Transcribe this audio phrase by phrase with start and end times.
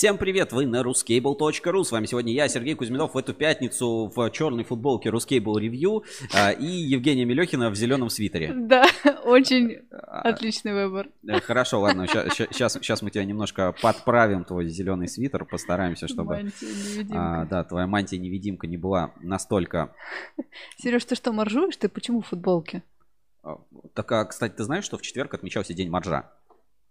[0.00, 1.84] Всем привет, вы на ruscable.ru.
[1.84, 6.52] С вами сегодня я, Сергей Кузьминов, в эту пятницу в черной футболке Ruscable Review а,
[6.52, 8.50] и Евгения Мелехина в зеленом свитере.
[8.54, 8.86] Да,
[9.26, 11.10] очень отличный выбор.
[11.28, 16.50] Э, Хорошо, ладно, сейчас, сейчас мы тебя немножко подправим, твой зеленый свитер, постараемся, чтобы...
[17.12, 19.94] А, да, твоя мантия-невидимка не была настолько...
[20.78, 21.76] Сереж, ты что, моржуешь?
[21.76, 22.82] Ты почему в футболке?
[23.42, 23.58] А,
[23.92, 26.30] так, а, кстати, ты знаешь, что в четверг отмечался День моржа?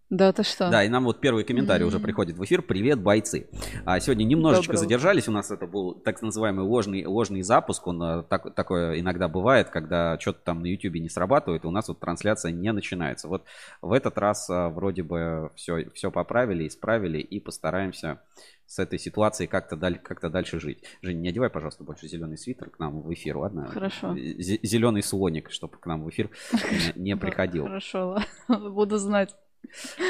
[0.10, 0.72] Да, ты что?
[0.72, 1.88] Да, и нам вот первый комментарий mm-hmm.
[1.88, 2.64] уже приходит в эфир.
[2.64, 3.48] Привет, бойцы.
[3.86, 4.84] А сегодня немножечко Доброго.
[4.84, 5.28] задержались.
[5.28, 7.86] У нас это был так называемый ложный, ложный запуск.
[7.86, 11.72] Он а, так, такое иногда бывает, когда что-то там на YouTube не срабатывает, и у
[11.72, 13.28] нас вот трансляция не начинается.
[13.28, 13.46] Вот
[13.84, 18.20] в этот раз а, вроде бы все, все поправили, исправили и постараемся
[18.66, 20.84] с этой ситуацией как-то даль, как дальше жить.
[21.04, 23.68] Женя, не одевай, пожалуйста, больше зеленый свитер к нам в эфир, ладно?
[23.68, 24.16] Хорошо.
[24.16, 26.32] Зеленый слоник, чтобы к нам в эфир
[26.96, 27.66] не приходил.
[27.66, 29.36] Хорошо, буду знать.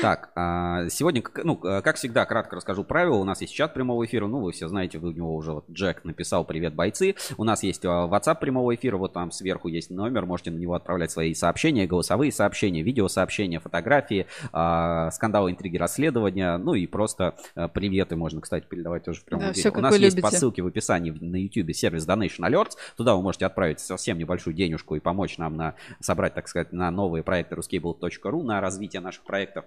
[0.02, 3.16] Так, а, сегодня, ну, как всегда, кратко расскажу правила.
[3.16, 4.28] У нас есть чат прямого эфира.
[4.28, 7.16] Ну, вы все знаете, вы в него уже, вот Джек написал «Привет, бойцы».
[7.38, 8.98] У нас есть а, WhatsApp прямого эфира.
[8.98, 10.26] Вот там сверху есть номер.
[10.26, 16.58] Можете на него отправлять свои сообщения, голосовые сообщения, видеосообщения, фотографии, а, скандалы, интриги, расследования.
[16.58, 17.36] Ну и просто
[17.74, 19.72] приветы можно, кстати, передавать тоже в прямом да, эфире.
[19.72, 20.22] У нас есть любите.
[20.22, 22.74] по ссылке в описании на YouTube сервис Donation Alerts.
[22.96, 26.90] Туда вы можете отправить совсем небольшую денежку и помочь нам на собрать, так сказать, на
[26.92, 29.66] новые проекты ruscable.ru, на развитие наших проектов проектов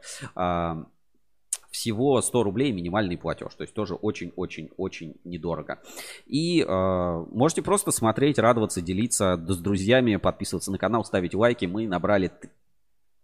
[1.70, 3.54] всего 100 рублей минимальный платеж.
[3.54, 5.80] То есть тоже очень-очень-очень недорого.
[6.26, 6.66] И э,
[7.30, 11.64] можете просто смотреть, радоваться, делиться с друзьями, подписываться на канал, ставить лайки.
[11.64, 12.30] Мы набрали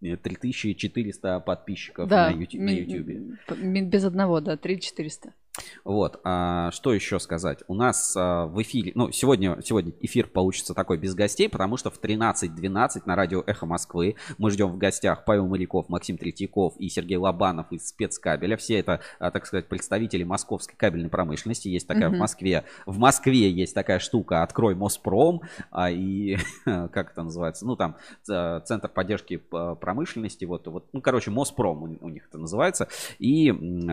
[0.01, 3.39] 3400 подписчиков да, на YouTube.
[3.61, 5.35] Без одного, да, 3400.
[5.85, 7.61] Вот, а, что еще сказать?
[7.69, 11.91] У нас а, в эфире, ну, сегодня, сегодня эфир получится такой без гостей, потому что
[11.91, 16.89] в 13.12 на радио «Эхо Москвы» мы ждем в гостях Павел Моряков, Максим Третьяков и
[16.89, 18.57] Сергей Лобанов из спецкабеля.
[18.57, 21.69] Все это, а, так сказать, представители московской кабельной промышленности.
[21.69, 22.17] Есть такая mm-hmm.
[22.17, 22.65] в Москве.
[22.87, 27.67] В Москве есть такая штука «Открой Моспром», а, и как это называется?
[27.67, 32.89] Ну, там Центр поддержки промышленности, вот, вот ну, короче, Моспром у, у них это называется.
[33.19, 33.49] И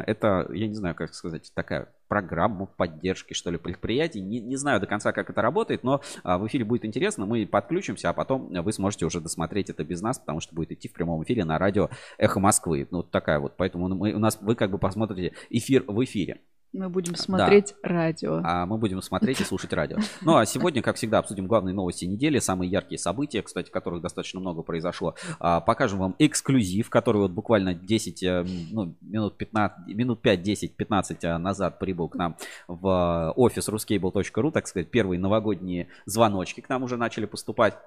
[0.05, 4.21] это, я не знаю, как сказать, такая программа поддержки, что ли, предприятий.
[4.21, 7.25] Не, не знаю до конца, как это работает, но а, в эфире будет интересно.
[7.25, 10.87] Мы подключимся, а потом вы сможете уже досмотреть это без нас, потому что будет идти
[10.87, 12.87] в прямом эфире на радио «Эхо Москвы».
[12.91, 13.57] Ну, вот такая вот.
[13.57, 16.41] Поэтому мы, у нас, вы как бы посмотрите эфир в эфире.
[16.73, 17.89] Мы будем смотреть да.
[17.89, 18.41] радио.
[18.43, 19.97] А мы будем смотреть и слушать радио.
[20.21, 24.39] Ну а сегодня, как всегда, обсудим главные новости недели, самые яркие события, кстати, которых достаточно
[24.39, 25.15] много произошло.
[25.39, 30.75] А, покажем вам эксклюзив, который вот буквально 10, э, ну, минут 15, минут 5, 10,
[30.75, 32.35] 15 назад прибыл к нам
[32.67, 37.77] в офис ruscable.ru, так сказать, первые новогодние звоночки к нам уже начали поступать.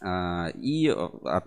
[0.00, 1.40] А, и э,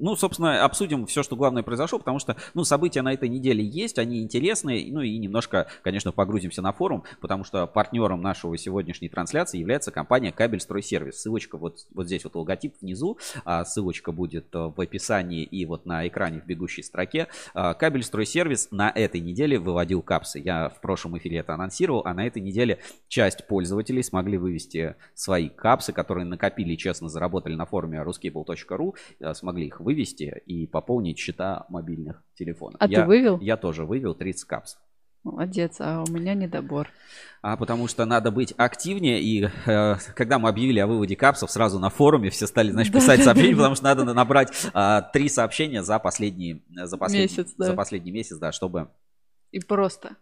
[0.00, 3.98] ну, собственно, обсудим все, что главное произошло, потому что, ну, события на этой неделе есть,
[3.98, 9.58] они интересные, ну, и немножко, конечно, погрузимся на форум, потому что партнером нашего сегодняшней трансляции
[9.58, 11.20] является компания Кабель Стройсервис.
[11.20, 15.86] Ссылочка вот, вот здесь вот логотип внизу, а ссылочка будет э, в описании и вот
[15.86, 17.28] на экране в бегущей строке.
[17.54, 20.38] А, Кабель Стройсервис на этой неделе выводил капсы.
[20.38, 22.78] Я в прошлом эфире это анонсировал, а на этой неделе
[23.08, 29.66] часть пользователей смогли вывести свои капсы, которые накопили честно заработали на форуме ruscable.ru, э, смогли
[29.66, 32.76] их вывести и пополнить счета мобильных телефонов.
[32.80, 33.38] А я, ты вывел?
[33.40, 34.78] Я тоже вывел 30 капс.
[35.22, 36.88] Молодец, а у меня недобор.
[37.42, 39.20] А потому что надо быть активнее.
[39.20, 43.22] И э, когда мы объявили о выводе капсов, сразу на форуме все стали, значит, писать
[43.22, 47.66] сообщения, потому что надо набрать э, три сообщения за последний, за последний месяц, да.
[47.66, 48.88] за последний месяц, да, чтобы.
[49.50, 50.16] И просто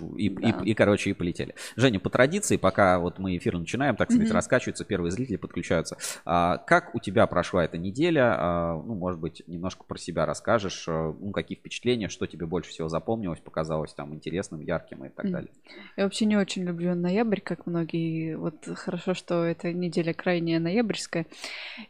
[0.00, 0.48] и, да.
[0.48, 1.54] и, и, короче, и полетели.
[1.76, 4.34] Женя, по традиции, пока вот мы эфир начинаем, так сказать, mm-hmm.
[4.34, 5.96] раскачиваются, первые зрители подключаются.
[6.24, 8.34] А, как у тебя прошла эта неделя?
[8.38, 10.86] А, ну, может быть, немножко про себя расскажешь.
[10.88, 15.26] А, ну, какие впечатления, что тебе больше всего запомнилось, показалось там интересным, ярким и так
[15.26, 15.30] mm-hmm.
[15.30, 15.50] далее?
[15.96, 18.36] Я вообще не очень люблю ноябрь, как многие.
[18.36, 21.26] Вот хорошо, что эта неделя крайняя ноябрьская.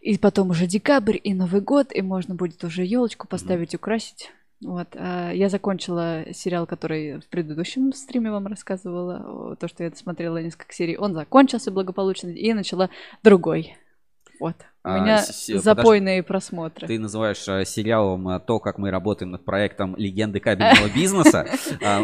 [0.01, 3.79] И потом уже декабрь и Новый год, и можно будет уже елочку поставить, mm-hmm.
[3.79, 4.31] украсить.
[4.61, 10.39] Вот, а, я закончила сериал, который в предыдущем стриме вам рассказывала, то, что я смотрела
[10.39, 10.97] несколько серий.
[10.97, 12.91] Он закончился благополучно, и начала
[13.23, 13.77] другой.
[14.41, 14.57] Вот.
[14.89, 15.47] У а, меня с...
[15.59, 16.87] запойные просмотры.
[16.87, 21.47] Ты называешь а, сериалом а, то, как мы работаем над проектом «Легенды кабельного бизнеса».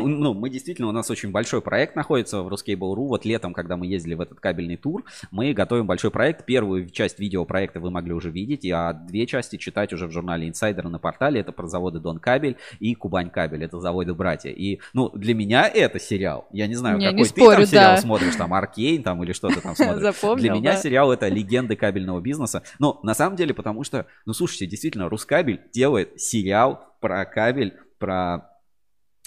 [0.05, 3.07] Ну, мы действительно, у нас очень большой проект находится в Ruscable.ru.
[3.07, 6.45] Вот летом, когда мы ездили в этот кабельный тур, мы готовим большой проект.
[6.45, 10.89] Первую часть видеопроекта вы могли уже видеть, а две части читать уже в журнале Insider
[10.89, 11.41] на портале.
[11.41, 13.65] Это про заводы Дон Кабель и Кубань Кабель.
[13.65, 14.51] Это заводы братья.
[14.51, 16.47] И, ну, для меня это сериал.
[16.53, 20.41] Я не знаю, какой ты там сериал смотришь, там Аркейн там или что-то там смотришь.
[20.41, 22.63] Для меня сериал это «Легенды кабельного бизнеса».
[22.79, 28.55] Ну, на самом деле, потому что, ну, слушайте, действительно, Рускабель делает сериал про кабель, про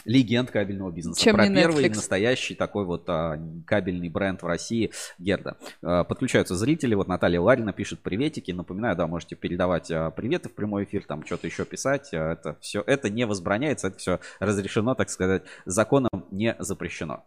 [0.07, 1.21] легенд кабельного бизнеса.
[1.21, 1.95] Чем Про первый Netflix.
[1.95, 5.57] настоящий такой вот а, кабельный бренд в России Герда.
[5.83, 6.95] А, подключаются зрители.
[6.95, 8.51] Вот Наталья Ларина пишет приветики.
[8.51, 12.13] Напоминаю, да, можете передавать а, приветы в прямой эфир, там что-то еще писать.
[12.13, 17.25] А, это все, это не возбраняется, это все разрешено, так сказать, законом не запрещено.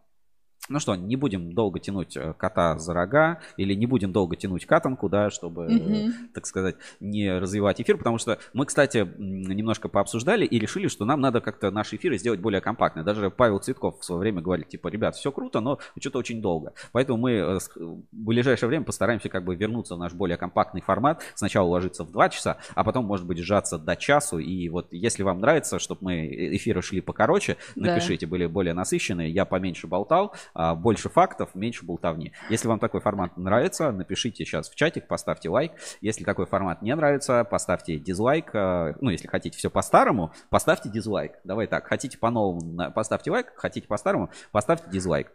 [0.70, 4.66] Ну что, не будем долго тянуть э, кота за рога или не будем долго тянуть
[4.66, 6.12] катанку, да, чтобы, Мгм.
[6.32, 11.20] так сказать, не развивать эфир, потому что мы, кстати, немножко пообсуждали и решили, что нам
[11.20, 13.02] надо как-то наши эфиры сделать более компактные.
[13.04, 16.72] Даже Павел Цветков в свое время говорил, типа, ребят, все круто, но что-то очень долго.
[16.92, 21.20] Поэтому мы э, в ближайшее время постараемся как бы вернуться в наш более компактный формат.
[21.34, 24.38] Сначала уложиться в 2 часа, а потом, может быть, сжаться до часу.
[24.38, 26.26] И вот если вам нравится, чтобы мы
[26.56, 27.88] эфиры шли покороче, Да.
[27.94, 30.32] напишите, были более насыщенные, я поменьше болтал,
[30.74, 32.32] больше фактов, меньше болтовни.
[32.48, 35.72] Если вам такой формат нравится, напишите сейчас в чатик, поставьте лайк.
[36.00, 38.50] Если такой формат не нравится, поставьте дизлайк.
[38.54, 41.38] А, Ну, если хотите все по-старому, поставьте дизлайк.
[41.44, 45.32] Давай так, хотите по-новому, поставьте лайк, хотите по-старому, поставьте дизлайк.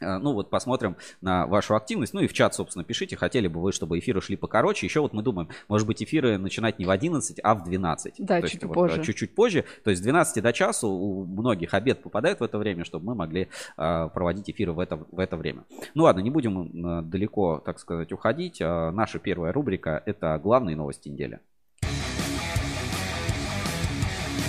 [0.00, 2.14] А, Ну вот посмотрим на вашу активность.
[2.14, 4.86] Ну и в чат, собственно, пишите, хотели бы вы, чтобы эфиры шли покороче.
[4.86, 8.14] Еще вот мы думаем, может быть, эфиры начинать не в 11, а в 12.
[8.18, 9.00] Да, То чуть есть вот, позже.
[9.00, 9.64] а, чуть-чуть позже.
[9.82, 13.14] То есть с 12 до часу у многих обед попадает в это время, чтобы мы
[13.14, 15.64] могли а, проводить эфиры в это, в это время.
[15.94, 18.60] Ну ладно, не будем далеко, так сказать, уходить.
[18.60, 21.40] А, Наша первая рубрика– это главные новости недели.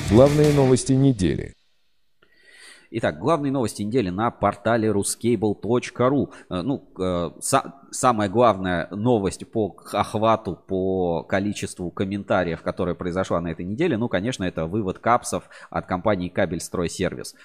[0.10, 1.56] Главные новости недели.
[2.98, 6.30] Итак, главные новости недели на портале ruscable.ru.
[6.50, 7.32] Э, Ну, э,
[7.92, 14.44] самая главная новость по охвату, по количеству комментариев, которая произошла на этой неделе, ну, конечно,
[14.44, 17.36] это вывод капсов от компании Кабельстройсервис.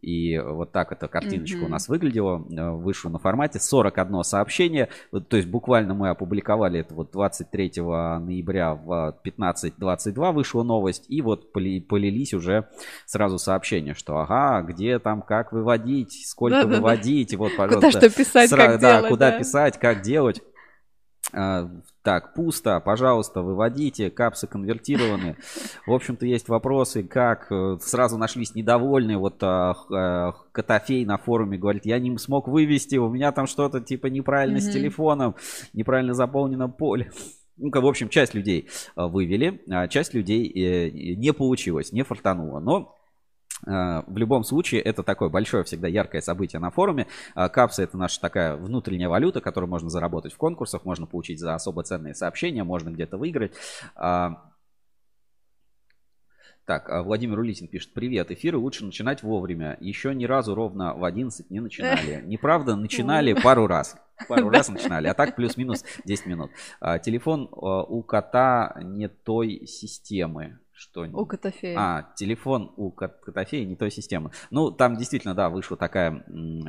[0.00, 1.66] И вот так эта картиночка Мгм.
[1.66, 2.44] у нас выглядела.
[2.50, 4.88] Э, Вышло на формате 41 сообщение.
[5.12, 11.04] Вот, То есть буквально мы опубликовали это вот 23 ноября в 15.22 вышла новость.
[11.08, 12.66] И вот поли- полились уже
[13.06, 16.76] сразу сообщения, что ага, где там, как выводить, сколько Да-да-да.
[16.78, 17.34] выводить.
[17.36, 18.00] Вот, Куда пожалуйста.
[18.00, 19.38] что писать, Сра- как да, делать, куда да.
[19.38, 20.40] писать, как делать.
[21.34, 21.68] А,
[22.02, 25.36] Так, пусто, пожалуйста, выводите, капсы конвертированы.
[25.86, 29.18] В общем-то, есть вопросы, как э, сразу нашлись недовольные.
[29.18, 33.80] Вот а, а, Котофей на форуме говорит, я не смог вывести, у меня там что-то
[33.80, 34.72] типа неправильно с Мгм.
[34.72, 35.36] телефоном,
[35.72, 37.12] неправильно заполнено поле.
[37.56, 42.58] Ну-ка, в общем, часть людей вывели, а часть людей э, не получилось, не фартануло.
[42.58, 42.98] Но
[43.64, 47.06] в любом случае, это такое большое, всегда яркое событие на форуме.
[47.34, 51.54] А, Капсы это наша такая внутренняя валюта, которую можно заработать в конкурсах, можно получить за
[51.54, 53.52] особо ценные сообщения, можно где-то выиграть.
[53.94, 54.50] А,
[56.64, 59.76] Так, а Владимир Улитин пишет, привет, эфиры лучше начинать вовремя.
[59.80, 62.22] Еще ни разу ровно в 11 не начинали.
[62.26, 63.96] Неправда, начинали пару раз.
[64.28, 66.50] Пару раз начинали, а так плюс-минус 10 минут.
[66.80, 70.58] А, Телефон а, у кота не той системы.
[70.74, 71.78] Что У Котофея.
[71.78, 74.30] а, телефон у Кот- Котофея не той системы.
[74.50, 76.24] Ну, там действительно, да, вышла такая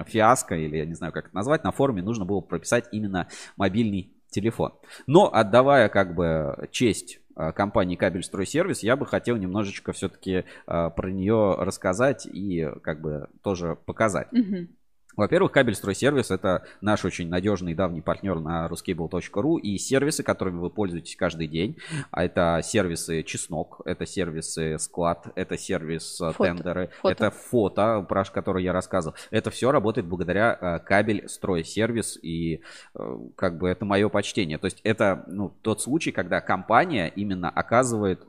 [0.08, 1.64] фиаско, или я не знаю, как это назвать.
[1.64, 3.28] На форуме нужно было прописать именно
[3.58, 4.74] мобильный телефон.
[5.08, 11.56] Но отдавая как бы честь а, компании Кабельстройсервис, я бы хотел немножечко все-таки про нее
[11.60, 14.32] рассказать и как бы тоже показать.
[14.32, 14.70] Мгм.
[15.16, 21.16] Во-первых, Кабельстройсервис это наш очень надежный давний партнер на ruscable.ru и сервисы, которыми вы пользуетесь
[21.16, 21.78] каждый день.
[22.12, 26.44] А это сервисы Чеснок, это сервисы Склад, это сервис э, Фото.
[26.44, 27.12] Тендеры, Фото.
[27.12, 29.16] это фото, про который я рассказывал.
[29.32, 32.62] Это все работает благодаря э, Кабельстройсервис и
[32.96, 34.58] э, как бы это мое почтение.
[34.58, 38.26] То есть это ну, тот случай, когда компания именно оказывает,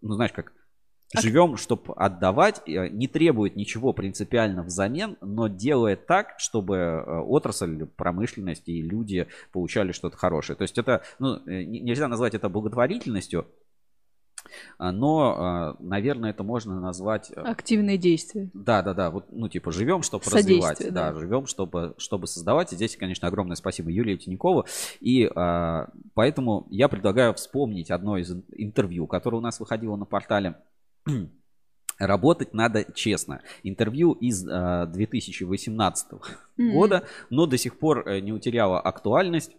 [0.00, 0.52] ну знаешь как,
[1.16, 7.86] Живем, чтобы отдавать, э, не требует ничего принципиально взамен, но делает так, чтобы э, отрасль,
[7.86, 10.56] промышленность и люди получали что-то хорошее.
[10.56, 13.46] То есть это, ну, э, не- нельзя назвать это благотворительностью,
[14.78, 17.30] а, но, наверное, это можно назвать...
[17.34, 18.48] Активные действия.
[18.54, 19.10] да, да, да.
[19.10, 20.94] Вот, ну, типа, живем, чтобы Содействие, развивать.
[20.94, 21.18] Да, да.
[21.18, 22.72] живем, чтобы, чтобы создавать.
[22.72, 24.66] И здесь, конечно, огромное спасибо Юлии Тинькову.
[25.00, 30.04] И а, поэтому я предлагаю вспомнить одно из ин- интервью, которое у нас выходило на
[30.04, 30.56] портале.
[31.98, 33.42] Работать надо честно.
[33.64, 36.06] Интервью из а, 2018
[36.58, 36.72] М.
[36.72, 39.56] года, но до сих пор э, не утеряло актуальность.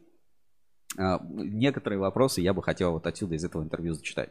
[0.98, 4.29] А, Некоторые вопросы я бы хотел вот отсюда из этого интервью зачитать.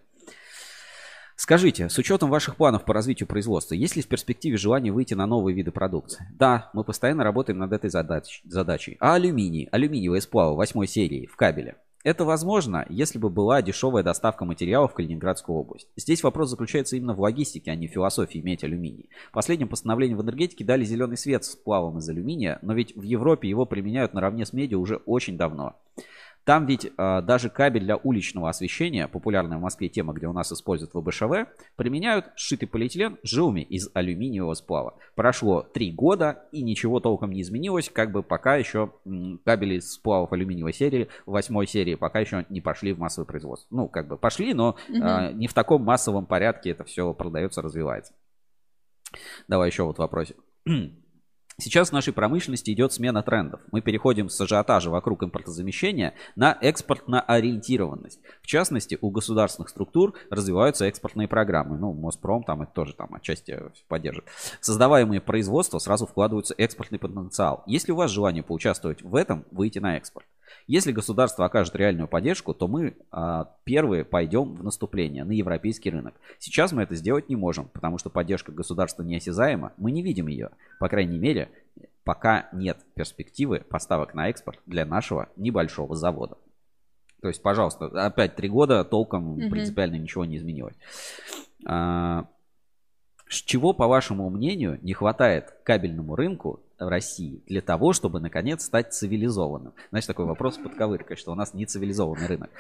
[1.37, 5.25] Скажите, с учетом ваших планов по развитию производства, есть ли в перспективе желание выйти на
[5.27, 6.27] новые виды продукции?
[6.33, 8.97] Да, мы постоянно работаем над этой задач- задачей.
[8.99, 11.77] А алюминий, алюминиевые сплавы восьмой серии в кабеле?
[12.05, 15.89] Это возможно, если бы была дешевая доставка материалов в Калининградскую область.
[15.97, 19.09] Здесь вопрос заключается именно в логистике, а не в философии иметь алюминий.
[19.31, 23.03] В последнем постановлении в энергетике дали зеленый свет с сплавом из алюминия, но ведь в
[23.03, 25.75] Европе его применяют наравне с медью уже очень давно.
[26.45, 30.51] Там ведь э, даже кабель для уличного освещения, популярная в Москве тема, где у нас
[30.51, 34.97] используют ВБШВ, применяют сшитый полиэтилен жилами из алюминиевого сплава.
[35.15, 39.93] Прошло три года и ничего толком не изменилось, как бы пока еще м, кабели из
[39.93, 43.69] сплавов алюминиевой серии, восьмой серии, пока еще не пошли в массовое производство.
[43.75, 48.15] Ну, как бы пошли, но э, не в таком массовом порядке это все продается, развивается.
[49.49, 50.37] Давай еще вот вопросик.
[51.61, 53.61] Сейчас в нашей промышленности идет смена трендов.
[53.73, 58.21] Мы переходим с ажиотажа вокруг импортозамещения на экспортно-ориентированность.
[58.43, 61.77] В частности, у государственных структур развиваются экспортные программы.
[61.77, 64.31] Ну, Моспром там это тоже там отчасти поддерживает.
[64.61, 67.65] Создаваемые производства сразу вкладываются экспортный потенциал.
[67.67, 70.27] Если у вас желание поучаствовать в этом, выйти на экспорт.
[70.67, 76.15] Если государство окажет реальную поддержку, то мы а, первые пойдем в наступление на европейский рынок.
[76.39, 80.51] Сейчас мы это сделать не можем, потому что поддержка государства неосязаема, мы не видим ее.
[80.79, 81.48] По крайней мере,
[82.05, 86.39] пока нет перспективы поставок на экспорт для нашего небольшого завода.
[87.21, 90.77] То есть, пожалуйста, опять три года толком mm принципиально ничего не изменилось.
[91.67, 92.27] А,
[93.29, 98.95] чего, по вашему мнению, не хватает кабельному рынку в России для того, чтобы, наконец, стать
[98.95, 99.75] цивилизованным?
[99.91, 102.51] Значит, такой вопрос под ковыркой, что у нас не цивилизованный рынок.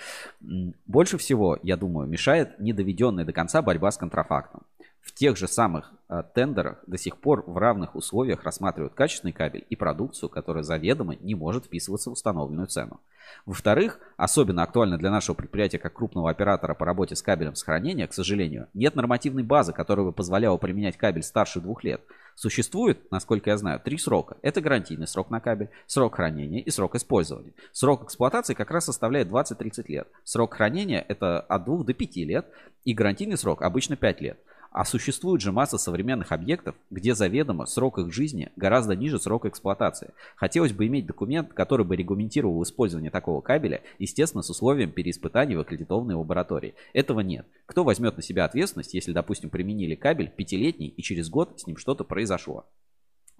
[0.86, 4.62] Больше всего, я думаю, мешает недоведенная до конца борьба с контрафактом.
[5.08, 9.64] В тех же самых э, тендерах до сих пор в равных условиях рассматривают качественный кабель
[9.70, 13.00] и продукцию, которая заведомо не может вписываться в установленную цену.
[13.46, 18.12] Во-вторых, особенно актуально для нашего предприятия как крупного оператора по работе с кабелем сохранения, к
[18.12, 22.02] сожалению, нет нормативной базы, которая бы позволяла применять кабель старше двух лет.
[22.34, 24.36] Существует, насколько я знаю, три срока.
[24.42, 27.54] Это гарантийный срок на кабель, срок хранения и срок использования.
[27.72, 30.08] Срок эксплуатации как раз составляет 20-30 лет.
[30.22, 32.46] Срок хранения это от 2 до 5 лет
[32.84, 34.38] и гарантийный срок обычно 5 лет.
[34.70, 40.12] А существует же масса современных объектов, где заведомо срок их жизни гораздо ниже срока эксплуатации.
[40.36, 45.60] Хотелось бы иметь документ, который бы регламентировал использование такого кабеля, естественно, с условием переиспытания в
[45.60, 46.74] аккредитованной лаборатории.
[46.92, 47.46] Этого нет.
[47.66, 51.78] Кто возьмет на себя ответственность, если, допустим, применили кабель пятилетний и через год с ним
[51.78, 52.66] что-то произошло?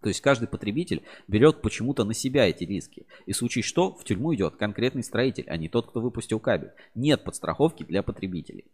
[0.01, 3.07] То есть каждый потребитель берет почему-то на себя эти риски.
[3.27, 6.71] И в случае что, в тюрьму идет конкретный строитель, а не тот, кто выпустил кабель.
[6.95, 8.65] Нет подстраховки для потребителей.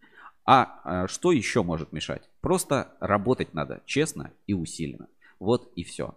[0.46, 2.22] А, а что еще может мешать?
[2.40, 5.08] Просто работать надо честно и усиленно.
[5.38, 6.14] Вот и все.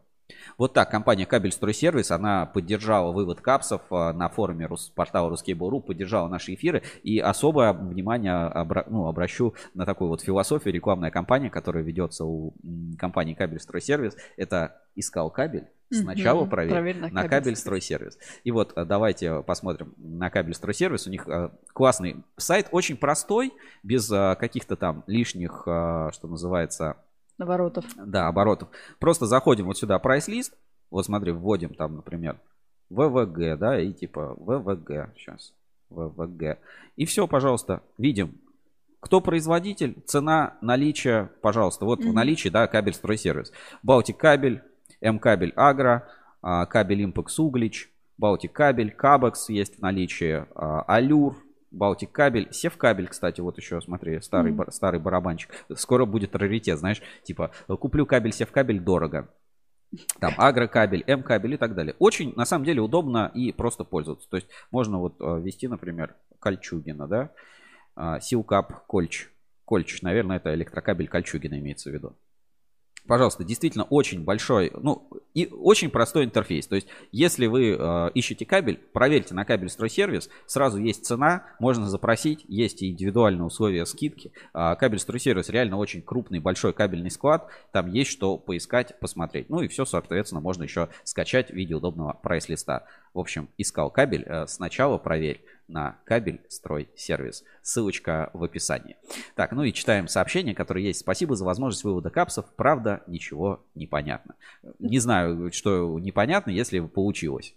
[0.57, 6.53] Вот так, компания Кабельстройсервис, она поддержала вывод капсов а, на форуме портала Ruskable.ru, поддержала наши
[6.53, 6.83] эфиры.
[7.03, 10.73] И особое внимание обра- ну, обращу на такую вот философию.
[10.73, 12.53] Рекламная кампания, которая ведется у
[12.97, 18.17] компании Кабельстройсервис, это «Искал кабель, Сначала угу, проверь, проверь на, на кабель стройсервис.
[18.43, 21.07] И вот э, давайте посмотрим на кабель стройсервис.
[21.07, 26.97] У них э, классный сайт, очень простой, без э, каких-то там лишних, что называется...
[27.37, 27.85] Оборотов.
[27.95, 28.67] Да, оборотов.
[28.99, 30.57] Просто заходим вот сюда, прайс-лист.
[30.89, 32.37] Вот смотри, вводим там, например,
[32.89, 35.13] ВВГ, да, и типа ВВГ.
[35.15, 35.53] Сейчас.
[35.89, 36.57] ВВГ.
[36.97, 38.37] И все, пожалуйста, видим.
[38.99, 41.85] Кто производитель, цена, наличие, пожалуйста.
[41.85, 43.53] Вот mm в наличии, да, кабель стройсервис.
[43.83, 44.63] Балтик кабель,
[45.01, 46.07] М-кабель Агро,
[46.41, 51.35] а, кабель Импекс Углич, Балтик кабель, Кабекс есть в наличии, а, Алюр,
[51.71, 54.71] Балтик кабель, Сев кабель, кстати, вот еще, смотри, старый, mm-hmm.
[54.71, 55.51] старый барабанчик.
[55.75, 59.29] Скоро будет раритет, знаешь, типа, куплю кабель, Сев кабель, дорого.
[60.19, 61.95] Там агрокабель, М-кабель и так далее.
[61.99, 64.29] Очень, на самом деле, удобно и просто пользоваться.
[64.29, 69.29] То есть можно вот а, ввести, например, Кольчугина, да, Силкап Кольч.
[69.65, 72.15] Кольч, наверное, это электрокабель Кольчугина имеется в виду
[73.07, 76.67] пожалуйста, действительно очень большой, ну, и очень простой интерфейс.
[76.67, 81.87] То есть, если вы э, ищете кабель, проверьте на кабель стройсервис, сразу есть цена, можно
[81.87, 84.31] запросить, есть индивидуальные условия скидки.
[84.53, 89.49] Э, кабель стройсервис реально очень крупный, большой кабельный склад, там есть что поискать, посмотреть.
[89.49, 92.85] Ну и все, соответственно, можно еще скачать в виде удобного прайс-листа.
[93.13, 97.43] В общем, искал кабель, э, сначала проверь на кабель строй сервис.
[97.61, 98.97] Ссылочка в описании.
[99.35, 101.01] Так, ну и читаем сообщение, которое есть.
[101.01, 102.45] Спасибо за возможность вывода капсов.
[102.55, 104.35] Правда, ничего не понятно.
[104.79, 107.53] Не знаю, что непонятно, если получилось.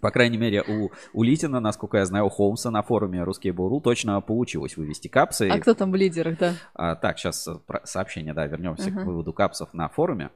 [0.00, 3.80] По крайней мере, у, у Литина, насколько я знаю, у Холмса на форуме Русский Буру
[3.80, 5.48] точно получилось вывести капсы.
[5.48, 6.54] А кто там в лидерах, да?
[6.74, 7.48] А, так, сейчас
[7.84, 9.02] сообщение, да, вернемся uh-huh.
[9.02, 10.30] к выводу капсов на форуме.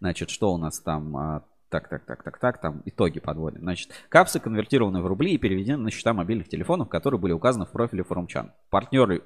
[0.00, 1.44] Значит, что у нас там?
[1.70, 3.60] Так, так, так, так, так, там итоги подводим.
[3.60, 7.72] Значит, капсы конвертированы в рубли и переведены на счета мобильных телефонов, которые были указаны в
[7.72, 8.52] профиле форумчан.
[8.70, 9.22] Партнеры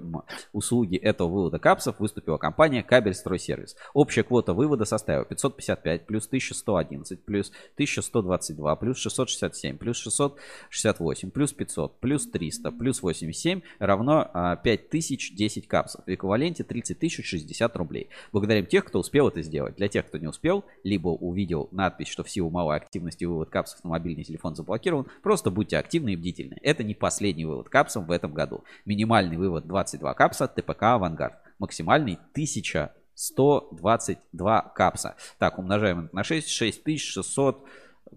[0.52, 3.76] услуги этого вывода капсов выступила компания Кабель Стройсервис.
[3.94, 12.00] Общая квота вывода составила 555 плюс 1111 плюс 1122 плюс 667 плюс 668 плюс 500
[12.00, 16.04] плюс 300 плюс 87 равно 5010 а, капсов.
[16.04, 18.08] В эквиваленте 30 тысяч 60 рублей.
[18.32, 19.76] Благодарим тех, кто успел это сделать.
[19.76, 23.82] Для тех, кто не успел, либо увидел надпись, что все силу малой активности вывод капсов
[23.84, 25.06] на мобильный телефон заблокирован.
[25.22, 26.56] Просто будьте активны и бдительны.
[26.62, 28.64] Это не последний вывод капсов в этом году.
[28.84, 31.38] Минимальный вывод 22 капса ТПК «Авангард».
[31.58, 35.16] Максимальный 1122 капса.
[35.38, 36.48] Так, умножаем это на 6.
[36.48, 37.68] 6600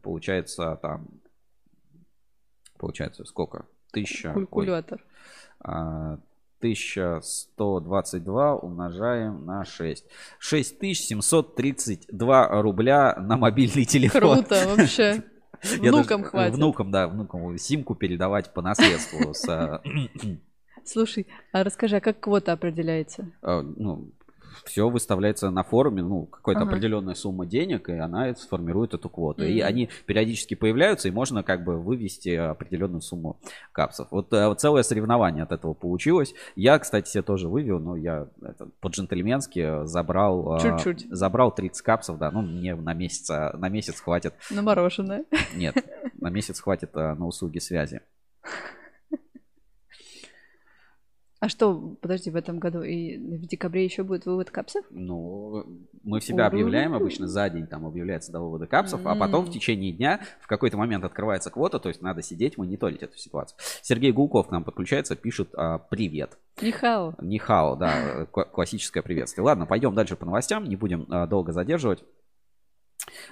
[0.01, 1.07] получается там...
[2.77, 3.65] Получается сколько?
[3.91, 4.33] 1000...
[4.33, 5.03] Калькулятор.
[5.63, 6.17] Ой,
[6.65, 10.05] 1122 умножаем на 6.
[10.39, 14.43] 6732 рубля на мобильный телефон.
[14.43, 15.23] Круто вообще.
[15.79, 16.55] Внукам даже- хватит.
[16.55, 19.33] Внукам, да, внукам симку передавать по наследству.
[19.49, 19.79] э,
[20.83, 23.31] Слушай, а расскажи, а как квота определяется?
[23.41, 24.11] э, ну,
[24.63, 26.69] все выставляется на форуме, ну, какая-то Ага.
[26.71, 29.43] определенная сумма денег, и она сформирует эту квоту.
[29.43, 29.67] И Мгм.
[29.67, 33.37] они периодически появляются, и можно как бы вывести определенную сумму
[33.71, 34.07] капсов.
[34.11, 36.33] Вот э, вот целое соревнование от этого получилось.
[36.55, 40.59] Я, кстати, себе тоже вывел, но я это, по-джентльменски забрал...
[40.59, 41.07] Чуть-чуть.
[41.09, 44.33] Забрал 30 капсов, да, ну, мне на месяц, э, на месяц хватит.
[44.51, 45.25] На мороженое.
[45.55, 45.75] Нет,
[46.19, 48.01] на месяц хватит э, на услуги связи.
[51.45, 54.83] А что, подожди, в этом году и в декабре еще будет вывод капсов?
[54.89, 55.63] Ну,
[56.01, 59.91] мы всегда объявляем, обычно за день там объявляется до вывода капсов, а потом в течение
[59.91, 63.59] дня в какой-то момент открывается квота, то есть надо сидеть, мониторить эту ситуацию.
[63.83, 66.35] Сергей Гулков к нам подключается, пишет а, «Привет».
[66.63, 67.13] Нихао.
[67.21, 69.45] Нихао, да, кла- классическое приветствие.
[69.45, 72.03] Ладно, пойдем дальше по новостям, не будем а, долго задерживать.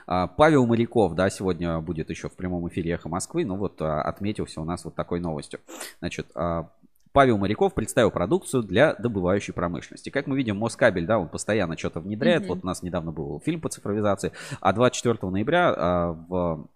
[0.05, 4.03] А, Павел Моряков, да, сегодня будет еще в прямом эфире «Эхо Москвы», ну вот а,
[4.03, 5.62] отметился у нас вот такой новостью.
[6.00, 6.70] Значит, а,
[7.13, 10.10] Павел Моряков представил продукцию для добывающей промышленности.
[10.10, 12.41] Как мы видим, Москабель, да, он постоянно что-то внедряет.
[12.41, 12.50] Мгм.
[12.50, 14.32] Вот у нас недавно был фильм по цифровизации.
[14.60, 16.67] А 24 ноября а, в,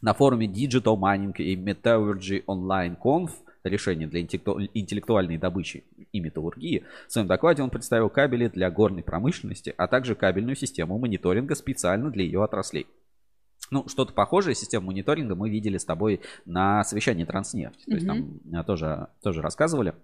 [0.00, 3.30] на форуме Digital Mining и Metallurgy Online Conf
[3.64, 6.84] решение для интеллекту- интеллектуальной добычи и металлургии.
[7.08, 12.10] В своем докладе он представил кабели для горной промышленности, а также кабельную систему мониторинга специально
[12.10, 12.86] для ее отраслей.
[13.70, 17.84] Ну, что-то похожее, систему мониторинга мы видели с тобой на совещании Транснефть.
[17.86, 19.94] То есть там а, тоже, тоже рассказывали.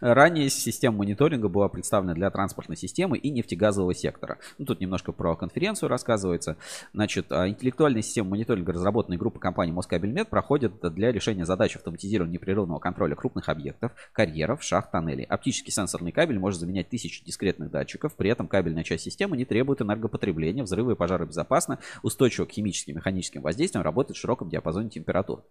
[0.00, 4.38] Ранее система мониторинга была представлена для транспортной системы и нефтегазового сектора.
[4.58, 6.56] Ну, тут немножко про конференцию рассказывается.
[6.92, 12.78] Значит, а, интеллектуальная система мониторинга, разработанная группой компании Москабельмет, проходит для решения задач автоматизированного непрерывного
[12.78, 15.24] контроля крупных объектов, карьеров, шахт, тоннелей.
[15.24, 19.80] Оптический сенсорный кабель может заменять тысячи дискретных датчиков, при этом кабельная часть системы не требует
[19.80, 24.90] энергопотребления, взрывы и пожары безопасно, устойчиво к химическим и механическим воздействиям, работает в широком диапазоне
[24.90, 25.44] температур.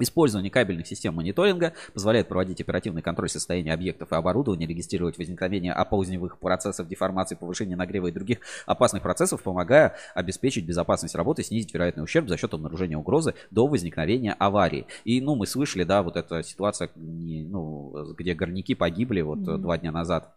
[0.00, 6.38] Использование кабельных систем мониторинга позволяет проводить оперативный контроль состояния объектов и оборудования, регистрировать возникновение оползневых
[6.38, 12.02] процессов, деформации, повышения нагрева и других опасных процессов, помогая обеспечить безопасность работы и снизить вероятный
[12.02, 14.86] ущерб за счет обнаружения угрозы до возникновения аварии.
[15.04, 19.62] И, ну, мы слышали, да, вот эта ситуация, ну, где горняки погибли вот Мгм.
[19.62, 20.34] два дня назад.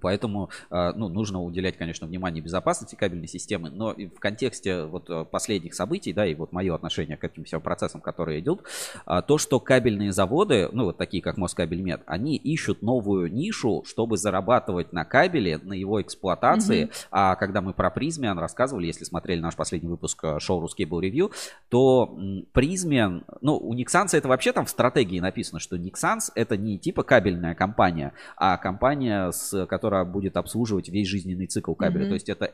[0.00, 5.08] Поэтому э, ну, нужно уделять, конечно, внимание безопасности кабельной системы, но и в контексте вот
[5.10, 8.62] э, последних событий, да, и вот мое отношение к этим всем процессам, которые идут,
[9.06, 14.16] а, то, что кабельные заводы, ну вот такие как Москабельмет, они ищут новую нишу, чтобы
[14.16, 16.84] зарабатывать на кабеле, на его эксплуатации.
[16.84, 16.92] Мгм.
[17.10, 21.32] А когда мы про Призмен рассказывали, если смотрели наш последний выпуск э, шоу Ruscable Review,
[21.68, 26.56] то м, Призмен, ну у Nixans это вообще там в стратегии написано, что Nixans это
[26.56, 32.02] не типа кабельная компания, а компания, с, которая будет обслуживать весь жизненный цикл кабеля.
[32.02, 32.08] Мгм.
[32.10, 32.44] То есть это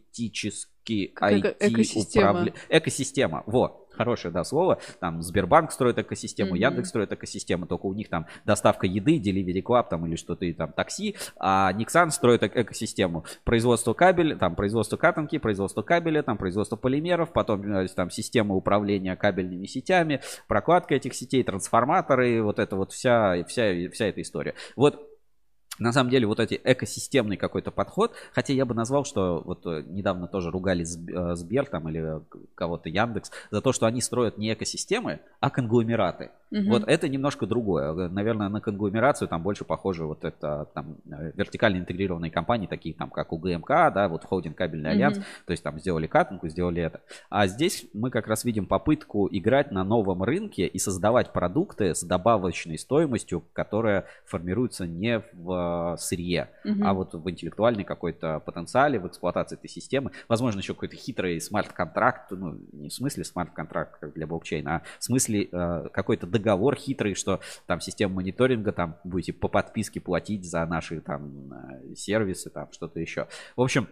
[0.00, 3.42] энергетический Как эко- IT экосистема.
[3.46, 3.76] вот.
[3.92, 4.78] Хорошее, да, слово.
[5.00, 6.58] Там Сбербанк строит экосистему, Мгм.
[6.60, 10.54] Яндекс строит экосистему, только у них там доставка еды, Delivery Club там или что-то и
[10.54, 13.24] там такси, а Nixon строит эк- экосистему.
[13.44, 19.16] Производство кабеля, там производство катанки, производство кабеля, там производство полимеров, потом э, там система управления
[19.16, 24.54] кабельными сетями, прокладка этих сетей, трансформаторы, вот это вот вся, вся, вся эта история.
[24.76, 25.09] Вот
[25.80, 29.82] на самом деле вот эти экосистемный какой-то подход, хотя я бы назвал, что вот э,
[29.88, 32.20] недавно тоже ругали э, Сбер там или э,
[32.54, 36.30] кого-то Яндекс за то, что они строят не экосистемы, а конгломераты.
[36.50, 36.68] Мгм.
[36.68, 38.08] Вот это немножко другое.
[38.08, 43.32] Наверное, на конгломерацию там больше похоже вот это там вертикально интегрированные компании, такие там как
[43.32, 45.24] УГМК, да, вот холдинг кабельный альянс, Мгм.
[45.46, 47.00] то есть там сделали катанку, сделали это.
[47.30, 52.02] А здесь мы как раз видим попытку играть на новом рынке и создавать продукты с
[52.02, 56.86] добавочной стоимостью, которая формируется не в э, сырье, Мгм.
[56.86, 60.10] а вот в интеллектуальной какой-то потенциале, в эксплуатации этой системы.
[60.28, 65.48] Возможно, еще какой-то хитрый смарт-контракт, ну, не в смысле смарт-контракт для блокчейна, а в смысле
[65.50, 71.00] э, какой-то договор хитрый, что там система мониторинга, там будете по подписке платить за наши
[71.00, 73.26] там э, сервисы, там что-то еще.
[73.56, 73.88] В общем,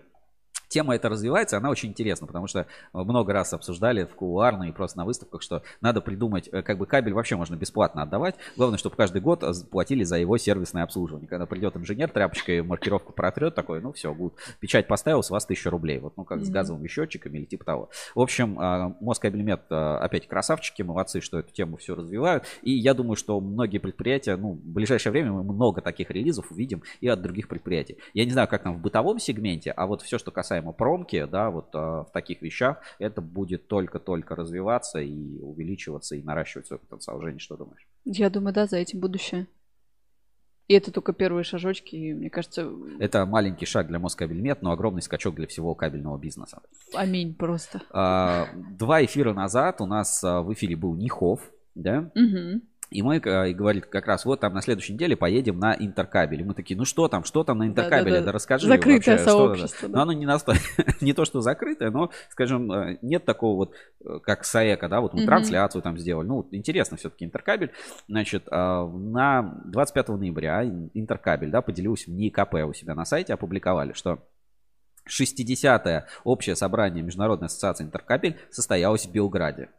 [0.69, 4.99] тема эта развивается, она очень интересна, потому что много раз обсуждали в кулуарно и просто
[4.99, 8.37] на выставках, что надо придумать, э, как бы кабель вообще можно бесплатно отдавать.
[8.57, 11.29] Главное, чтобы каждый год э, платили за его сервисное обслуживание.
[11.29, 14.35] Когда придет инженер, тряпочкой маркировку протрет, такой, ну все, будет.
[14.61, 15.99] Печать поставил, с вас тысяча рублей.
[15.99, 16.45] Вот, ну как mm-hmm.
[16.45, 17.91] с газовыми счетчиками или типа того.
[18.15, 22.45] В общем, а, Москабельмет а, опять красавчики, молодцы, что эту тему все развивают.
[22.63, 26.83] И я думаю, что многие предприятия, ну, в ближайшее время мы много таких релизов увидим
[27.01, 27.99] и от других предприятий.
[28.15, 31.51] Я не знаю, как там в бытовом сегменте, а вот все, что касаемо промки, да,
[31.51, 37.21] вот а, в таких вещах, это будет только-только развиваться и увеличиваться и наращивать свой потенциал.
[37.23, 37.87] Женя, что думаешь?
[38.05, 39.47] Я думаю, да, за этим будущее.
[40.69, 42.71] И это только первые шажочки, и мне кажется...
[43.01, 46.61] Это маленький шаг для Москабельмет, но огромный скачок для всего кабельного бизнеса.
[46.95, 47.81] Аминь просто.
[47.91, 51.41] А, два эфира назад у нас а, в эфире был Нихов,
[51.75, 52.11] да?
[52.15, 52.61] Угу.
[52.91, 56.41] И мы и говорит как раз, вот там на следующей неделе поедем на интеркабель.
[56.41, 58.27] И мы такие, ну что там, что там на интеркабеле, да, да, да.
[58.27, 58.67] да расскажи.
[58.67, 59.79] Закрытое вообще, сообщество.
[59.79, 59.97] Что, да.
[59.97, 60.63] Но оно не настолько,
[61.03, 63.75] не то, что закрытое, но, скажем, э, нет такого вот,
[64.05, 65.27] э, как Саека, да, вот мы угу.
[65.27, 66.27] трансляцию там сделали.
[66.27, 67.73] Ну, интересно все-таки интеркабель.
[68.09, 73.93] Значит, э, на 25 ноября интеркабель, да, поделился в НИКП у себя на сайте, опубликовали,
[73.93, 74.21] что
[75.09, 79.71] 60-е общее собрание Международной ассоциации интеркабель состоялось в Белграде.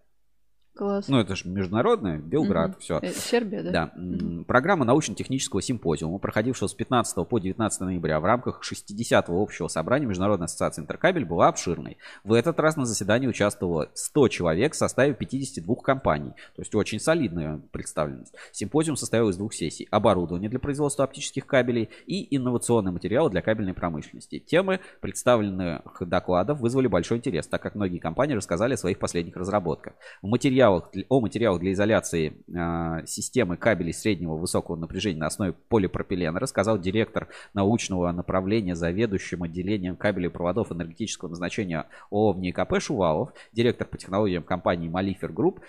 [0.79, 1.09] Класс.
[1.09, 2.79] Ну, это же международное, Белград, угу.
[2.79, 3.01] все.
[3.13, 3.71] Сербия, да?
[3.71, 3.91] Да.
[3.97, 4.45] Угу.
[4.45, 10.45] Программа научно-технического симпозиума, проходившего с 15 по 19 ноября в рамках 60-го общего собрания Международной
[10.45, 11.97] ассоциации Интеркабель, была обширной.
[12.23, 16.31] В этот раз на заседании участвовало 100 человек в составе 52 компаний.
[16.55, 18.33] То есть очень солидная представленность.
[18.53, 19.85] Симпозиум состоял из двух сессий.
[19.91, 24.39] Оборудование для производства оптических кабелей и инновационные материалы для кабельной промышленности.
[24.39, 29.95] Темы представленных докладов вызвали большой интерес, так как многие компании рассказали о своих последних разработках.
[30.21, 35.53] В материал материалах, о материалах для изоляции э, системы кабелей среднего высокого напряжения на основе
[35.53, 43.33] полипропилена рассказал директор научного направления заведующим отделением кабелей и проводов энергетического назначения ООО ВНИКП Шувалов,
[43.51, 45.59] директор по технологиям компании Malifer Group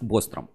[0.00, 0.48] Бостром.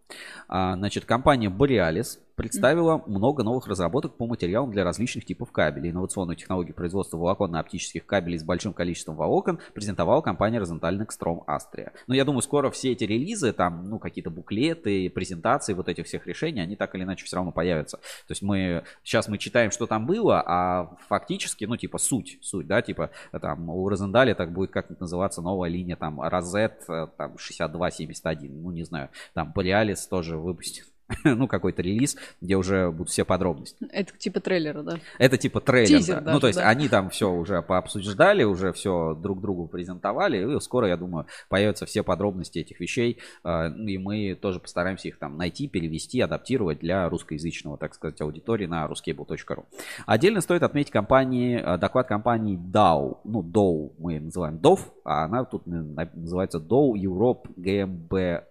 [0.47, 5.91] А, значит, компания Borealis представила много новых разработок по материалам для различных типов кабелей.
[5.91, 11.91] Инновационную технологию производства волоконно-оптических кабелей с большим количеством волокон презентовала компания Rosenthal Nextrom Austria.
[12.07, 16.27] Но я думаю, скоро все эти релизы, там, ну, какие-то буклеты, презентации вот этих всех
[16.27, 17.97] решений, они так или иначе все равно появятся.
[17.97, 22.67] То есть мы, сейчас мы читаем, что там было, а фактически, ну, типа, суть, суть,
[22.67, 26.85] да, типа, там, у Rosenthal так будет как называться новая линия, там, Розет,
[27.17, 30.92] там, 6271, ну, не знаю, там, Borealis тоже выпустит
[31.23, 33.85] ну, какой-то релиз, где уже будут все подробности.
[33.91, 34.99] Это типа трейлера, да?
[35.19, 36.21] Это типа трейлер, Тизер да.
[36.21, 36.69] Даже, ну, то есть да.
[36.69, 41.85] они там все уже пообсуждали, уже все друг другу презентовали, и скоро, я думаю, появятся
[41.85, 47.09] все подробности этих вещей, а, и мы тоже постараемся их там найти, перевести, адаптировать для
[47.09, 49.65] русскоязычного, так сказать, аудитории на ruscable.ru.
[50.05, 55.43] Отдельно стоит отметить компании, а, доклад компании DAO, ну, DOW мы называем DOV, а она
[55.43, 58.43] тут называется DOW Europe GmbH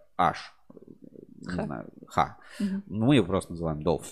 [1.46, 2.38] не знаю, Х.
[2.60, 2.82] Угу.
[2.86, 4.06] Мы его просто называем Долф.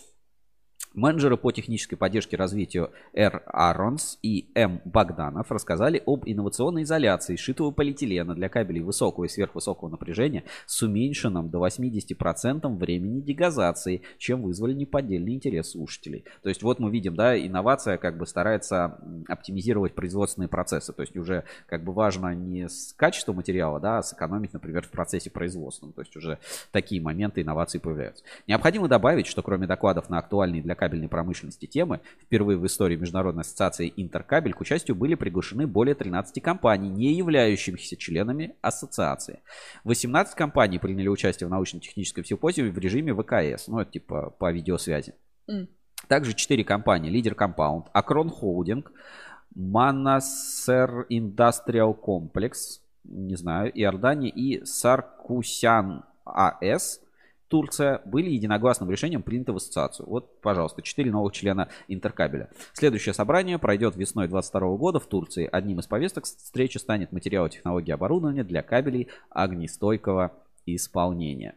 [0.93, 3.45] Менеджеры по технической поддержке развитию Р.
[3.47, 4.81] Аронс и М.
[4.85, 11.49] Богданов рассказали об инновационной изоляции шитого полиэтилена для кабелей высокого и сверхвысокого напряжения с уменьшенным
[11.49, 16.25] до 80% времени дегазации, чем вызвали неподдельный интерес слушателей.
[16.43, 18.99] То есть вот мы видим, да, инновация как бы старается
[19.29, 20.93] оптимизировать производственные процессы.
[20.93, 24.91] То есть уже как бы важно не с качества материала, да, а сэкономить, например, в
[24.91, 25.93] процессе производства.
[25.93, 26.39] То есть уже
[26.73, 28.25] такие моменты инноваций появляются.
[28.49, 33.43] Необходимо добавить, что кроме докладов на актуальные для кабельной промышленности темы, впервые в истории Международной
[33.43, 39.41] ассоциации Интеркабель к участию были приглашены более 13 компаний, не являющихся членами ассоциации.
[39.85, 45.13] 18 компаний приняли участие в научно-техническом симпозиуме в режиме ВКС, ну это типа по видеосвязи.
[45.51, 45.69] Mm.
[46.09, 48.91] Также 4 компании, Leader Compound, Akron Holding,
[49.55, 57.03] Manaseer Industrial Complex, не знаю, Иордания и Sarkuysan AS–
[57.51, 60.09] Турция были единогласным решением приняты в ассоциацию.
[60.09, 62.49] Вот, пожалуйста, четыре новых члена Интеркабеля.
[62.73, 65.49] Следующее собрание пройдет весной 2022 года в Турции.
[65.51, 70.33] Одним из повесток встречи станет материал технологии оборудования для кабелей огнестойкого
[70.65, 71.57] исполнения.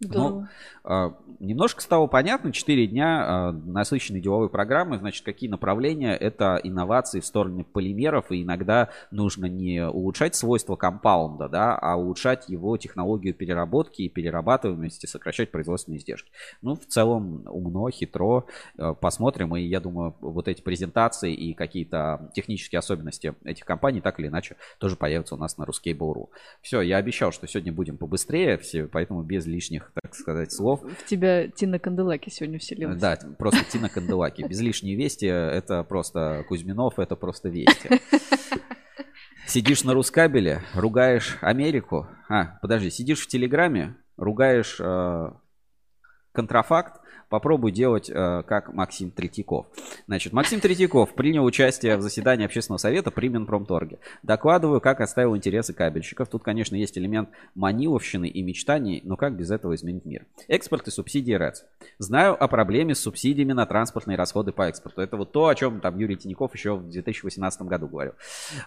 [0.00, 0.46] Ну,
[0.84, 1.10] э,
[1.40, 7.26] немножко стало понятно, 4 дня э, насыщенной деловой программы, значит, какие направления, это инновации в
[7.26, 14.02] сторону полимеров, и иногда нужно не улучшать свойства компаунда, да, а улучшать его технологию переработки
[14.02, 16.30] и перерабатываемости, сокращать производственные издержки.
[16.62, 18.46] Ну, в целом, умно, хитро,
[18.78, 24.18] э, посмотрим, и я думаю, вот эти презентации и какие-то технические особенности этих компаний так
[24.18, 26.28] или иначе тоже появятся у нас на Ruskable.ru.
[26.62, 30.80] Все, я обещал, что сегодня будем побыстрее, все, поэтому без лишних так сказать, слов.
[30.82, 33.00] В тебя Тина Канделаки сегодня вселилась.
[33.00, 34.42] Да, просто Тина Канделаки.
[34.42, 38.00] Без лишней вести это просто Кузьминов, это просто вести.
[39.46, 42.06] Сидишь на Рускабеле, ругаешь Америку.
[42.28, 45.30] А, подожди, сидишь в Телеграме, ругаешь э,
[46.32, 46.99] контрафакт,
[47.30, 49.66] попробуй делать э, как Максим Третьяков.
[50.06, 53.98] Значит, Максим Третьяков принял участие в заседании общественного совета при Минпромторге.
[54.22, 56.28] Докладываю, как оставил интересы кабельщиков.
[56.28, 60.26] Тут, конечно, есть элемент маниловщины и мечтаний, но как без этого изменить мир?
[60.48, 61.64] Экспорт и субсидии РЭЦ.
[61.98, 65.00] Знаю о проблеме с субсидиями на транспортные расходы по экспорту.
[65.00, 68.14] Это вот то, о чем там Юрий Тиняков еще в 2018 году говорил.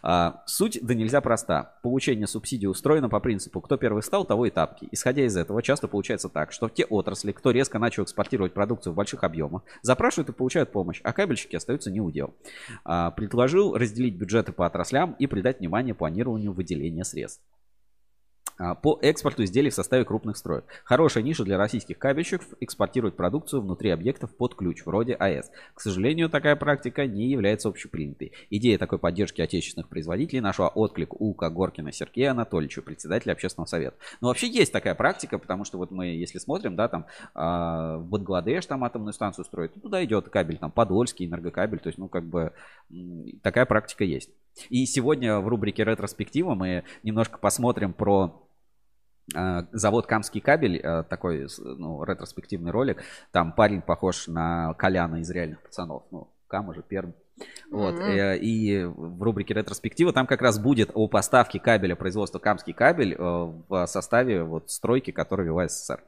[0.01, 1.73] А, суть да нельзя проста.
[1.81, 4.87] Получение субсидий устроено по принципу, кто первый стал, того и тапки.
[4.91, 8.95] Исходя из этого, часто получается так, что те отрасли, кто резко начал экспортировать продукцию в
[8.95, 12.33] больших объемах, запрашивают и получают помощь, а кабельщики остаются не у дел.
[12.85, 17.41] А, предложил разделить бюджеты по отраслям и придать внимание планированию выделения средств.
[18.57, 20.65] А, по экспорту изделий в составе крупных строек.
[20.83, 25.51] Хорошая ниша для российских кабельщиков экспортировать продукцию внутри объектов под ключ, вроде АЭС.
[25.73, 28.31] К сожалению, такая практика не является общепринятой.
[28.49, 33.97] Идея такой поддержки отечественных производителей нашла отклик у Когоркина Сергея Анатольевича, председателя общественного совета.
[34.21, 38.05] Но вообще есть такая практика, потому что вот мы, если смотрим, да, там э, в
[38.07, 42.23] Бангладеш там атомную станцию строят, туда идет кабель, там Подольский энергокабель, то есть, ну, как
[42.23, 42.53] бы
[43.41, 44.29] такая практика есть.
[44.69, 48.43] И сегодня в рубрике ретроспектива мы немножко посмотрим про
[49.33, 53.03] Э, завод Камский кабель, э, такой ну, ретроспективный ролик.
[53.31, 56.03] Там парень похож на Коляна из реальных пацанов.
[56.11, 57.13] Ну, Кама же, Перм.
[57.71, 57.95] Вот.
[57.95, 58.37] Mm-hmm.
[58.37, 63.17] И в рубрике ретроспектива там как раз будет о поставке кабеля производства Камский кабель э,
[63.17, 66.03] в составе вот стройки, которую вела СССР.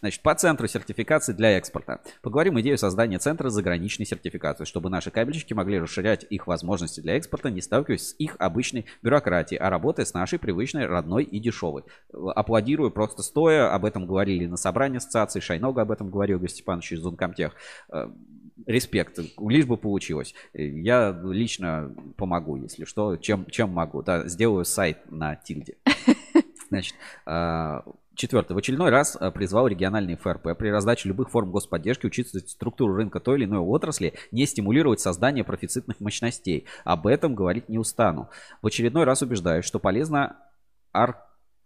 [0.00, 2.00] Значит, по центру сертификации для экспорта.
[2.22, 7.50] Поговорим идею создания центра заграничной сертификации, чтобы наши кабельщики могли расширять их возможности для экспорта,
[7.50, 11.84] не сталкиваясь с их обычной бюрократией, а работая с нашей привычной, родной и дешевой.
[12.12, 16.92] Аплодирую просто стоя, об этом говорили на собрании ассоциации, Шайнога об этом говорил Игорь Степанович
[16.92, 17.54] из Зункомтех
[18.66, 20.34] респект, лишь бы получилось.
[20.52, 24.02] Я лично помогу, если что, чем, чем могу.
[24.02, 25.76] Да, сделаю сайт на тильде.
[26.68, 26.94] Значит,
[27.26, 27.84] а,
[28.20, 28.52] Четвертый.
[28.52, 33.18] В очередной раз а, призвал региональные ФРП при раздаче любых форм господдержки учитывать структуру рынка
[33.18, 36.66] той или иной отрасли, не стимулировать создание профицитных мощностей.
[36.84, 38.28] Об этом говорить не устану.
[38.60, 40.36] В очередной раз убеждаюсь, что полезно
[40.92, 41.16] ар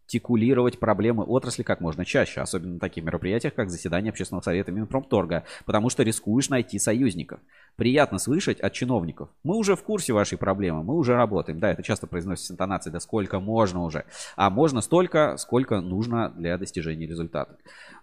[0.05, 5.45] артикулировать проблемы отрасли как можно чаще, особенно на таких мероприятиях, как заседание общественного совета Минпромторга,
[5.65, 7.41] потому что рискуешь найти союзников.
[7.77, 9.31] Приятно слышать от чиновников.
[9.43, 11.59] Мы уже в курсе вашей проблемы, мы уже работаем.
[11.59, 14.05] Да, это часто произносится с интонацией, да сколько можно уже.
[14.37, 17.57] А можно столько, сколько нужно для достижения результата.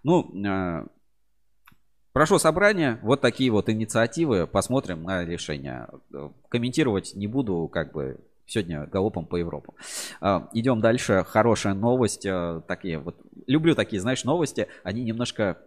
[0.03, 0.85] Ну, э,
[2.13, 5.87] Прошло собрание, вот такие вот инициативы, посмотрим на решение.
[6.49, 8.19] Комментировать не буду, как бы
[8.51, 9.75] сегодня галопом по Европу.
[10.19, 11.23] А, идем дальше.
[11.25, 12.25] Хорошая новость.
[12.25, 13.17] А, такие вот.
[13.47, 14.67] Люблю такие, знаешь, новости.
[14.83, 15.57] Они немножко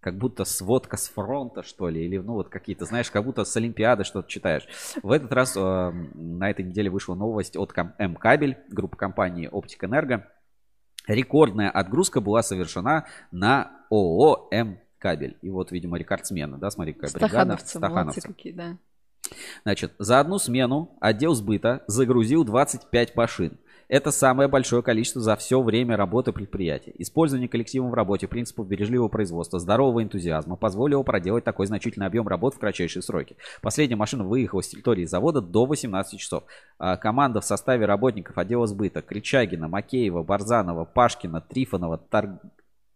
[0.00, 3.56] как будто сводка с фронта, что ли, или, ну, вот какие-то, знаешь, как будто с
[3.56, 4.68] Олимпиады что-то читаешь.
[5.02, 10.30] В этот раз э, на этой неделе вышла новость от М-Кабель, группы компании Оптик Энерго.
[11.06, 15.38] Рекордная отгрузка была совершена на ООО М-Кабель.
[15.40, 17.30] И вот, видимо, рекордсмены, да, смотри, какая бригада.
[17.30, 18.20] Стахановцы, Стахановцы.
[18.20, 18.76] какие, да.
[19.62, 23.58] Значит, за одну смену отдел сбыта загрузил 25 машин.
[23.88, 26.92] Это самое большое количество за все время работы предприятия.
[26.98, 32.54] Использование коллективом в работе принципов бережливого производства, здорового энтузиазма позволило проделать такой значительный объем работ
[32.54, 33.36] в кратчайшие сроки.
[33.60, 36.44] Последняя машина выехала с территории завода до 18 часов.
[36.78, 42.40] А команда в составе работников отдела сбыта Кричагина, Макеева, Барзанова, Пашкина, Трифонова, Тар...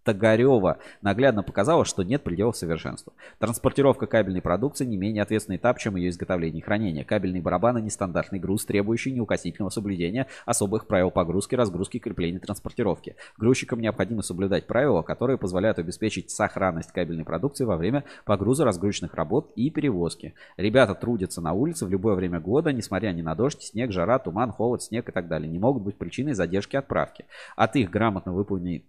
[0.09, 3.12] Тогарева наглядно показала, что нет пределов совершенства.
[3.38, 7.05] Транспортировка кабельной продукции не менее ответственный этап, чем ее изготовление и хранение.
[7.05, 13.16] Кабельные барабаны– нестандартный груз, требующий неукоснительного соблюдения особых правил погрузки, разгрузки, крепления, транспортировки.
[13.37, 19.53] Грузчикам необходимо соблюдать правила, которые позволяют обеспечить сохранность кабельной продукции во время погруза разгрузочных работ
[19.57, 20.33] и перевозки.
[20.57, 24.53] Ребята трудятся на улице в любое время года, несмотря ни на дождь, снег, жара, туман,
[24.53, 25.51] холод, снег и так далее.
[25.51, 27.27] Не могут быть причиной задержки отправки.
[27.57, 28.87] От их грамотно выполненной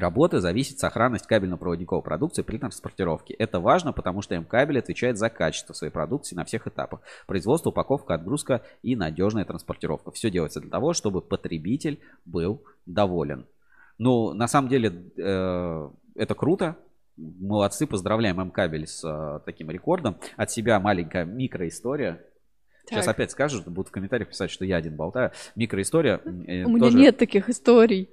[0.00, 3.34] работы зависит сохранность кабельно-проводниковой продукции при транспортировке.
[3.34, 7.00] Это важно, потому что М-кабель отвечает за качество своей продукции на всех этапах.
[7.26, 10.10] Производство, упаковка, отгрузка и надежная транспортировка.
[10.10, 13.46] Все делается для того, чтобы потребитель был доволен.
[13.98, 16.76] Ну, на самом деле, э, это круто.
[17.16, 20.16] Молодцы, поздравляем М-кабель с э, таким рекордом.
[20.36, 22.22] От себя маленькая микроистория.
[22.88, 25.32] Сейчас опять скажут, будут в комментариях писать, что я один болтаю.
[25.56, 26.20] Микроистория.
[26.24, 28.10] Э, У меня нет таких историй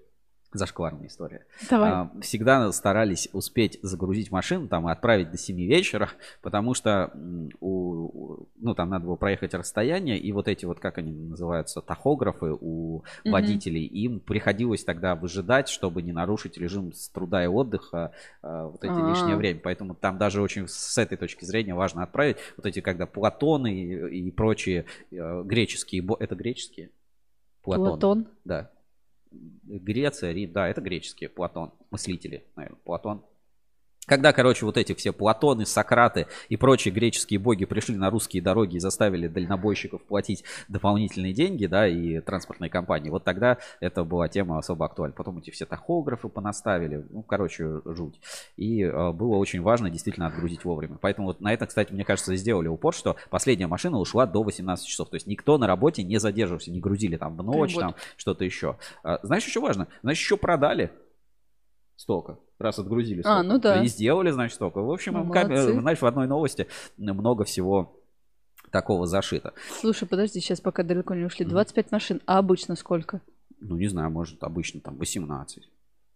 [0.53, 1.45] зашкварная история.
[1.69, 1.91] Давай.
[1.91, 6.09] А, всегда старались успеть загрузить машину там и отправить до 7 вечера,
[6.41, 7.11] потому что
[7.59, 12.57] у, ну, там надо было проехать расстояние, и вот эти вот, как они называются, тахографы
[12.59, 18.11] у водителей, им приходилось тогда выжидать, чтобы не нарушить режим с труда и отдыха
[18.41, 19.09] а, вот эти А-а-а.
[19.09, 19.59] лишнее время.
[19.63, 24.27] Поэтому там даже очень с этой точки зрения важно отправить вот эти, когда Платоны и,
[24.27, 26.89] и прочие э, греческие, это греческие?
[27.63, 27.85] Платон.
[27.85, 28.27] Платон.
[28.43, 28.71] Да.
[29.63, 33.25] Греция, Рим, да, это греческие, Платон, мыслители, наверное, Платон.
[34.05, 38.75] Когда, короче, вот эти все Платоны, Сократы и прочие греческие боги пришли на русские дороги
[38.75, 44.57] и заставили дальнобойщиков платить дополнительные деньги, да, и транспортные компании, вот тогда это была тема
[44.57, 45.15] особо актуальна.
[45.15, 48.19] Потом эти все тахографы понаставили, ну, короче, жуть.
[48.57, 50.97] И э, было очень важно действительно отгрузить вовремя.
[50.99, 54.85] Поэтому вот на это, кстати, мне кажется, сделали упор, что последняя машина ушла до 18
[54.85, 55.09] часов.
[55.09, 57.81] То есть никто на работе не задерживался, не грузили там в ночь, Вот.
[57.81, 58.77] там что-то еще.
[59.03, 59.87] А, знаешь, еще важно?
[60.01, 60.91] Знаешь, еще продали
[61.95, 63.83] столько, раз отгрузили А, ну да.
[63.83, 64.81] И сделали, значит, столько.
[64.81, 65.79] В общем, Ну, э, молодцы.
[65.79, 67.99] знаешь, в одной новости много всего
[68.71, 69.53] такого зашито.
[69.79, 71.45] Слушай, подожди, сейчас пока далеко не ушли.
[71.45, 71.51] Мгм.
[71.53, 73.21] 25 машин, а обычно сколько?
[73.59, 75.69] Ну, не знаю, может, обычно там 18.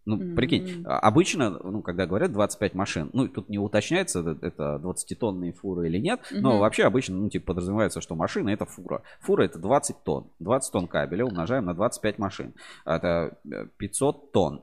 [0.06, 0.34] Ну, М.
[0.36, 5.52] прикинь, а- обычно, ну, когда говорят 25 машин, ну, тут не уточняется, это- это 20-тонные
[5.52, 6.60] фуры или нет, но Мгм.
[6.60, 9.02] вообще обычно, ну, типа, подразумевается, что машина это фура.
[9.20, 10.28] Фура это 20 тонн.
[10.38, 12.54] 20 тонн кабеля умножаем на 25 машин.
[12.86, 14.62] Это э, 500 тонн.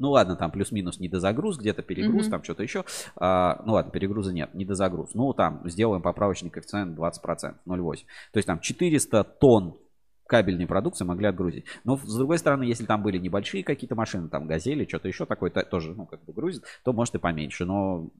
[0.00, 2.30] Ну ладно, там плюс-минус недозагруз, где-то перегруз, Мгм.
[2.30, 2.84] там что-то еще.
[3.16, 5.10] А, ну ладно, перегруза нет, недозагруз.
[5.14, 8.06] Ну там сделаем поправочный коэффициент 20%, 0,8.
[8.32, 9.76] То есть там 400 тонн
[10.26, 11.66] кабельной продукции могли отгрузить.
[11.84, 15.50] Но с другой стороны, если там были небольшие какие-то машины, там газели, что-то еще такое
[15.50, 17.64] то- тоже, ну, как бы грузит, то может и поменьше.
[17.64, 18.10] Но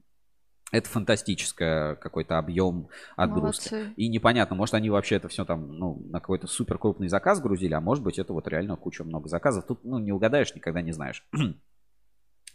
[0.72, 3.72] это фантастическое какой-то объем отгрузки.
[3.74, 3.92] Молодцы.
[3.96, 7.74] И непонятно, может они вообще это все там, ну, на какой-то супер крупный заказ грузили,
[7.74, 9.66] а может быть это вот реально куча много заказов.
[9.66, 11.24] Тут, ну, не угадаешь, никогда не знаешь.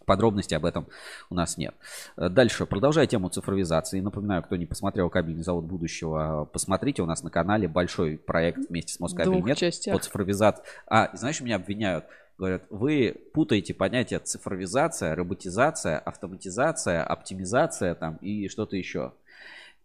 [0.06, 0.88] Подробностей об этом
[1.30, 1.76] у нас нет.
[2.18, 4.00] Э, Дальше, продолжая тему цифровизации.
[4.00, 8.94] Напоминаю, кто не посмотрел кабельный завод будущего, посмотрите, у нас на канале большой проект вместе
[8.94, 9.96] с В Москабель двух частях.
[9.96, 10.64] по цифровизации.
[10.88, 12.06] А, знаешь, меня обвиняют.
[12.38, 19.14] Говорят, вы путаете понятия цифровизация, роботизация, автоматизация, оптимизация там и что-то еще.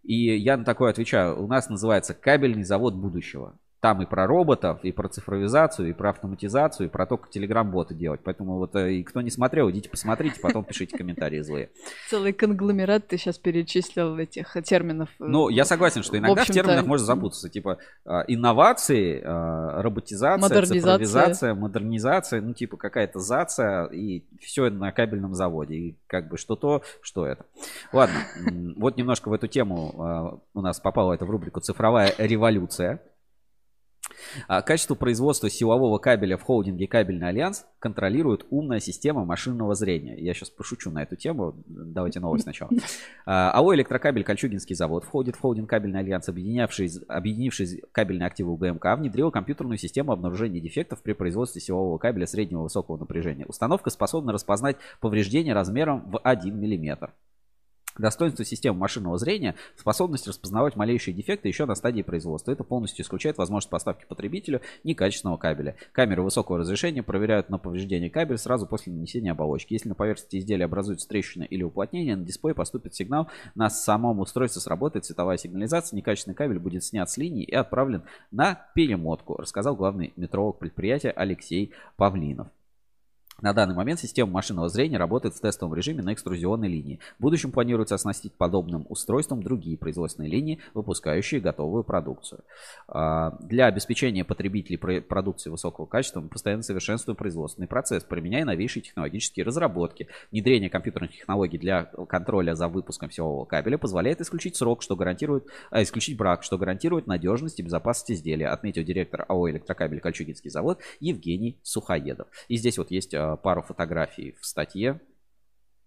[0.03, 1.43] И я на такое отвечаю.
[1.43, 3.55] У нас называется кабельный завод будущего.
[3.81, 7.95] Там и про роботов, и про цифровизацию, и про автоматизацию, и про то, как телеграм-боты
[7.95, 8.21] делать.
[8.23, 11.71] Поэтому вот э, и кто не смотрел, идите посмотрите, потом пишите комментарии злые.
[12.11, 15.09] Целый конгломерат ты сейчас перечислил этих терминов.
[15.19, 17.49] э, Ну, я согласен, что иногда в, общем-то, терминах можно запутаться.
[17.49, 20.81] Типа а, инновации, роботизация, Модернизация.
[20.81, 25.75] цифровизация, модернизация, ну, типа какая-то зация, и все на кабельном заводе.
[25.75, 27.47] И как бы что то, что это.
[27.95, 28.17] Ладно,
[28.77, 33.01] вот немножко в эту тему у нас попало это в рубрику «Цифровая революция».
[34.49, 40.17] А Качество производства силового кабеля в холдинге «Кабельный альянс» контролирует умная система машинного зрения.
[40.19, 41.55] Я сейчас пошучу на эту тему.
[41.67, 42.71] Давайте новость сначала.
[43.27, 48.97] А, АО «Электрокабель» Кольчугинский завод входит в холдинг «Кабельный альянс», объединявший, объединивший кабельные активы БМК,
[48.97, 53.47] внедрил компьютерную систему обнаружения дефектов при производстве силового кабеля среднего высокого напряжения.
[53.47, 57.11] Установка способна распознать повреждения размером в 1 мм.
[57.99, 62.53] Достоинство системы машинного зрения– способность распознавать малейшие дефекты еще на стадии производства.
[62.53, 65.77] Это полностью исключает возможность поставки потребителю некачественного кабеля.
[65.93, 69.73] Камеры высокого разрешения проверяют на повреждение кабеля сразу после нанесения оболочки.
[69.73, 74.63] Если на поверхности изделия образуется трещина или уплотнение, на дисплей поступит сигнал, на самом устройстве
[74.63, 80.13] сработает цветовая сигнализация, некачественный кабель будет снят с линии и отправлен на перемотку, рассказал главный
[80.17, 82.49] метролог предприятия Алексей Павлинов.
[83.43, 87.01] На данный момент система машинного зрения работает в тестовом режиме на экструзионной линии.
[87.19, 92.41] В будущем планируется оснастить подобным устройством другие производственные линии, выпускающие готовую продукцию.
[92.89, 98.83] А, Для обеспечения потребителей про- продукции высокого качества мы постоянно совершенствуем производственный процесс, применяя новейшие
[98.83, 100.09] технологические разработки.
[100.31, 105.83] Внедрение компьютерных технологий для контроля за выпуском силового кабеля позволяет исключить срок, что гарантирует, а,
[105.83, 111.59] исключить брак, что гарантирует надежность и безопасность изделия, отметил директор АО «Электрокабель Кольчугинский завод» Евгений
[111.63, 112.29] Сухоедов.
[112.49, 115.01] И здесь вот есть а, пару фотографий в статье,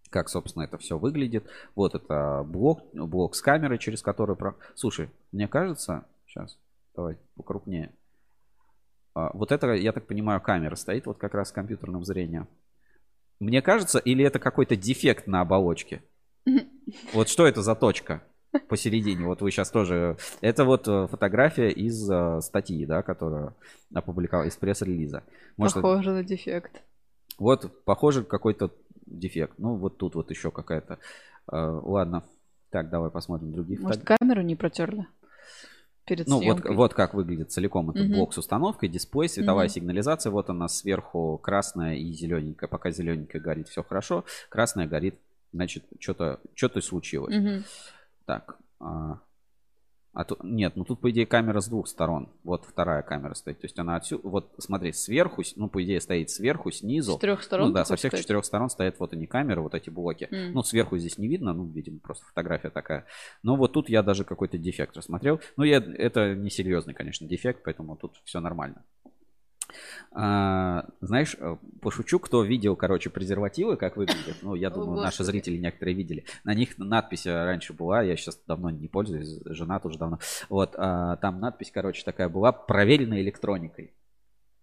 [0.10, 1.48] как, собственно, это все выглядит.
[1.76, 4.36] Вот это блок, блок с камерой, через который...
[4.36, 4.56] Про...
[4.76, 6.06] Слушай, мне кажется...
[6.28, 6.58] Сейчас,
[6.96, 7.92] давай покрупнее.
[9.16, 12.48] А, Вот это, я так понимаю, камера стоит вот как раз с компьютерным зрением.
[13.40, 16.04] Мне кажется, или это какой-то дефект на оболочке?
[17.14, 18.22] Вот что это за точка
[18.70, 19.26] посередине?
[19.26, 20.18] Вот вы сейчас тоже...
[20.42, 23.56] Это вот э, фотография из э, статьи, да, которую
[23.94, 25.24] опубликовал, из пресс-релиза.
[25.58, 26.84] Может, это- Похоже на дефект.
[27.38, 28.72] Вот, похоже, какой-то
[29.06, 29.58] дефект.
[29.58, 31.00] Ну, вот тут вот еще какая-то.
[31.52, 32.24] Э, ладно.
[32.70, 34.20] Так, давай посмотрим другие Может, фотографии.
[34.20, 35.08] камеру не протерли
[36.06, 36.76] перед Ну, вот, съемкой?
[36.76, 38.14] вот как выглядит целиком этот Мгм.
[38.14, 39.74] блок с установкой, дисплей, световая Мгм.
[39.74, 40.32] сигнализация.
[40.32, 42.68] Вот она сверху красная и зелененькая.
[42.68, 44.26] Пока зелененькая горит, все хорошо.
[44.50, 45.20] Красная горит,
[45.52, 47.36] значит, что-то что случилось.
[47.36, 47.64] Мгм.
[48.26, 48.58] Так.
[50.14, 52.30] А, тут, нет, ну тут, по идее, камера с двух сторон.
[52.44, 53.60] Вот вторая камера стоит.
[53.60, 57.14] То есть она отсюда, вот смотри, сверху, ну, по идее, стоит сверху, снизу.
[57.14, 57.70] С трех сторон?
[57.70, 58.24] Ну да, со всех сказать?
[58.24, 60.28] четырех сторон стоят вот они камеры, вот эти блоки.
[60.30, 60.54] М.
[60.54, 63.06] Ну, сверху здесь не видно, ну, видимо, просто фотография такая.
[63.42, 65.42] Но вот тут я даже какой-то дефект рассмотрел.
[65.58, 68.84] Ну, я, это не серьезный, конечно, дефект, поэтому тут все нормально.
[70.12, 74.38] А, знаешь, э, пошучу, кто видел, короче, презервативы, как выглядят.
[74.42, 75.32] Ну, я О, думаю, наши Господи.
[75.32, 76.26] зрители некоторые видели.
[76.44, 80.20] На них надпись э, раньше была, я сейчас давно не пользуюсь, жена тоже давно.
[80.50, 83.94] Вот, а, там надпись, короче, такая была, проверенная электроникой.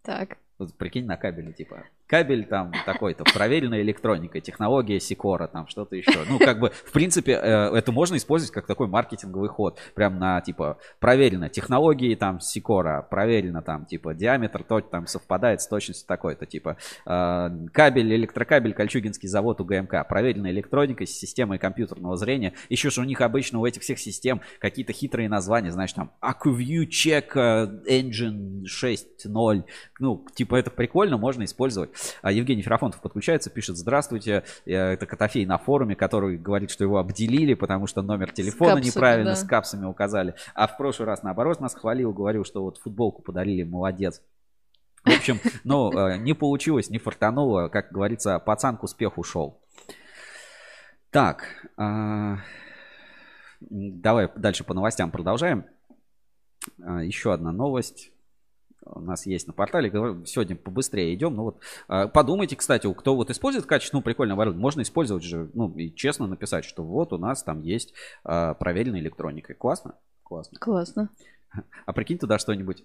[0.02, 0.38] Так.
[0.60, 6.24] Вот прикинь, на кабеле, типа, кабель там такой-то, проверенная электроника, технология Сикора, там что-то еще.
[6.28, 9.78] Ну, как бы, в принципе, э, это можно использовать как такой маркетинговый ход.
[9.94, 15.66] Прям на, типа, проверено технологии там Сикора, проверено там, типа, диаметр то, там совпадает с
[15.68, 22.52] точностью такой-то, типа, э, кабель, электрокабель, Кольчугинский завод УГМК, проверенная электроника с системой компьютерного зрения.
[22.68, 26.86] Еще же у них обычно у этих всех систем какие-то хитрые названия, знаешь, там, AcuView
[26.86, 29.64] Check э, Engine 6.0,
[30.00, 31.90] ну, типа, это прикольно, можно использовать.
[32.22, 36.98] А Евгений Ферафонтов подключается, пишет, здравствуйте, э, это Котофей на форуме, который говорит, что его
[36.98, 39.36] обделили, потому что номер телефона капсами, неправильно да.
[39.36, 40.34] с капсами указали.
[40.54, 44.22] А в прошлый раз, наоборот, нас хвалил, говорил, что вот футболку подарили, молодец.
[45.04, 49.60] В общем, ну, не получилось, не фартануло, как говорится, пацан к успеху шел.
[51.10, 51.44] Так,
[51.76, 52.38] а,
[53.60, 55.64] давай дальше по новостям продолжаем.
[56.80, 58.12] А, Еще одна новость
[58.84, 59.90] у нас есть на портале.
[59.90, 61.34] Говорю, Сегодня побыстрее идем.
[61.34, 65.70] Ну вот, а, подумайте, кстати, кто вот использует качественную прикольную оборудование, можно использовать же, ну
[65.76, 69.54] и честно написать, что вот у нас там есть а, проверенная электроника.
[69.54, 69.94] Классно?
[70.22, 70.58] Классно.
[70.58, 71.10] Классно.
[71.84, 72.84] А прикинь туда что-нибудь.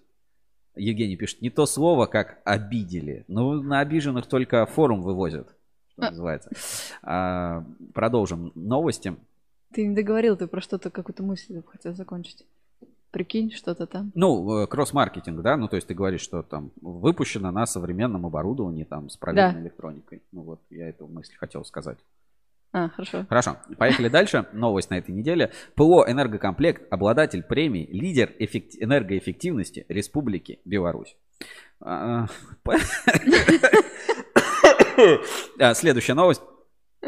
[0.75, 3.23] Евгений пишет, не то слово, как обидели.
[3.27, 5.55] Ну, на обиженных только форум вывозят,
[5.91, 6.09] что А.
[6.09, 6.49] называется.
[7.03, 9.15] А, продолжим новости.
[9.71, 12.45] Ты не договорил, ты про что-то, какую-то мысль хотел закончить.
[13.15, 14.11] Прикинь, что-то там.
[14.13, 18.83] Ну, э, кросс-маркетинг, да, ну, то есть ты говоришь, что там выпущено на современном оборудовании,
[18.83, 19.61] там, с проверенной Да.
[19.61, 20.21] электроникой.
[20.33, 21.97] Ну, вот я эту мысль хотел сказать.
[22.73, 23.25] А, хорошо.
[23.29, 24.47] Хорошо, поехали дальше.
[24.51, 25.53] Новость на этой неделе.
[25.75, 31.15] ПО «Энергокомплект», обладатель премии «Лидер эффект- энергоэффективности Республики Беларусь».
[31.79, 32.25] А,
[32.63, 32.75] по-
[35.59, 36.41] А, Следующая новость.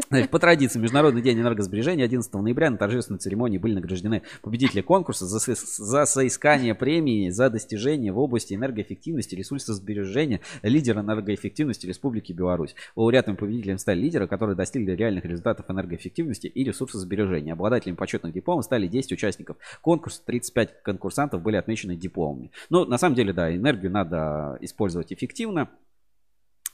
[0.09, 5.25] Значит, по традиции, Международный день энергосбережения 11 ноября на торжественной церемонии были награждены победители конкурса
[5.25, 12.75] за, за соискание премии за достижения в области энергоэффективности, ресурсосбережения, лидер энергоэффективности Республики Беларусь.
[12.95, 17.53] Лауреатами победителями стали лидеры, которые достигли реальных результатов энергоэффективности и ресурсосбережения.
[17.53, 22.51] Обладателями почетных дипломов стали 10 участников конкурса, 35 конкурсантов были отмечены дипломами.
[22.69, 25.69] Ну, на самом деле, да, энергию надо использовать эффективно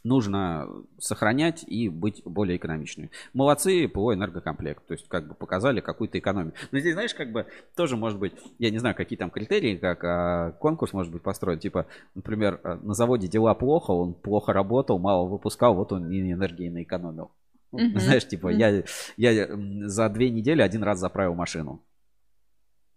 [0.03, 0.67] нужно
[0.99, 3.09] сохранять и быть более экономичными.
[3.33, 4.85] Молодцы ПО энергокомплект.
[4.85, 6.53] То есть как бы показали какую-то экономию.
[6.71, 7.45] Но здесь, знаешь, как бы
[7.75, 11.59] тоже может быть, я не знаю, какие там критерии, как а, конкурс может быть построен.
[11.59, 16.31] Типа, например, а, на заводе дела плохо, он плохо работал, мало выпускал, вот он и
[16.31, 17.31] энергии наэкономил.
[17.71, 17.99] Ну, Мгм.
[17.99, 18.57] Знаешь, типа, Мгм.
[18.57, 18.83] я,
[19.17, 19.49] я
[19.89, 21.81] за две недели один раз заправил машину.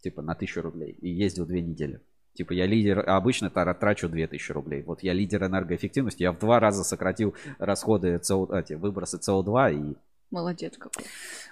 [0.03, 0.93] Типа на тысячу рублей.
[1.01, 2.01] И ездил две недели.
[2.37, 4.83] Типа я лидер, а обычно трачу 2000 рублей.
[4.83, 9.97] Вот я лидер энергоэффективности, я в два раза сократил расходы СО, эти, выбросы СО2 и
[10.31, 11.05] Молодец какой.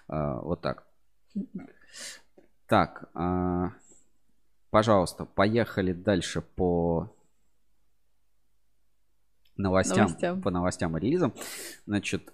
[0.09, 0.85] а, вот так.
[2.67, 3.73] Так, а,
[4.71, 7.11] пожалуйста, поехали дальше по
[9.57, 10.43] новостям, Новостям.
[10.43, 11.33] по новостям и релизам.
[11.87, 12.33] Значит,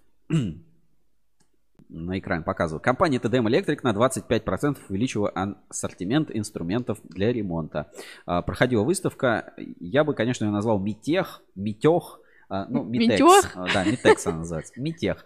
[1.90, 2.80] на экран показываю.
[2.80, 5.28] Компания TDM Electric на 25% увеличила
[5.68, 7.90] ассортимент инструментов для ремонта.
[8.26, 9.52] А, Проходила выставка.
[9.80, 12.19] Я бы, конечно, ее назвал Митех, а,
[12.68, 13.20] ну, Митекс.
[13.20, 13.52] Митех?
[13.54, 14.72] А, Да, Митекс она называется.
[14.76, 15.24] Митех.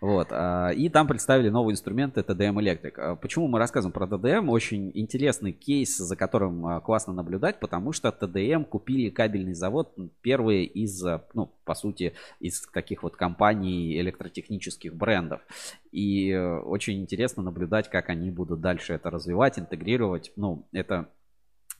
[0.00, 0.28] Вот.
[0.30, 2.92] а, И там представили новые инструменты TDM Electric.
[2.98, 4.48] А, Почему мы рассказываем про TDM?
[4.50, 10.64] Очень интересный кейс, за которым а, классно наблюдать, потому что TDM купили кабельный завод первые
[10.64, 15.40] из, а, ну, по сути, из таких вот компаний электротехнических брендов.
[15.92, 20.32] И э, очень интересно наблюдать, как они будут дальше это развивать, интегрировать.
[20.36, 21.08] Ну, это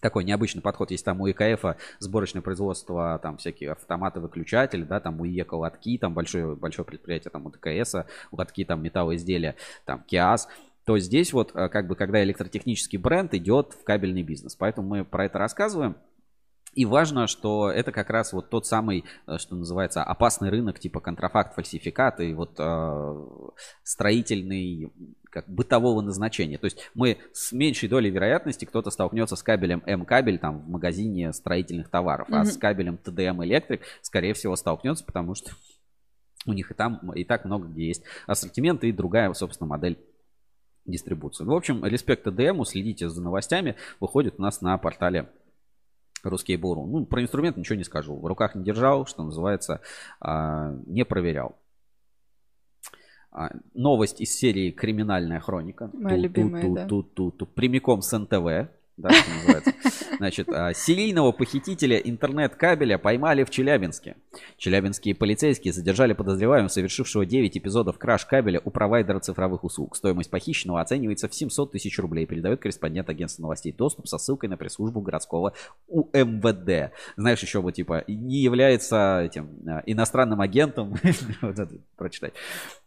[0.01, 0.91] такой необычный подход.
[0.91, 5.99] Есть там у EKF сборочное производство, там всякие автоматы, выключатели, да, там у IEK лотки,
[5.99, 7.95] там большое, большое предприятие, там у DKC,
[8.33, 10.49] лотки, там металлоизделия, там КИАС.
[10.85, 14.55] То здесь вот как бы когда электротехнический бренд идет в кабельный бизнес.
[14.55, 15.97] Поэтому мы про это рассказываем.
[16.77, 19.07] И важно, что это как раз вот тот самый,
[19.39, 23.27] что называется, опасный рынок типа контрафакт, фальсификат и вот э,
[23.83, 24.93] строительный
[25.37, 26.57] как бытового назначения.
[26.57, 31.31] То есть мы с меньшей долей вероятности кто-то столкнется с кабелем М-кабель там в магазине
[31.35, 32.47] строительных товаров, а Мгм.
[32.47, 35.51] с кабелем TDM Electric скорее всего столкнется, потому что
[36.47, 39.99] у них и там и так много где есть ассортимент и другая, собственно, модель
[40.87, 41.45] дистрибуции.
[41.45, 45.29] В общем, респект TDM, следите за новостями, выходит у нас на портале
[46.23, 46.87] Русский Буру.
[46.87, 48.19] Ну, про инструмент ничего не скажу.
[48.19, 49.83] В руках не держал, что называется,
[50.19, 51.59] а, не проверял.
[53.39, 55.91] А, Новость из серии «Криминальная хроника».
[55.93, 56.87] Моя любимая, да.
[56.87, 57.45] Ту-ту-ту-ту-ту.
[57.45, 58.71] Прямиком с НТВ.
[58.97, 59.73] Да, что называется.
[60.17, 64.17] Значит, а, серийного похитителя интернет-кабеля поймали в Челябинске.
[64.57, 69.97] Челябинские полицейские задержали подозреваемого, совершившего 9 эпизодов краж кабеля у провайдера цифровых услуг.
[69.97, 74.57] Стоимость похищенного оценивается в 700 тысяч рублей, передает корреспондент агентства новостей доступ со ссылкой на
[74.57, 75.53] пресс-службу городского
[75.89, 76.93] УМВД.
[77.19, 80.95] Знаешь, еще вот типа не является этим а, иностранным агентом.
[81.43, 82.33] вот это прочитать.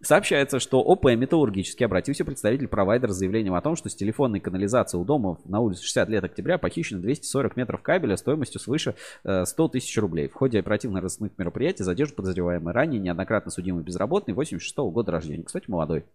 [0.01, 4.97] Сообщается, что ОП «Металлургический» обратился представитель провайдера с заявлением о том, что с телефонной канализации
[4.97, 9.69] у дома на улице 60 лет октября похищено 240 метров кабеля стоимостью свыше 100 э,
[9.69, 10.29] тысяч рублей.
[10.29, 15.43] В ходе оперативно-розыскных мероприятий задержан подозреваемый ранее неоднократно судимый безработный 86 -го года рождения.
[15.43, 16.05] Кстати, молодой.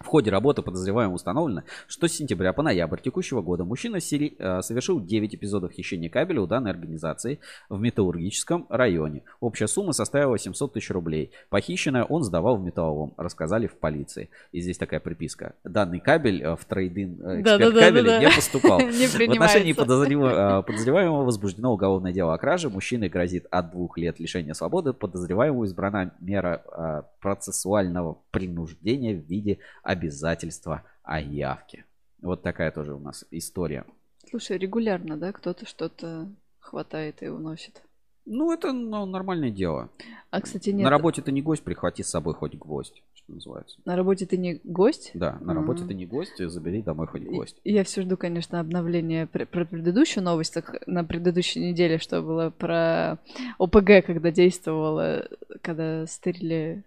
[0.00, 4.34] В ходе работы подозреваемого установлено, что с сентября по ноябрь текущего года мужчина сери...
[4.38, 7.38] Э, совершил 9 эпизодов хищения кабеля у данной организации
[7.68, 9.24] в металлургическом районе.
[9.40, 11.32] Общая сумма составила 700 тысяч рублей.
[11.50, 14.30] Похищенное он сдавал в металлолом, рассказали в полиции.
[14.52, 15.54] И здесь такая приписка.
[15.64, 18.80] Данный кабель э, в трейдинг э, эксперт кабеля не поступал.
[18.80, 22.70] В отношении подозреваемого возбуждено уголовное дело о краже.
[22.70, 24.94] Мужчине грозит от двух лет лишения свободы.
[24.94, 29.58] Подозреваемому избрана мера процессуального принуждения в виде
[29.90, 31.84] обязательства о явке.
[32.22, 33.84] Вот такая тоже у нас история.
[34.28, 36.28] Слушай, регулярно, да, кто-то что-то
[36.58, 37.82] хватает и уносит.
[38.26, 39.90] Ну, это ну, нормальное дело.
[40.30, 40.84] А, кстати, нет.
[40.84, 43.80] На работе ты не гость, прихвати с собой хоть гвоздь, что называется.
[43.84, 45.10] На работе ты не гость?
[45.14, 45.88] Да, на работе А-а-а.
[45.88, 47.60] ты не гость, забери домой хоть гость.
[47.64, 53.18] Я все жду, конечно, обновления про предыдущую новость, так на предыдущей неделе, что было про
[53.58, 55.26] ОПГ, когда действовало,
[55.62, 56.84] когда стырили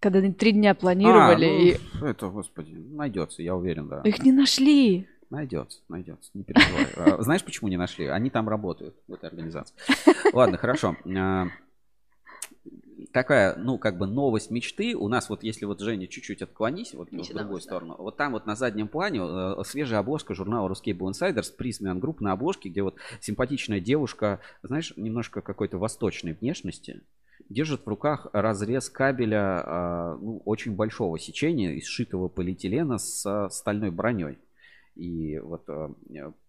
[0.00, 1.74] когда они три дня планировали.
[1.74, 2.10] А, ну, и...
[2.10, 4.00] Это, господи, найдется, я уверен, да.
[4.02, 5.08] Их не нашли.
[5.30, 6.86] Найдется, найдется, не переживай.
[6.96, 8.06] А, знаешь, почему не нашли?
[8.06, 9.74] Они там работают, в этой организации.
[10.32, 10.96] Ладно, хорошо.
[11.16, 11.48] А,
[13.12, 14.94] такая, ну, как бы новость мечты.
[14.94, 17.96] У нас вот, если вот, Женя, чуть-чуть отклонись, вот в другую сторону.
[17.98, 22.32] Вот там вот на заднем плане э, свежая обложка журнала Ruscable Insiders, Prismian Group на
[22.32, 27.02] обложке, где вот симпатичная девушка, знаешь, немножко какой-то восточной внешности
[27.48, 33.90] держит в руках разрез кабеля а, ну, очень большого сечения из сшитого полиэтилена с стальной
[33.90, 34.38] броней.
[34.96, 35.94] И вот а,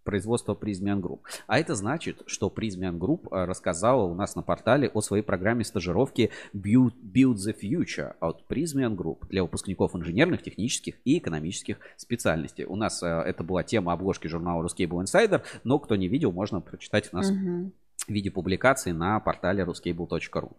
[0.04, 1.20] производство Prismian Group.
[1.46, 5.64] А это значит, что Prismian Group а, рассказала у нас на портале о своей программе
[5.64, 12.66] стажировки Build, Build the Future от Prismian Group для выпускников инженерных, технических и экономических специальностей.
[12.66, 17.10] У нас это была тема обложки журнала Ruscable Insider, но кто не видел, можно прочитать
[17.14, 17.72] у нас угу
[18.10, 20.52] в виде публикации на портале ruscable.ru.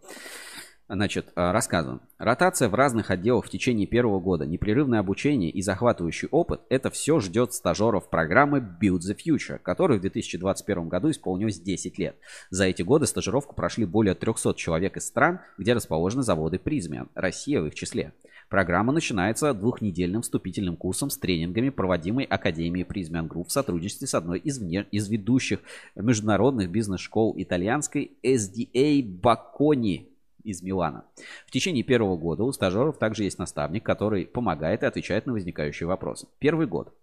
[0.93, 2.01] Значит, э, рассказываем.
[2.17, 7.21] Ротация в разных отделах в течение первого года, непрерывное обучение и захватывающий опыт– это все
[7.21, 12.17] ждет стажеров программы Build the Future, которой в 2021 году исполнилось 10 лет.
[12.49, 17.61] За эти годы стажировку прошли более 300 человек из стран, где расположены заводы Prysmian, Россия
[17.61, 18.11] в их числе.
[18.49, 24.39] Программа начинается двухнедельным вступительным курсом с тренингами, проводимой Академией Prysmian Group в сотрудничестве с одной
[24.39, 25.61] из, вне, из ведущих
[25.95, 30.10] международных бизнес-школ итальянской SDA Бакони
[30.43, 31.05] из Милана.
[31.45, 35.87] В течение первого года у стажеров также есть наставник, который помогает и отвечает на возникающие
[35.87, 36.27] вопросы.
[36.39, 36.93] Первый год.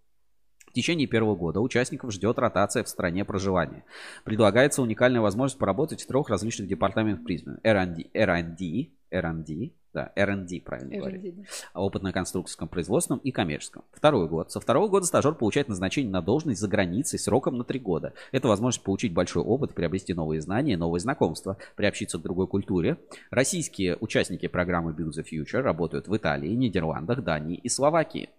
[0.69, 3.85] В течение первого года участников ждет ротация в стране проживания.
[4.23, 7.59] Предлагается уникальная возможность поработать в трех различных департаментах призмы.
[7.63, 11.35] R&D, R&D, R&D, да, R&D, правильно R&D, говорить.
[11.35, 11.79] Да.
[11.81, 13.83] Опытно-конструкторском, производственном и коммерческом.
[13.91, 14.51] Второй год.
[14.51, 18.13] Со второго года стажер получает назначение на должность за границей сроком на три года.
[18.31, 22.97] Это возможность получить большой опыт, приобрести новые знания, новые знакомства, приобщиться к другой культуре.
[23.31, 28.29] Российские участники программы Build the Future работают в Италии, Нидерландах, Дании и Словакии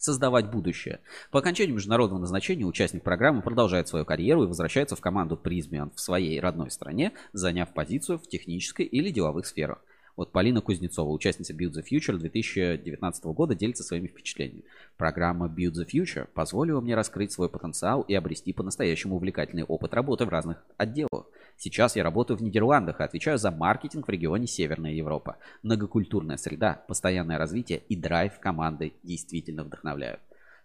[0.00, 1.00] создавать будущее.
[1.30, 6.00] По окончании международного назначения участник программы продолжает свою карьеру и возвращается в команду Призмиан в
[6.00, 9.84] своей родной стране, заняв позицию в технической или деловых сферах.
[10.16, 14.64] Вот Полина Кузнецова, участница Build the Future 2019 года, делится своими впечатлениями.
[14.96, 20.26] Программа Build the Future позволила мне раскрыть свой потенциал и обрести по-настоящему увлекательный опыт работы
[20.26, 21.26] в разных отделах.
[21.56, 25.36] Сейчас я работаю в Нидерландах и отвечаю за маркетинг в регионе Северная Европа.
[25.62, 30.20] Многокультурная среда, постоянное развитие и драйв команды действительно вдохновляют.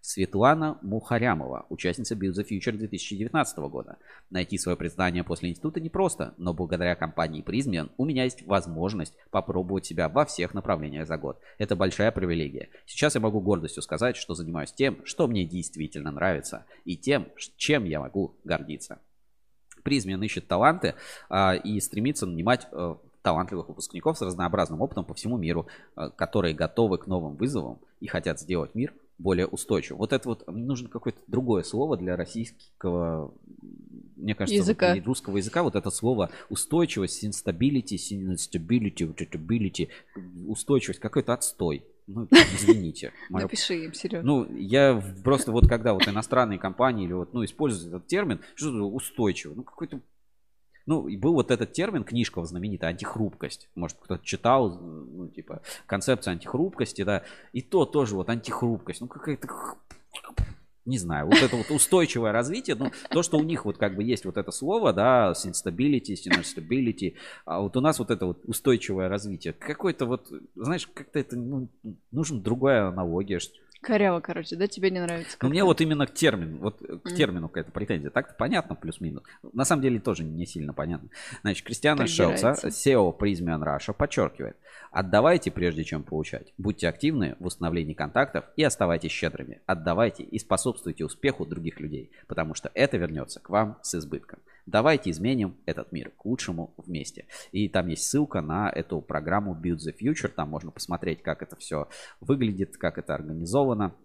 [0.06, 3.98] Светлана Мухарямова, участница Build the Future 2019 года.
[4.30, 9.88] Найти свое признание после института непросто, но благодаря компании Prismian у меня есть возможность попробовать
[9.88, 11.40] себя во всех направлениях за год.
[11.58, 12.70] Это большая привилегия.
[12.86, 17.28] Сейчас я могу гордостью сказать, что занимаюсь тем, что мне действительно нравится, и тем,
[17.58, 19.00] чем я могу гордиться.
[19.82, 20.94] Призмен ищет таланты
[21.30, 26.54] а, и стремится нанимать а, талантливых выпускников с разнообразным опытом по всему миру, а, которые
[26.54, 29.98] готовы к новым вызовам и хотят сделать мир более устойчив.
[29.98, 33.34] Вот это вот нужно какое-то другое слово для российского,
[34.16, 34.94] мне кажется, языка.
[34.94, 35.64] Вот, русского языка.
[35.64, 39.90] Вот это слово устойчивость, instability, instability,
[40.48, 41.86] устойчивость, какой-то отстой.
[42.08, 43.14] Ну, извините.
[43.30, 44.24] Моё- Напиши им, Сереж.
[44.24, 48.70] Ну, я просто вот когда вот иностранные компании или вот, ну, используют этот термин, что
[48.70, 50.02] это устойчивый, ну, какой-то
[50.86, 53.70] ну, и был вот этот термин, книжка вот знаменитая, антихрупкость.
[53.76, 57.24] Может, кто-то читал, ну, типа, концепция антихрупкости, да.
[57.54, 59.02] И то тоже вот антихрупкость.
[59.02, 59.48] Ну, какая-то...
[60.86, 64.04] Не знаю, вот это вот устойчивое развитие, ну, то, что у них вот как бы
[64.04, 69.10] есть вот это слово, да, stability, stability, а вот у нас вот это вот устойчивое
[69.10, 69.54] развитие.
[69.54, 71.70] Какой-то вот, знаешь, как-то это, ну,
[72.12, 73.40] нужен другая аналогия,
[73.86, 75.38] Коряво, короче, да, тебе не нравится?
[75.40, 78.10] ну, мне вот именно к термину, вот к термину какая-то претензия.
[78.10, 79.22] Так-то понятно, плюс-минус.
[79.54, 81.10] На самом деле тоже не сильно понятно.
[81.44, 82.56] Значит, Кристиана Шелца.
[82.64, 84.58] SEO Prismian Russia, подчеркивает.
[84.90, 86.52] Отдавайте, прежде чем получать.
[86.58, 89.62] Будьте активны в установлении контактов и оставайтесь щедрыми.
[89.68, 94.40] Отдавайте и способствуйте успеху других людей, потому что это вернется к вам с избытком.
[94.66, 97.26] Давайте изменим этот мир к лучшему вместе.
[97.52, 100.30] И там есть ссылка на эту программу Build the Future.
[100.30, 101.88] Там можно посмотреть, как это все
[102.20, 103.96] выглядит, как это организовано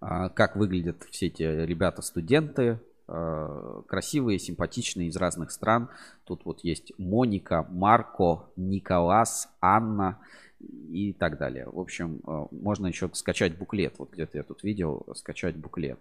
[0.00, 5.90] а, как выглядят все эти ребята-студенты, а, красивые, симпатичные из разных стран.
[6.24, 10.18] Тут вот есть Моника, Марко, Николас, Анна
[10.60, 11.66] и так далее.
[11.68, 13.98] В общем, а, можно еще скачать буклет.
[13.98, 16.00] Вот где-то я тут видел, скачать буклет.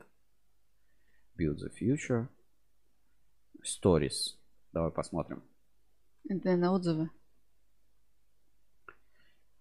[1.38, 2.28] Build the Future.
[3.64, 4.36] Stories.
[4.74, 5.43] Давай посмотрим.
[6.30, 7.09] Это, наверное, отзывы.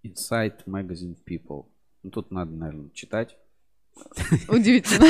[0.04, 1.66] Inside Magazine People.
[2.02, 3.36] Ну, тут надо, наверное, читать.
[4.48, 5.06] Удивительно.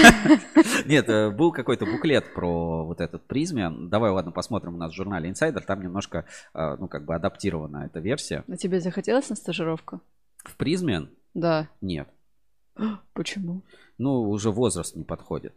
[0.86, 3.70] Нет, э, был какой-то буклет про вот этот призме.
[3.70, 5.60] Давай, ладно, посмотрим у нас в журнале Insider.
[5.60, 8.44] Там немножко, э, ну, как бы адаптирована эта версия.
[8.48, 10.00] А тебе захотелось на стажировку?
[10.38, 11.68] В призме Да.
[11.80, 12.08] нет.
[13.12, 13.62] Почему?
[13.98, 15.54] Ну, уже возраст не подходит.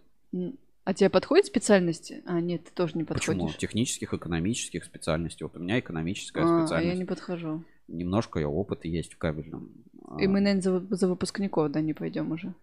[0.86, 2.22] А тебе подходит специальности?
[2.26, 3.38] А, нет, ты тоже не Почему?
[3.40, 3.58] подходишь.
[3.58, 5.46] Технических, экономических специальностей.
[5.46, 7.00] Вот у меня экономическая А, а я специальность.
[7.00, 7.64] не подхожу.
[7.88, 9.72] Немножко я опыт есть в кабельном.
[10.20, 12.54] И А, мы, наверное, за, за выпускников, да, не пойдем уже.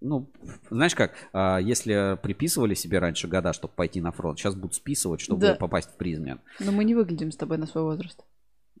[0.00, 0.30] Ну,
[0.70, 5.20] знаешь как, а, если приписывали себе раньше года, чтобы пойти на фронт, сейчас будут списывать,
[5.20, 5.54] чтобы Да.
[5.56, 6.38] попасть в призме.
[6.60, 8.22] Но мы не выглядим с тобой на свой возраст.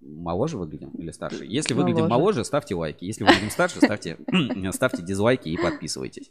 [0.06, 1.44] Моложе выглядим или старше?
[1.44, 2.10] Если выглядим Моложе.
[2.10, 3.04] моложе, ставьте лайки.
[3.04, 4.18] Если выглядим старше, ставьте,
[4.72, 6.30] ставьте дизлайки и подписывайтесь.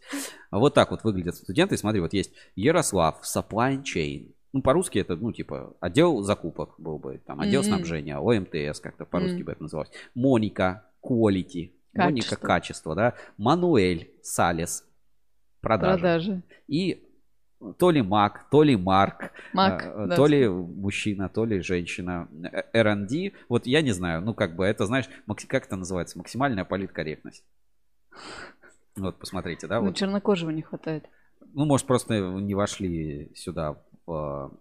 [0.52, 1.78] Вот так вот выглядят студенты.
[1.78, 4.34] Смотри, вот есть Ярослав, Supply Chain.
[4.54, 7.70] Ну, по-русски это, ну, типа, отдел закупок был бы, там, отдел Мгм.
[7.70, 9.46] снабжения, ОМТС как-то по-русски Мгм.
[9.46, 9.90] бы это называлось.
[10.14, 11.72] Моника, Quality.
[11.96, 12.48] Моника, Качество.
[12.48, 13.14] качество, да.
[13.38, 14.86] Мануэль, Салес,
[15.62, 16.00] продажи.
[16.00, 16.42] Продажи.
[16.68, 17.04] И
[17.78, 20.16] то ли Мак, то ли Марк, Мак, а, да.
[20.16, 22.28] то ли мужчина, то ли женщина.
[22.52, 25.10] Э, R&D, вот я не знаю, ну как бы это, знаешь,
[25.48, 27.44] как это называется, максимальная политкорректность.
[28.96, 29.96] Вот, посмотрите, да, Ну, вот.
[29.96, 31.06] чернокожего не хватает.
[31.54, 34.52] Ну, может, просто не вошли сюда в,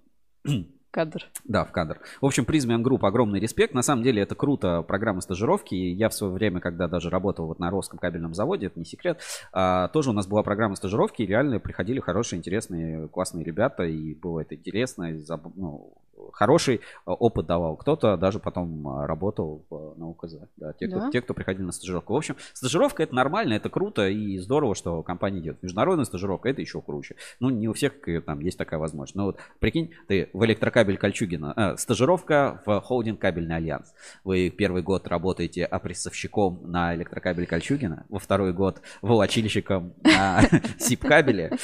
[0.92, 1.26] Кадр.
[1.44, 1.98] да, в кадр.
[2.20, 3.72] В общем, Prysmian Group огромный респект.
[3.72, 5.74] На самом деле это круто, программа стажировки.
[5.74, 9.18] Я в свое время, когда даже работал вот на Росском кабельном заводе, это не секрет,
[9.52, 11.22] а, тоже у нас была программа стажировки.
[11.22, 13.84] И реально приходили хорошие, интересные, классные ребята.
[13.84, 15.12] И было это интересно.
[15.12, 15.94] и заб- ну,
[16.32, 17.76] хороший а, опыт давал.
[17.76, 20.36] Кто-то даже потом а, работал в, на УКЗ.
[20.56, 21.10] Да, те, кто, Да?
[21.10, 22.14] те, кто приходили на стажировку.
[22.14, 25.62] В общем, стажировка это нормально, это круто и здорово, что компания делает.
[25.62, 27.16] Международная стажировка это еще круче.
[27.40, 29.14] Ну, не у всех э, там есть такая возможность.
[29.14, 33.92] Но вот прикинь, ты в электрокабель Кольчугина, э, стажировка в холдинг Кабельный Альянс.
[34.24, 40.42] Вы первый год работаете опрессовщиком на электрокабель Кольчугина, во второй год волочильщиком на
[40.78, 41.58] СИП-кабеле,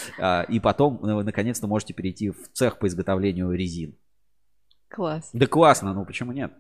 [0.49, 3.95] и потом э, наконец-то можете перейти в цех по изготовлению резин.
[4.89, 5.30] Класс.
[5.32, 6.53] Да классно, ну почему нет?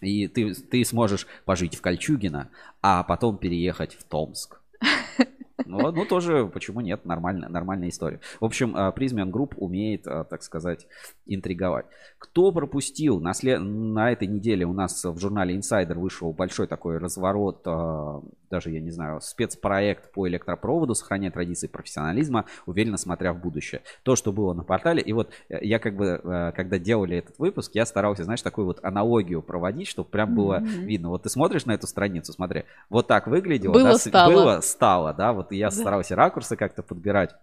[0.00, 2.50] И ты, ты сможешь пожить в Кольчугино,
[2.80, 4.60] а потом переехать в Томск.
[5.66, 8.20] Ну, ну, тоже, почему нет, нормально, нормальная история.
[8.40, 10.86] В общем, а, Prysmian Group умеет, а, так сказать,
[11.26, 11.86] интриговать.
[12.18, 13.20] Кто пропустил?
[13.20, 18.20] На, след- на этой неделе у нас в журнале Insider вышел большой такой разворот, а,
[18.50, 23.80] даже, я не знаю, спецпроект по электропроводу, сохраняя традиции профессионализма, уверенно смотря в будущее.
[24.02, 25.00] То, что было на портале.
[25.00, 28.80] И вот э, я как бы, когда делали этот выпуск, я старался, знаешь, такую вот
[28.82, 30.86] аналогию проводить, чтобы прям было Мгм.
[30.86, 31.08] видно.
[31.08, 33.72] Вот ты смотришь на эту страницу, смотри, вот так выглядело.
[33.72, 34.32] Было, да, стало.
[34.32, 35.72] Было, стало, да, вот я Да.
[35.72, 37.34] старался ракурсы как-то подбирать.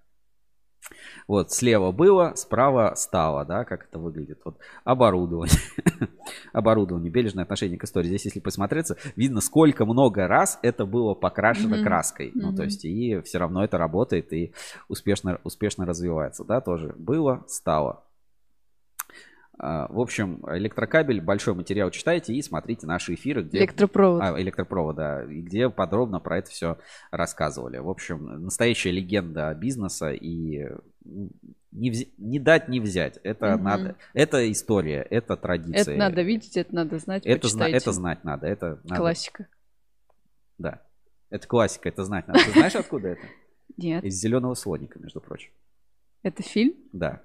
[1.28, 4.41] Вот, слева было, справа стало, да, как это выглядит.
[4.45, 5.55] Вот оборудование.
[6.53, 8.07] оборудование, бережное отношение к истории.
[8.07, 11.84] Здесь, если посмотреться, видно, сколько много раз это было покрашено Мгм.
[11.84, 12.32] краской.
[12.34, 14.53] Ну, то есть, и все равно это работает и
[14.88, 16.95] успешно, успешно развивается, да, тоже.
[16.97, 18.03] Было, стало.
[19.62, 24.22] А, В общем, электрокабель, большой материал читайте и смотрите наши эфиры, где Электропровод.
[24.24, 26.78] а, электропровода, и где подробно про это все
[27.12, 27.78] рассказывали.
[27.80, 30.66] В общем, настоящая легенда бизнеса и
[31.72, 33.20] не, вз- не дать, не взять.
[33.24, 33.64] Это Мгм.
[33.64, 33.95] надо.
[34.14, 35.82] Это история, это традиция.
[35.82, 38.47] Это надо видеть, это надо знать, это, зна- это знать надо.
[38.47, 38.95] Это надо.
[38.95, 39.47] Классика.
[40.57, 40.82] Да.
[41.30, 42.39] Это классика, это знать надо.
[42.45, 43.22] Ты знаешь, откуда это?
[43.78, 44.03] Нет.
[44.05, 45.51] Из зеленого слоника, между прочим.
[46.24, 46.76] Это фильм?
[46.93, 47.22] Да.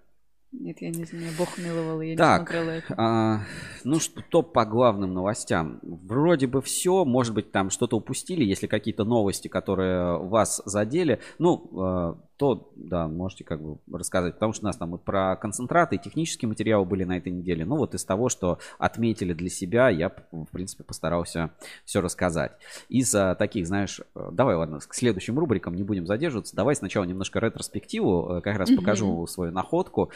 [0.60, 1.30] Нет, я не знаю.
[1.36, 2.94] Бог миловал, я Так, не смотрела это.
[2.96, 3.40] А,
[3.82, 5.80] ну что по главным новостям?
[5.82, 11.20] Вроде бы все, может быть там что-то упустили, если какие-то новости, которые вас задели.
[11.38, 15.36] Ну, а, то, да, можете как бы рассказать, потому что у нас там вот про
[15.36, 17.64] концентраты и технические материалы были на этой неделе.
[17.64, 21.50] Ну вот из того, что отметили для себя, я, в принципе, постарался
[21.84, 22.52] все рассказать.
[22.88, 26.56] Из а, таких, знаешь, э, давай, ладно, к следующим рубрикам не будем задерживаться.
[26.56, 28.78] Давай сначала немножко ретроспективу, э, как раз Мгм.
[28.78, 30.10] покажу свою находку,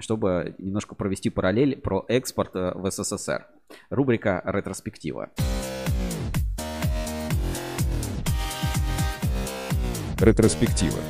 [0.00, 3.46] чтобы немножко провести параллель про экспорт э, в СССР.
[3.90, 5.30] Рубрика ретроспектива.
[10.20, 11.00] Ретроспектива.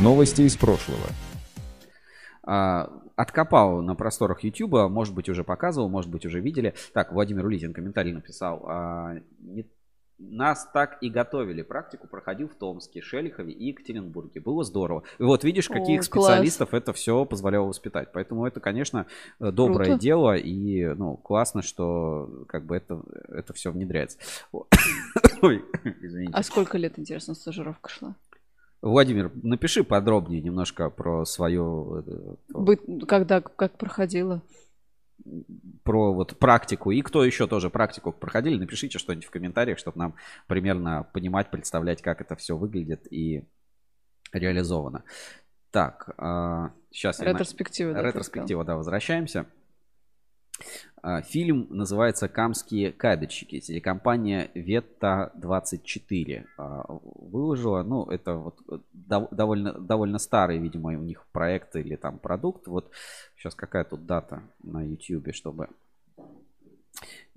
[0.00, 1.06] Новости из прошлого.
[2.42, 6.74] А, Откопал на просторах Ютуба, может быть, уже показывал, может быть, уже видели.
[6.92, 8.64] Так, Владимир Улитин комментарий написал.
[8.66, 9.66] а, не-
[10.18, 11.62] Нас так и готовили.
[11.62, 14.40] Практику проходил в Томске, Шелихове и Екатеринбурге.
[14.40, 15.02] Было здорово.
[15.18, 16.26] И вот видишь, каких О, класс.
[16.26, 18.10] специалистов это все позволяло воспитать.
[18.12, 19.06] Поэтому это, конечно,
[19.40, 20.00] э, доброе Круто.
[20.00, 20.36] дело.
[20.36, 24.18] И, ну, классно, что как бы это, это все внедряется.
[25.42, 25.64] Ой,
[26.00, 26.32] извините.
[26.32, 28.14] А сколько лет, интересно, стажировка шла?
[28.84, 34.42] Владимир, напиши подробнее немножко про свою э, Бы- Когда, как проходила?
[35.84, 40.14] про вот практику и кто еще тоже практику проходили, напишите что-нибудь в комментариях, чтобы нам
[40.48, 43.44] примерно понимать, представлять, как это все выглядит и
[44.32, 45.04] реализовано.
[45.70, 46.10] Так,
[46.90, 47.94] сейчас я на- Ретроспектива.
[47.94, 49.46] да, ты ретроспектива, да, возвращаемся.
[51.02, 53.60] А, Фильм называется «Камские кабельщики».
[53.60, 57.82] Телекомпания Вета-24 а, выложила.
[57.82, 62.66] Ну, это вот э, дов- довольно, довольно старый, видимо, у них проект или там продукт.
[62.68, 62.90] Вот
[63.36, 65.68] сейчас какая тут дата на YouTube, чтобы...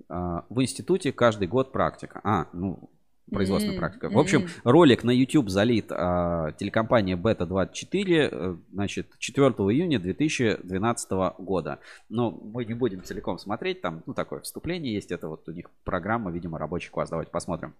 [0.08, 2.20] А, В институте каждый год практика.
[2.24, 2.88] А, ну,
[3.30, 4.08] производственная М, практика.
[4.10, 4.48] В общем, м.
[4.64, 11.78] ролик на YouTube залит а, телекомпания Бета-24, э, значит, 4 июня 2012 года.
[12.08, 15.70] Но мы не будем целиком смотреть, там, ну, такое вступление есть, это вот у них
[15.84, 17.10] программа, видимо, рабочий класс.
[17.10, 17.74] Давайте посмотрим.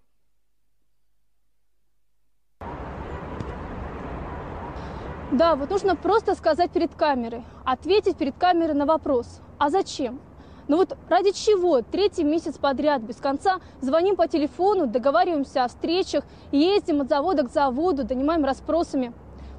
[5.30, 9.40] Да, вот нужно просто сказать перед камерой, ответить перед камерой на вопрос.
[9.59, 10.20] А зачем?
[10.69, 16.25] Ну вот ради чего третий месяц подряд без конца звоним по телефону, договариваемся о встречах,
[16.53, 19.14] ездим от завода к заводу, донимаем расспросами.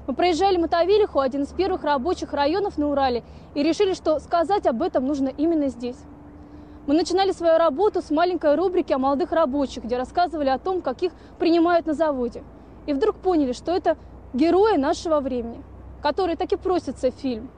[0.06, 4.82] Мы проезжали Мотовилиху, один из первых рабочих районов на Урале, и решили, что сказать об
[4.82, 5.98] этом нужно именно здесь.
[6.86, 11.02] Мы начинали свою работу с маленькой рубрики о молодых рабочих, где рассказывали о том, как
[11.02, 12.44] их принимают на заводе.
[12.86, 13.98] И вдруг поняли, что это
[14.32, 15.62] герои нашего времени,
[16.02, 17.50] которые так и просятся в фильм.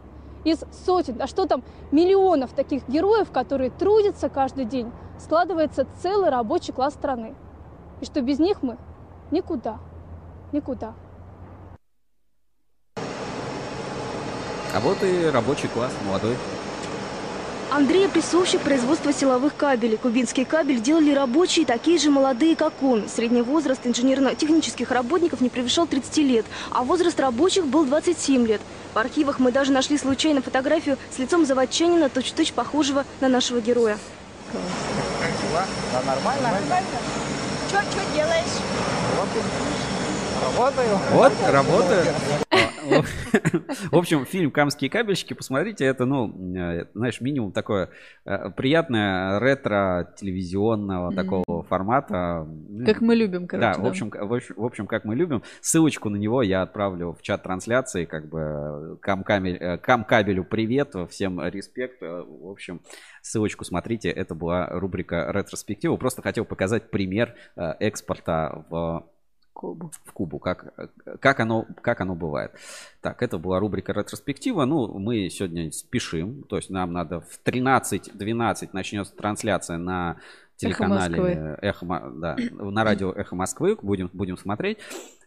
[0.45, 1.62] Из сотен, а что там,
[1.93, 7.34] миллионов таких героев, которые трудятся каждый день, складывается целый рабочий класс страны.
[8.01, 8.76] И что без них мы
[9.30, 9.78] никуда,
[10.51, 10.95] никуда.
[14.74, 16.34] А вот и рабочий класс, молодой.
[17.70, 19.97] Андрей– прессовщик производства силовых кабелей.
[19.97, 23.09] Кубинский кабель делали рабочие, такие же молодые, как он.
[23.09, 28.61] Средний возраст инженерно-технических работников не превышал 30 лет, а возраст рабочих был 27 лет.
[28.95, 33.99] В архивах мы даже нашли случайно фотографию с лицом заводчанина, точь-в-точь похожего на нашего героя.
[41.12, 42.05] Вот, работаю.
[43.90, 47.90] В общем, фильм «Камские кабельщики», посмотрите, это, ну, э, знаешь, минимум такое
[48.24, 52.47] э, приятное ретро-телевизионного такого формата.
[52.84, 53.72] Как мы любим, короче.
[53.74, 55.43] Да, в общем, в общем, как мы любим.
[55.61, 62.03] Ссылочку на него я отправлю в чат трансляции, как бы э, Камкабелю привет, всем респект.
[62.03, 62.80] В общем,
[63.22, 65.97] ссылочку смотрите, это была рубрика ретроспектива.
[65.97, 69.07] Просто хотел показать пример экспорта в
[69.53, 69.91] Кубу.
[70.05, 70.75] в Кубу, как,
[71.21, 72.53] как, оно, как оно бывает.
[73.01, 74.65] Так, это была рубрика ретроспектива.
[74.65, 80.17] Ну, мы сегодня спешим, то есть нам надо в 13.12 начнется трансляция на
[80.57, 81.59] телеканале Москвы.
[81.63, 83.77] Эхо, Мо- да, на радио Эхо Москвы.
[83.81, 84.79] Будем, будем смотреть.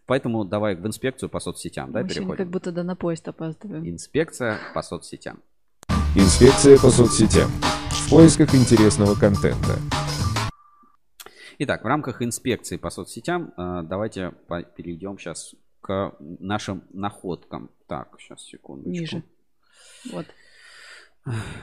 [0.05, 2.37] Поэтому давай в инспекцию по соцсетям, да, Мы переходим.
[2.37, 3.87] как будто да на поезд опаздываем.
[3.89, 5.39] Инспекция по соцсетям.
[6.15, 7.49] Инспекция по соцсетям.
[7.89, 9.79] В поисках интересного контента.
[11.57, 14.33] Итак, в рамках инспекции по соцсетям э, давайте
[14.75, 17.69] перейдем сейчас к нашим находкам.
[17.87, 18.89] Так, сейчас, секундочку.
[18.91, 19.23] Ниже.
[20.11, 20.25] Вот.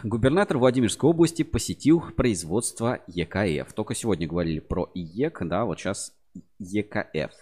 [0.03, 3.73] Губернатор Владимирской области посетил производство EKF.
[3.75, 6.17] Только сегодня говорили про IEK, да, вот сейчас
[6.59, 7.33] EKF.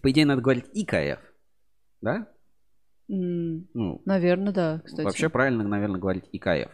[0.00, 1.20] По идее, надо говорить ИКФ,
[2.00, 2.28] да?
[3.10, 5.04] М, Ну, Наверное, да, кстати.
[5.04, 6.70] вообще правильно, наверное, говорить ИКФ.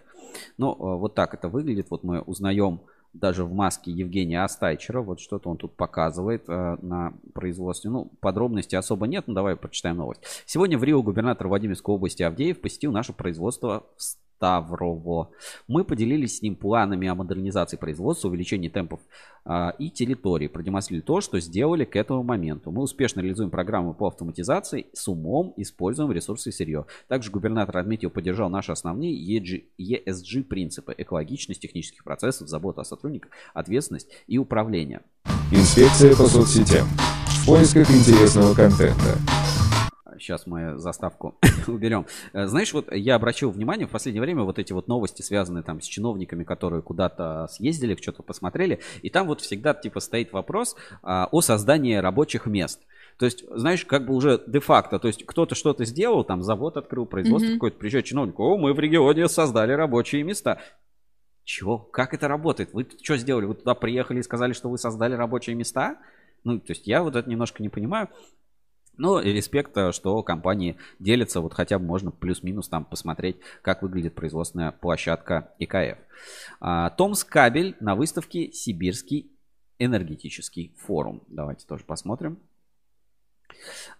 [0.56, 1.90] Ну, э, вот так это выглядит.
[1.90, 2.82] Вот мы узнаем
[3.12, 5.00] даже в маске Евгения Астайчера.
[5.00, 7.90] Вот что-то он тут показывает э, на производстве.
[7.90, 10.20] Ну, подробностей особо нет, но давай прочитаем новость.
[10.46, 14.02] Сегодня в Рио губернатор Владимирской области Авдеев посетил наше производство в
[14.38, 15.30] Ставрово.
[15.66, 19.00] Мы поделились с ним планами о модернизации производства, увеличении темпов
[19.44, 20.46] а, и территории.
[20.46, 22.70] Продемонстрировали то, что сделали к этому моменту.
[22.70, 26.86] Мы успешно реализуем программу по автоматизации, с умом используем ресурсы и сырье.
[27.08, 29.12] Также губернатор отметил, поддержал наши основные
[29.76, 30.94] ESG принципы.
[30.96, 35.00] Экологичность технических процессов, забота о сотрудниках, ответственность и управление.
[35.50, 36.86] Инспекция по соцсетям.
[37.26, 39.18] В поисках интересного контента.
[40.18, 42.06] Сейчас мы заставку уберем.
[42.32, 45.80] Э, знаешь, вот я обращал внимание в последнее время вот эти вот новости, связанные там
[45.80, 51.28] с чиновниками, которые куда-то съездили, что-то посмотрели, и там вот всегда типа стоит вопрос а,
[51.30, 52.80] о создании рабочих мест.
[53.18, 57.04] То есть, знаешь, как бы уже де-факто, то есть кто-то что-то сделал, там завод открыл,
[57.04, 57.54] производство mm-hmm.
[57.54, 60.60] какое-то, приезжает чиновник, о, мы в регионе создали рабочие места.
[61.42, 61.78] Чего?
[61.78, 62.72] Как это работает?
[62.72, 63.46] Вы что сделали?
[63.46, 65.96] Вы туда приехали и сказали, что вы создали рабочие места?
[66.44, 68.08] Ну, то есть я вот это немножко не понимаю.
[68.98, 73.82] Ну, и респект, э, что компании делятся, вот хотя бы можно плюс-минус там посмотреть, как
[73.82, 75.98] выглядит производственная площадка ИКФ.
[76.60, 79.30] А, Томс Кабель на выставке «Сибирский
[79.78, 81.22] энергетический форум».
[81.28, 82.38] Давайте тоже посмотрим.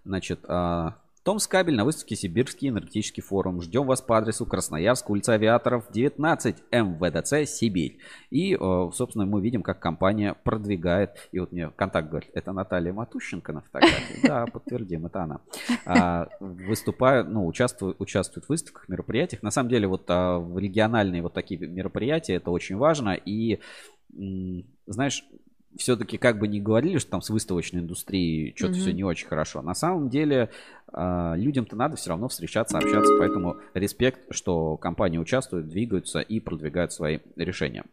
[0.05, 3.61] Значит, а, Томск кабель на выставке Сибирский энергетический форум.
[3.61, 7.99] Ждем вас по адресу Красноярск, улица Авиаторов, 19, МВДЦ, Сибирь.
[8.31, 11.29] И, э, собственно, мы видим, как компания продвигает.
[11.33, 14.27] И вот мне контакт говорит, это Наталья Матущенко на фотографии.
[14.27, 15.41] Да, подтвердим, это она.
[15.85, 19.43] А, выступает, ну, участвует, участвует в выставках, мероприятиях.
[19.43, 23.11] На самом деле, вот а, региональные вот такие мероприятия, это очень важно.
[23.11, 23.61] И,
[24.87, 25.25] знаешь,
[25.79, 28.81] все-таки как бы не говорили, что там с выставочной индустрией что-то mm-hmm.
[28.81, 29.63] все не очень хорошо.
[29.63, 30.51] На самом деле
[30.93, 36.93] э, людям-то надо все равно встречаться, общаться, поэтому респект, что компании участвуют, двигаются и продвигают
[36.93, 37.85] свои решения.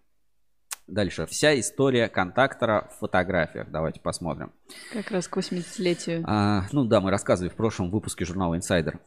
[0.87, 1.25] Дальше.
[1.25, 3.71] Вся история контактора в фотографиях.
[3.71, 4.51] Давайте посмотрим.
[4.93, 6.23] Как раз к 80-летию.
[6.27, 8.99] А, ну да, мы рассказывали в прошлом выпуске журнала Insider.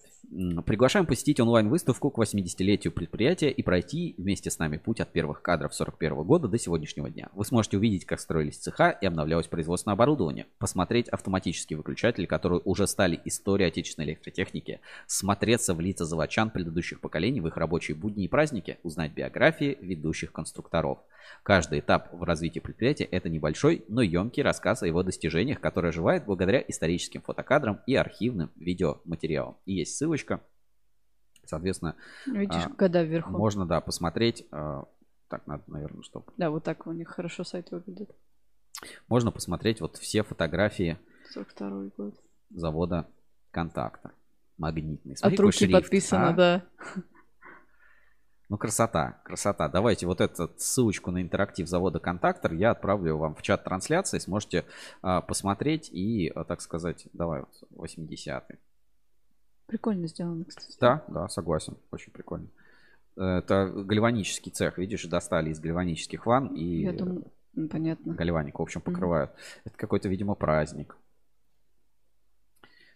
[0.66, 5.74] Приглашаем посетить онлайн-выставку к 80-летию предприятия и пройти вместе с нами путь от первых кадров
[5.74, 7.30] 41 года до сегодняшнего дня.
[7.32, 12.86] Вы сможете увидеть, как строились цеха и обновлялось производственное оборудование, посмотреть автоматические выключатели, которые уже
[12.86, 18.28] стали историей отечественной электротехники, смотреться в лица заводчан предыдущих поколений в их рабочие будни и
[18.28, 20.98] праздники, узнать биографии ведущих конструкторов.
[21.42, 26.24] Каждый этап в развитии предприятия– это небольшой, но емкий рассказ о его достижениях, который оживает
[26.24, 29.56] благодаря историческим фотокадрам и архивным видеоматериалам.
[29.66, 30.40] И есть ссылочка,
[31.44, 31.96] соответственно,
[32.26, 33.30] Видишь, а, года вверху.
[33.30, 34.46] Можно, да, посмотреть.
[34.50, 34.84] А,
[35.28, 36.32] так, надо, наверное, чтобы...
[36.36, 38.11] Да, вот так у них хорошо сайт выглядит.
[39.09, 40.98] Можно посмотреть вот все фотографии
[41.32, 42.14] 42 год.
[42.50, 43.09] завода
[43.50, 44.14] «Контактор».
[44.56, 45.16] Магнитный.
[45.16, 46.32] Смотри, От руки шрифт, подписано, а?
[46.32, 46.64] да.
[48.48, 49.68] Ну, красота, красота.
[49.68, 54.18] Давайте вот эту ссылочку на интерактив завода «Контактор» я отправлю вам в чат трансляции.
[54.18, 54.64] Сможете
[55.02, 58.59] а, посмотреть и, а, так сказать, давай вот 80-й.
[59.68, 60.76] Прикольно сделано, кстати.
[60.80, 61.76] Да, да, согласен.
[61.90, 62.48] Очень прикольно.
[63.16, 64.78] Это гальванический цех.
[64.78, 67.30] Видишь, достали из гальванических ван и я думаю,
[67.70, 68.14] понятно.
[68.14, 69.30] гальваник, в общем, покрывают.
[69.30, 69.60] Mm-hmm.
[69.66, 70.96] Это какой-то, видимо, праздник.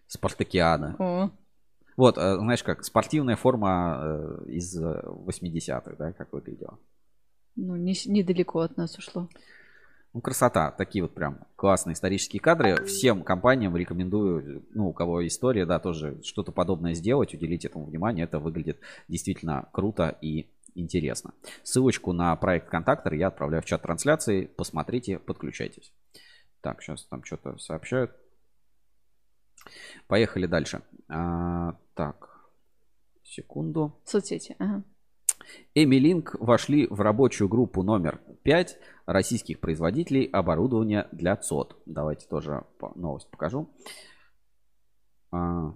[0.06, 0.96] Спартакиада.
[0.98, 1.30] О.
[1.98, 6.78] Вот, э, знаешь, как спортивная форма э, из 80-х, да, как выглядела.
[7.54, 9.28] Ну, не, недалеко от нас ушло.
[10.14, 10.70] Ну, красота.
[10.72, 12.84] Такие вот прям классные исторические кадры.
[12.84, 18.24] Всем компаниям рекомендую, ну, у кого история, да, тоже что-то подобное сделать, уделить этому внимание.
[18.24, 21.32] Это выглядит действительно круто и интересно.
[21.62, 24.46] Ссылочку на проект Контактор я отправляю в чат трансляции.
[24.46, 25.92] Посмотрите, подключайтесь.
[26.60, 28.12] Так, сейчас там что-то сообщают.
[30.08, 30.82] Поехали дальше.
[31.08, 32.50] А, так,
[33.22, 33.98] секунду.
[34.04, 34.82] Соцсети, ага.
[35.74, 41.76] Эмилинк вошли в рабочую группу номер 5 российских производителей оборудования для ЦОД.
[41.86, 42.64] Давайте тоже
[42.94, 43.70] новость покажу.
[45.30, 45.74] А,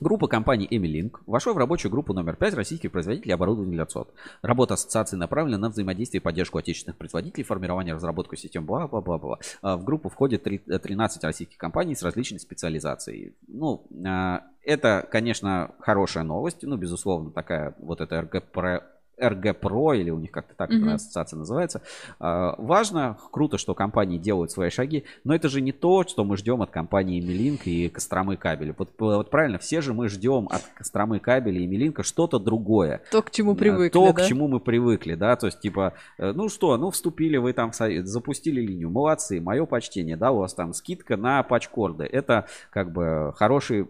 [0.00, 4.12] Группа компаний Emilink вошла в рабочую группу номер 5 российских производителей оборудования для ЦОД.
[4.42, 9.38] Работа ассоциации направлена на взаимодействие и поддержку отечественных производителей, формирование, разработку систем, бла-бла-бла-бла.
[9.62, 13.34] А, в группу входит 13 российских компаний с различной специализацией.
[13.46, 18.82] Ну, а, это, конечно, хорошая новость, ну, безусловно, такая вот эта РГПР
[19.20, 20.92] РГ Про, или у них как-то так mm-hmm.
[20.94, 21.82] ассоциация называется.
[22.18, 26.36] А, важно, круто, что компании делают свои шаги, но это же не то, что мы
[26.36, 28.74] ждем от компании Милинк и Костромы кабели.
[28.76, 33.02] Вот, вот правильно, все же мы ждем от Костромы кабели и Милинка что-то другое.
[33.10, 34.22] То, к чему привыкли, То, да?
[34.22, 37.72] к чему мы привыкли, да, то есть, типа, э, ну что, ну вступили вы там
[37.72, 42.04] запустили линию, молодцы, мое почтение, да, у вас там скидка на патчкорды.
[42.04, 43.88] Это как бы хороший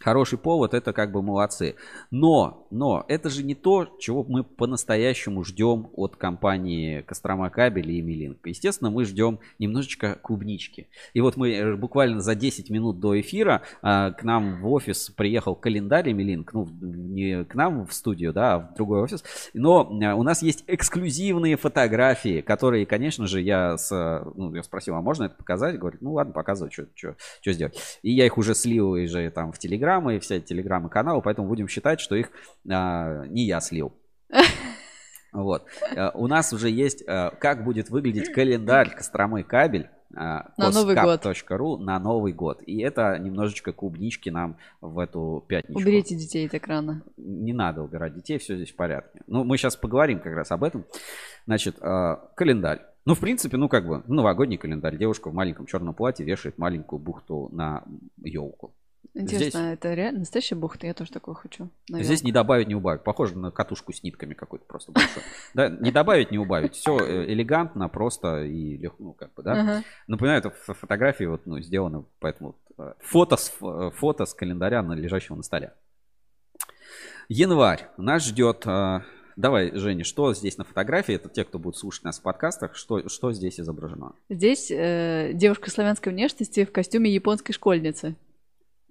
[0.00, 1.74] Хороший повод, это как бы молодцы.
[2.10, 8.02] Но, но это же не то, чего мы по-настоящему ждем от компании Кострома Кабель и
[8.02, 8.46] Милинг.
[8.46, 10.88] Естественно, мы ждем немножечко клубнички.
[11.14, 15.08] И вот мы э, буквально за 10 минут до эфира а, к нам в офис
[15.08, 16.52] приехал календарь Милинг.
[16.52, 19.24] Ну, не к нам в студию, да, а в другой офис.
[19.54, 23.90] Но а, у нас есть эксклюзивные фотографии, которые, конечно же, я, с,
[24.34, 25.78] ну, я спросил, а можно это показать?
[25.78, 26.86] Говорит, ну ладно, показывай, что,
[27.44, 27.80] сделать.
[28.02, 31.48] И я их уже слил уже там в Телеграм телеграммы, и все телеграммы каналы, поэтому
[31.48, 32.30] будем считать, что их
[32.68, 33.92] а, не я слил.
[35.32, 35.66] Вот.
[35.94, 39.90] А, у нас уже есть, а, как будет выглядеть календарь Костромы кабель.
[40.16, 41.26] А, на Новый год.
[41.50, 42.62] .ру на Новый год.
[42.64, 45.78] И это немножечко клубнички нам в эту пятницу.
[45.78, 47.02] Уберите детей от экрана.
[47.18, 49.20] Не надо убирать детей, все здесь в порядке.
[49.26, 50.86] Ну, мы сейчас поговорим как раз об этом.
[51.44, 52.80] Значит, календарь.
[53.04, 54.96] Ну, в принципе, ну, как бы, новогодний календарь.
[54.96, 57.84] Девушка в маленьком черном платье вешает маленькую бухту на
[58.22, 58.72] елку.
[59.18, 59.72] Интересно, здесь...
[59.72, 60.86] это реально настоящая бухта?
[60.86, 61.70] Я тоже такое хочу.
[61.88, 62.04] Наверное.
[62.04, 63.02] Здесь не добавить, не убавить.
[63.02, 65.22] Похоже на катушку с нитками какой-то просто большой.
[65.54, 66.74] Да, не добавить, не убавить.
[66.74, 69.82] Все э, элегантно, просто и легко, ну, как бы, да.
[70.06, 74.92] Напоминаю, это фотографии вот, ну, сделаны, поэтому э, фото с, э, фото с календаря, на
[74.92, 75.72] лежащего на столе.
[77.28, 77.88] Январь.
[77.96, 78.66] Нас ждет
[79.36, 81.14] Давай, Женя, что здесь на фотографии?
[81.14, 82.74] Это те, кто будет слушать нас в подкастах.
[82.74, 84.12] Что, что здесь изображено?
[84.30, 88.16] Здесь э, девушка славянской внешности в костюме японской школьницы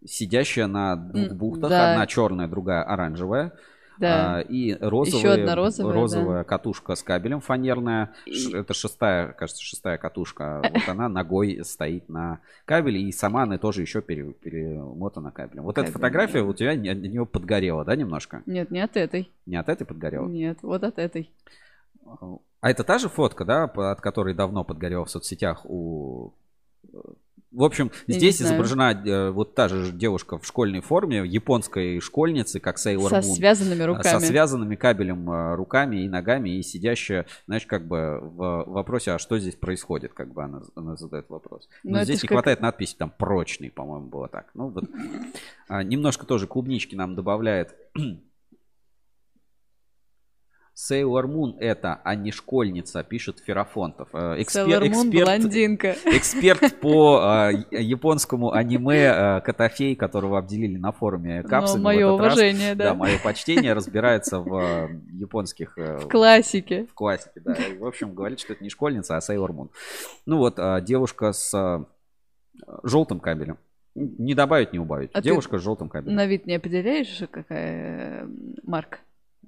[0.08, 1.92] сидящая на двух бухтах, да.
[1.92, 3.54] одна черная, другая оранжевая.
[3.98, 4.38] Да.
[4.38, 6.44] А, и розовая, Еще одна розовая, розовая да.
[6.44, 8.14] катушка с кабелем фанерная.
[8.26, 8.54] И...
[8.54, 10.62] Это шестая, кажется, шестая катушка.
[10.76, 13.02] Вот она ногой стоит на кабеле.
[13.02, 15.64] И сама она тоже еще пере, перемотана кабелем.
[15.64, 16.46] Вот Кабель, эта фотография да.
[16.46, 18.44] у тебя от нее подгорела, да, немножко?
[18.46, 19.32] Нет, не от этой.
[19.46, 20.28] Не от этой подгорела?
[20.28, 21.32] Нет, вот от этой.
[22.62, 26.34] А это та же фотка, да, от которой давно подгорела в соцсетях у
[27.56, 32.60] в общем, Я здесь изображена э, вот та же девушка в школьной форме, японской школьницы,
[32.60, 34.20] как Сейлор Со Moon, связанными э, руками.
[34.20, 39.20] Со связанными кабелем э, руками и ногами, и сидящая, знаешь, как бы в вопросе, а
[39.20, 41.70] что здесь происходит, как бы она, она задает вопрос.
[41.84, 42.36] Но, Но здесь не как...
[42.36, 44.52] хватает надписи, там прочный, по-моему, было так.
[44.54, 44.84] Ну, вот.
[45.70, 47.76] а, немножко тоже клубнички нам добавляет
[50.78, 54.10] Сейлор Мун это, а не школьница, пишет Ферафонтов.
[54.12, 55.96] Э, экспер, Moon эксперт, блондинка.
[56.06, 61.82] Эксперт по а, японскому аниме а, Котофей, которого обделили на форуме ну, капсули.
[61.82, 62.90] мое уважение, раз, да.
[62.90, 65.78] Да, мое почтение, разбирается в а, японских...
[65.78, 66.86] В классике.
[66.88, 67.54] В классике, да.
[67.54, 69.70] И, в общем, говорит, что это не школьница, а Сейлор Мун.
[70.26, 71.86] Ну вот, а, девушка с а,
[72.84, 73.60] желтым кабелем.
[73.96, 75.12] Не добавить, не убавить.
[75.14, 76.18] А Девушка с желтым кабелем.
[76.18, 78.28] На вид не определяешь, какая
[78.64, 79.00] марка?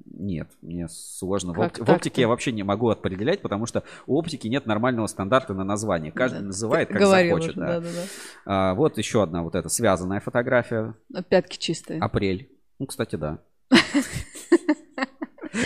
[0.05, 1.53] Нет, мне сложно.
[1.53, 5.07] Как в, в оптике я вообще не могу определять, потому что у оптики нет нормального
[5.07, 6.11] стандарта на название.
[6.11, 6.45] Каждый да.
[6.47, 7.57] называет, как Говорил захочет.
[7.57, 7.67] Уже, да.
[7.67, 8.01] Да, да, да.
[8.45, 10.95] А, вот еще одна вот эта связанная фотография.
[11.29, 11.99] Пятки чистые.
[11.99, 12.49] Апрель.
[12.79, 13.39] Ну, кстати, да.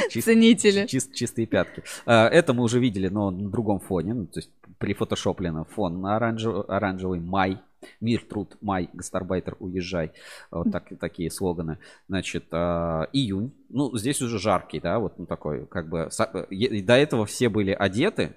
[0.10, 0.86] Чист, Ценители.
[0.86, 1.84] Чист, чистые пятки.
[2.06, 4.14] А, это мы уже видели, но на другом фоне.
[4.14, 7.62] Ну, то есть при фотошоплено фон на оранжевый май
[8.00, 10.12] Мир, труд, май, гастарбайтер, уезжай.
[10.52, 11.80] Вот так, такие слоганы.
[12.08, 12.56] Значит, э,
[13.14, 13.54] июнь.
[13.70, 16.10] Ну, здесь уже жаркий, да, вот ну, такой, как бы.
[16.50, 18.36] До этого все были одеты,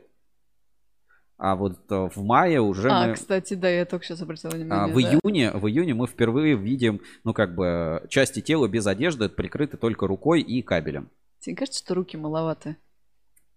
[1.37, 3.15] а вот э, в мае уже а, мы...
[3.15, 4.85] кстати, да, я только сейчас обратила внимание.
[4.85, 5.01] А, в да.
[5.01, 10.07] июне, в июне мы впервые видим, ну как бы части тела без одежды прикрыты только
[10.07, 11.11] рукой и кабелем.
[11.41, 12.77] Тебе кажется, что руки маловаты?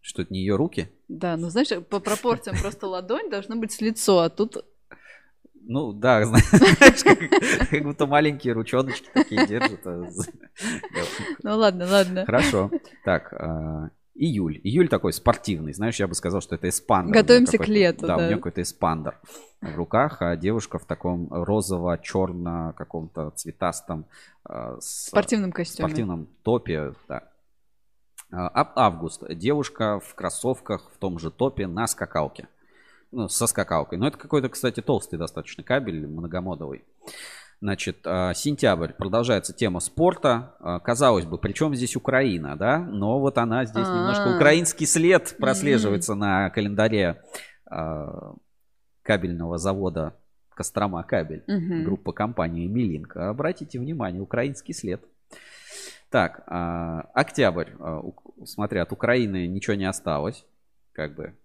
[0.02, 0.90] Что это не ее руки?
[1.08, 4.66] Да, ну знаешь, по пропорциям просто ладонь должна быть с лицо, а тут
[5.68, 9.86] ну да, знаешь, как, как будто маленькие ручоночки такие держат.
[9.86, 10.06] А
[11.44, 12.26] ну ладно, ладно.
[12.26, 12.72] Хорошо.
[13.04, 14.60] Так, а, июль.
[14.64, 15.74] Июль такой спортивный.
[15.74, 17.14] Знаешь, я бы сказал, что это эспандер.
[17.14, 18.08] Готовимся к лету.
[18.08, 19.20] Да, да, у нее какой-то эспандер
[19.62, 24.06] в руках, а девушка в таком розово-черно каком-то цветастом
[24.46, 25.88] а, спортивном костюме.
[25.88, 27.24] Спортивном топе, да.
[28.32, 29.24] Август.
[29.36, 32.48] Девушка в кроссовках в том же топе на скакалке
[33.12, 33.98] ну, со скакалкой.
[33.98, 36.84] Но это какой-то, кстати, толстый достаточно кабель, многомодовый.
[37.60, 38.94] Значит, а, сентябрь.
[38.94, 40.56] Продолжается тема спорта.
[40.60, 42.78] А, казалось бы, причем здесь Украина, да?
[42.80, 43.98] Но вот она здесь А-а-а.
[43.98, 46.18] немножко украинский след прослеживается mm-hmm.
[46.18, 47.24] на календаре
[47.66, 48.36] а,
[49.02, 50.14] кабельного завода
[50.54, 51.44] Кострома кабель.
[51.48, 51.84] Mm-hmm.
[51.84, 53.30] Группа компании Милинка.
[53.30, 55.04] Обратите внимание, украинский след.
[56.10, 57.72] Так, октябрь.
[58.46, 60.46] Смотря от Украины ничего не осталось.
[60.94, 61.36] Как бы.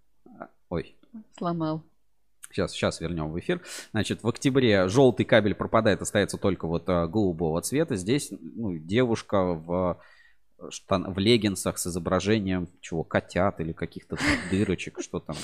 [0.70, 0.96] Ой,
[1.36, 1.82] Сломал.
[2.50, 3.62] Сейчас, сейчас вернем в эфир.
[3.92, 7.96] Значит, в октябре желтый кабель пропадает, остается только вот а, голубого цвета.
[7.96, 10.00] Здесь ну, девушка в
[10.70, 14.16] штан, в леггинсах с изображением чего, котят или каких-то
[14.50, 15.36] дырочек, что там.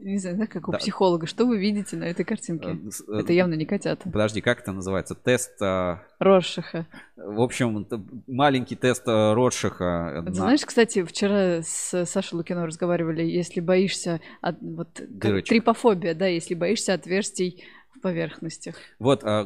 [0.00, 0.78] Не знаю, как у Да.
[0.78, 1.26] психолога.
[1.26, 2.70] Что вы видите на этой картинке?
[2.70, 4.08] Э, э, Это явно не котята.
[4.10, 5.14] Подожди, как это называется?
[5.14, 6.86] Тест, э, Роршиха.
[7.16, 7.86] в общем,
[8.26, 9.10] маленький тест э.
[9.10, 15.48] А Ты на- знаешь, кстати, вчера с Сашей Лукино разговаривали, если боишься от вот Дырочек.
[15.48, 17.62] трипофобия, да, если боишься отверстий
[17.96, 18.76] в поверхностях.
[18.98, 19.44] Вот, а,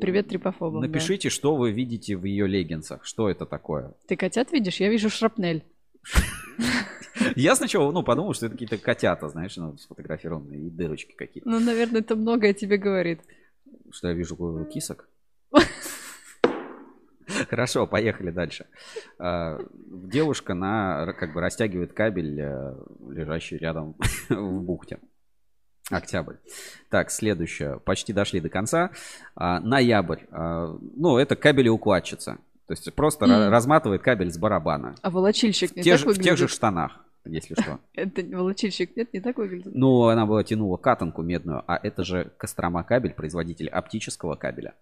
[0.00, 0.80] Привет трипофобам.
[0.80, 0.88] да.
[0.88, 3.94] напишите, что вы видите в ее леггинсах, что это такое.
[4.06, 4.80] Ты котят видишь?
[4.80, 5.64] Я вижу шрапнель.
[7.36, 11.48] Я сначала, ну, подумал, что это какие-то котята, знаешь, ну, сфотографированные и дырочки какие-то.
[11.48, 13.20] Ну, наверное, это многое тебе говорит.
[13.92, 14.36] Что я вижу
[14.72, 15.08] кисок.
[17.48, 18.66] Хорошо, поехали дальше.
[19.18, 22.74] А, Девушка на, как бы растягивает кабель, э,
[23.10, 23.96] лежащий рядом
[24.28, 24.98] в бухте.
[25.90, 26.34] Октябрь.
[26.90, 27.78] Так, следующее.
[27.84, 28.90] Почти дошли до конца.
[29.36, 30.20] А, Ноябрь.
[30.30, 32.38] А, Ну, это кабелеукладчица.
[32.66, 33.50] То есть просто М.
[33.50, 34.94] разматывает кабель с барабана.
[35.02, 36.92] А волочильщик не В, те так же- в тех же штанах,
[37.24, 37.80] если что.
[37.94, 39.74] Это волочильщик нет, не так выглядит?
[39.74, 44.74] Ну, она была тянула катанку медную, а это же Кострома кабель, производитель оптического кабеля.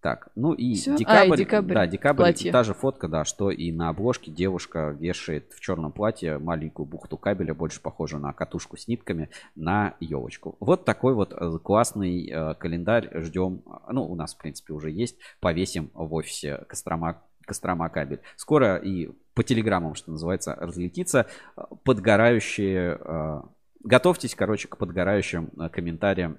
[0.00, 0.96] Так, ну и Всё?
[1.06, 2.52] А, и декабрь, да, декабрь, платье.
[2.52, 7.16] та же фотка, да, что и на обложке девушка вешает в черном платье маленькую бухту
[7.16, 10.56] кабеля, больше похожую на катушку с нитками, на елочку.
[10.60, 15.16] Вот такой вот э, классный э, календарь ждем, ну, у нас, в принципе, уже есть,
[15.40, 18.20] повесим в офисе Кострома Кострома кабель.
[18.36, 21.26] Скоро и по телеграммам, что называется, разлетится
[21.84, 22.98] подгорающие...
[23.00, 23.42] э,
[23.84, 26.38] Готовьтесь, короче, к подгорающим э, комментариям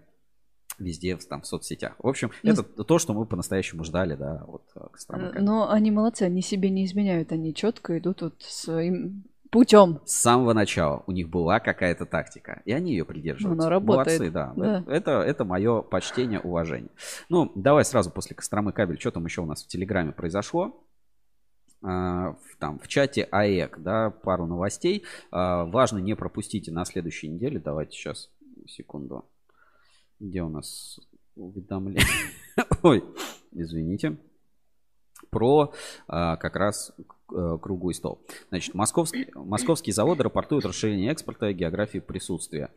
[0.80, 1.96] везде там, в соцсетях.
[2.00, 5.42] В общем, Ну, это то, что мы по-настоящему ждали, да, вот э, кабель.
[5.42, 10.00] Но они молодцы, они себе не изменяют, они четко идут вот своим путем.
[10.06, 13.68] С самого начала у них была какая-то тактика, и они ее придерживаются.
[13.68, 14.54] Она работает, Молодцы, да.
[14.56, 14.84] да.
[14.92, 16.90] Это, это мое почтение, уважение.
[17.30, 20.84] Ну, давай сразу после Костромы кабель, что там еще у нас в Телеграме произошло.
[21.84, 25.04] А, в, там, в чате АЭК, да, пару новостей.
[25.32, 27.60] А, важно, не пропустите на следующей неделе.
[27.60, 28.30] Давайте сейчас,
[28.68, 29.26] секунду.
[30.20, 31.00] Где у нас
[31.36, 32.06] уведомление?
[32.84, 33.04] Ой,
[33.52, 34.18] извините.
[35.30, 35.74] Про
[36.08, 37.02] а, как раз э,
[37.62, 38.22] круглый стол.
[38.50, 42.70] Значит, московский, московские заводы рапортуют расширение экспорта и географии присутствия.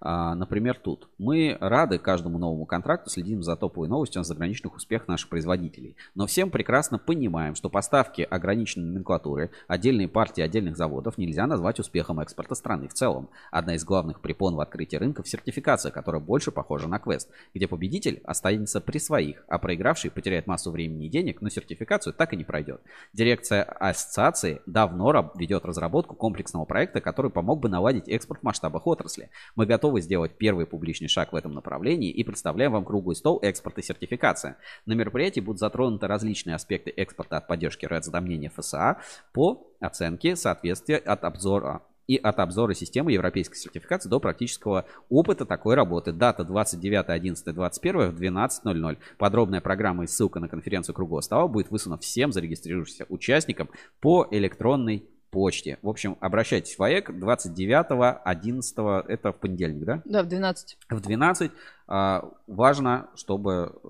[0.00, 1.08] А, например, тут.
[1.18, 5.96] Мы рады каждому новому контракту, следим за топовой новостью о заграничных успехах наших производителей.
[6.14, 12.20] Но всем прекрасно понимаем, что поставки ограниченной номенклатуры, отдельные партии отдельных заводов нельзя назвать успехом
[12.20, 13.28] экспорта страны в целом.
[13.50, 18.20] Одна из главных препон в открытии рынков– сертификация, которая больше похожа на квест, где победитель
[18.24, 22.44] останется при своих, а проигравший потеряет массу времени и денег, но сертификацию так и не
[22.44, 22.80] пройдет.
[23.12, 23.64] Дирекция
[24.04, 29.30] ассоциации давно ведет разработку комплексного проекта, который помог бы наладить экспорт в масштабах отрасли.
[29.56, 33.78] Мы готовы сделать первый публичный шаг в этом направлении и представляем вам круглый стол экспорт
[33.78, 34.56] и сертификация.
[34.86, 38.98] На мероприятии будут затронуты различные аспекты экспорта от поддержки разdomнения ФСА
[39.32, 45.74] по оценке соответствия от обзора и от обзора системы европейской сертификации до практического опыта такой
[45.74, 46.12] работы.
[46.12, 48.98] Дата 29.11.21 в 12.00.
[49.18, 55.08] Подробная программа и ссылка на конференцию круглого стола будет выслана всем зарегистрировавшимся участникам по электронной
[55.34, 55.78] почте.
[55.82, 60.00] В общем, обращайтесь в АЭК 29.11, это в понедельник, да?
[60.04, 60.78] Да, в 12.
[60.88, 61.50] в 12.
[61.86, 63.88] А, важно, чтобы э,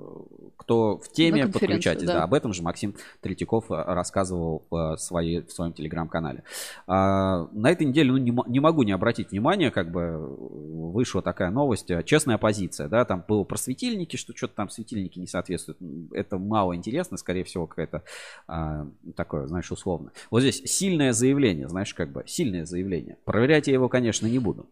[0.57, 2.07] кто в теме, подключайтесь.
[2.07, 2.14] Да.
[2.14, 2.22] да.
[2.24, 6.42] об этом же Максим Третьяков э, рассказывал в, своей, в своем телеграм-канале.
[6.88, 11.51] А, на этой неделе ну, не, не могу не обратить внимание, как бы вышла такая
[11.51, 11.90] новость.
[11.90, 15.78] э, Честная позиция, да, там было про светильники, что что-то там светильники не соответствуют.
[16.12, 18.03] Это мало интересно, скорее всего, какая-то
[18.49, 20.11] а, такое, знаешь, условно.
[20.30, 23.18] Вот здесь сильное заявление, знаешь, как бы сильное заявление.
[23.24, 24.66] Проверять я его, конечно, не буду.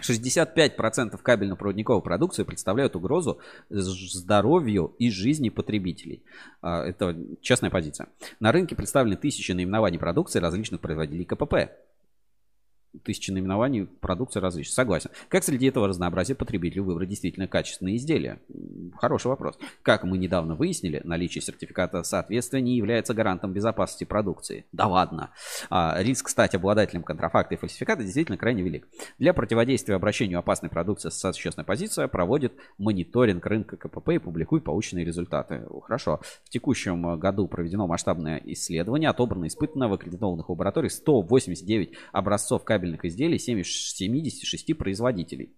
[0.00, 3.38] 65% кабельно-проводниковой продукции представляют угрозу
[3.70, 6.22] здоровью и жизни потребителей.
[6.60, 8.08] А, Это честная позиция.
[8.40, 11.70] На рынке представлены тысячи наименований продукции различных производителей КПП.
[13.04, 14.74] Тысячи наименований продукции различных.
[14.74, 15.10] Согласен.
[15.28, 18.40] Как среди этого разнообразия потребителю выбрать действительно качественные изделия?
[18.98, 19.58] Хороший вопрос.
[19.82, 24.64] Как мы недавно выяснили, наличие сертификата соответствия не является гарантом безопасности продукции.
[24.72, 25.30] Да ладно.
[25.70, 28.88] А, риск стать обладателем контрафакта и фальсификата действительно крайне велик.
[29.18, 35.04] Для противодействия обращению опасной продукции с честной позицией проводит мониторинг рынка КПП и публикует полученные
[35.04, 35.66] результаты.
[35.82, 36.20] Хорошо.
[36.44, 43.04] В текущем году проведено масштабное исследование, отобрано и испытано в аккредитованных лабораториях 189 образцов кабельных
[43.04, 45.56] изделий 70 76 производителей.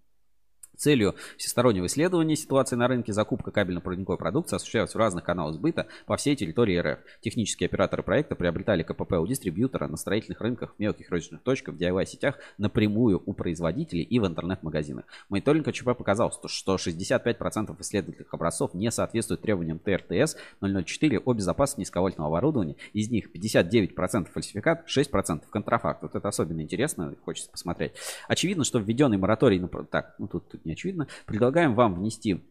[0.79, 6.15] Целью всестороннего исследования ситуации на рынке закупка кабельно-проводниковой продукции осуществлялась в разных каналах сбыта по
[6.15, 6.99] всей территории РФ.
[7.19, 11.77] Технические операторы проекта приобретали КПП у дистрибьютора на строительных рынках, в мелких розничных точках, в
[11.77, 15.03] DIY-сетях, напрямую у производителей и в интернет-магазинах.
[15.27, 22.29] Мониторинг АЧП показал, что 65% исследовательных образцов не соответствуют требованиям ТРТС 004 о безопасности низковольтного
[22.29, 22.77] оборудования.
[22.93, 26.03] Из них 59% фальсификат, 6% контрафакт.
[26.03, 27.91] Вот это особенно интересно, хочется посмотреть.
[28.29, 29.59] Очевидно, что введенный мораторий...
[29.59, 29.67] На...
[29.67, 31.07] Так, ну тут, тут не очевидно.
[31.25, 32.45] Предлагаем вам внести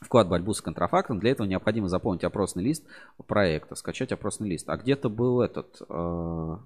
[0.00, 1.20] вклад в борьбу с контрафактом.
[1.20, 2.84] Для этого необходимо заполнить опросный лист
[3.26, 4.68] проекта, скачать опросный лист.
[4.68, 5.80] А где-то был этот...
[5.88, 6.56] Э...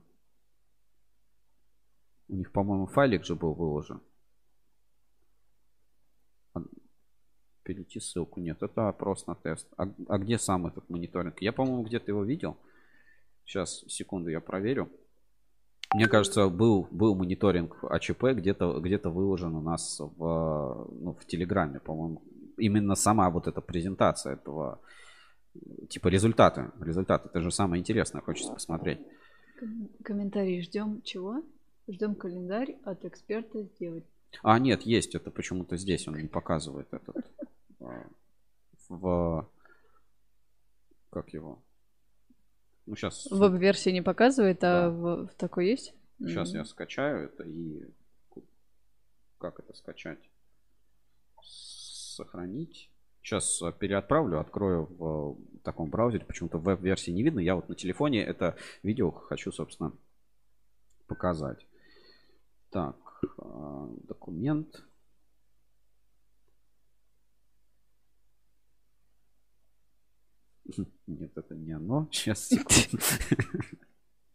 [2.29, 4.01] У них, по-моему, файлик же был выложен.
[7.63, 8.41] Перейти ссылку.
[8.41, 9.69] Нет, это опрос на тест.
[9.77, 11.41] А, а где сам этот мониторинг?
[11.43, 12.57] Я, по-моему, где-то его видел.
[13.45, 14.89] Сейчас, секунду, я проверю.
[15.95, 21.81] Мне кажется, был, был мониторинг АЧП где-то где выложен у нас в, ну, в Телеграме,
[21.81, 22.23] по-моему.
[22.57, 24.81] Именно сама вот эта презентация этого,
[25.89, 26.71] типа результаты.
[26.81, 29.01] Результаты, это же самое интересное, хочется посмотреть.
[30.03, 31.43] Комментарий ждем чего?
[31.89, 34.05] Ждем календарь от эксперта сделать.
[34.43, 35.15] А, нет, есть.
[35.15, 37.17] Это почему-то здесь он не показывает этот.
[37.81, 38.07] А,
[38.89, 39.49] в...
[41.11, 41.63] Как его?
[42.87, 43.29] Ну, сейчас...
[43.31, 44.91] Веб-версии не показывает, а да.
[44.91, 45.95] в, в такой есть?
[46.19, 46.59] Сейчас mm-hmm.
[46.59, 47.89] я скачаю это и...
[49.39, 50.21] Как это скачать?
[51.43, 52.91] Сохранить.
[53.23, 56.25] Сейчас переотправлю, открою в таком браузере.
[56.25, 57.41] Почему-то веб-версии не видно.
[57.41, 59.93] Я вот на телефоне это видео хочу, собственно,
[61.07, 61.67] показать.
[62.71, 62.97] Так,
[63.39, 64.85] а, документ.
[71.07, 72.09] Нет, это не оно.
[72.11, 73.05] Сейчас, секунду.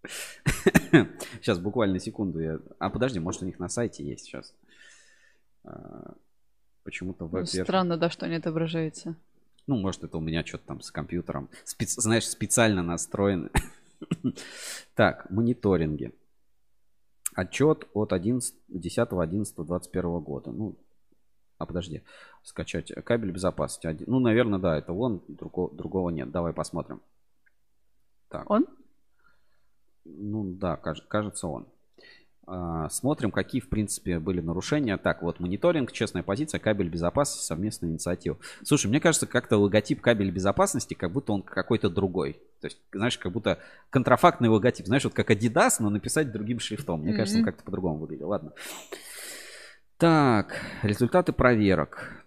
[1.41, 2.39] Сейчас, буквально секунду.
[2.39, 2.59] Я...
[2.80, 4.53] А подожди, может у них на сайте есть сейчас.
[5.64, 6.15] А,
[6.84, 9.15] почему-то в ну, Странно, да, что не отображается.
[9.68, 11.49] Ну, может, это у меня что-то там с компьютером.
[11.65, 11.95] Спец...
[11.95, 13.49] Знаешь, специально настроено.
[14.95, 16.14] так, мониторинги.
[17.35, 20.51] Отчет от 10.11.21 года.
[20.51, 20.77] Ну,
[21.57, 22.03] а подожди,
[22.43, 24.03] скачать кабель безопасности.
[24.07, 26.31] Ну, наверное, да, это он, другого, другого нет.
[26.31, 27.01] Давай посмотрим.
[28.29, 28.49] Так.
[28.49, 28.65] Он?
[30.05, 31.67] Ну да, кажется он.
[32.49, 34.97] А, смотрим, какие, в принципе, были нарушения.
[34.97, 38.38] Так, вот мониторинг, честная позиция, кабель безопасности, совместная инициатива.
[38.63, 42.34] Слушай, мне кажется, как-то логотип кабель безопасности, как будто он какой-то другой.
[42.61, 43.59] То есть, знаешь, как будто
[43.89, 44.85] контрафактный логотип.
[44.85, 47.01] Знаешь, вот как Adidas, но написать другим шрифтом.
[47.01, 47.15] Мне mm-hmm.
[47.17, 48.29] кажется, он как-то по-другому выглядел.
[48.29, 48.53] Ладно.
[49.97, 52.23] Так, результаты проверок.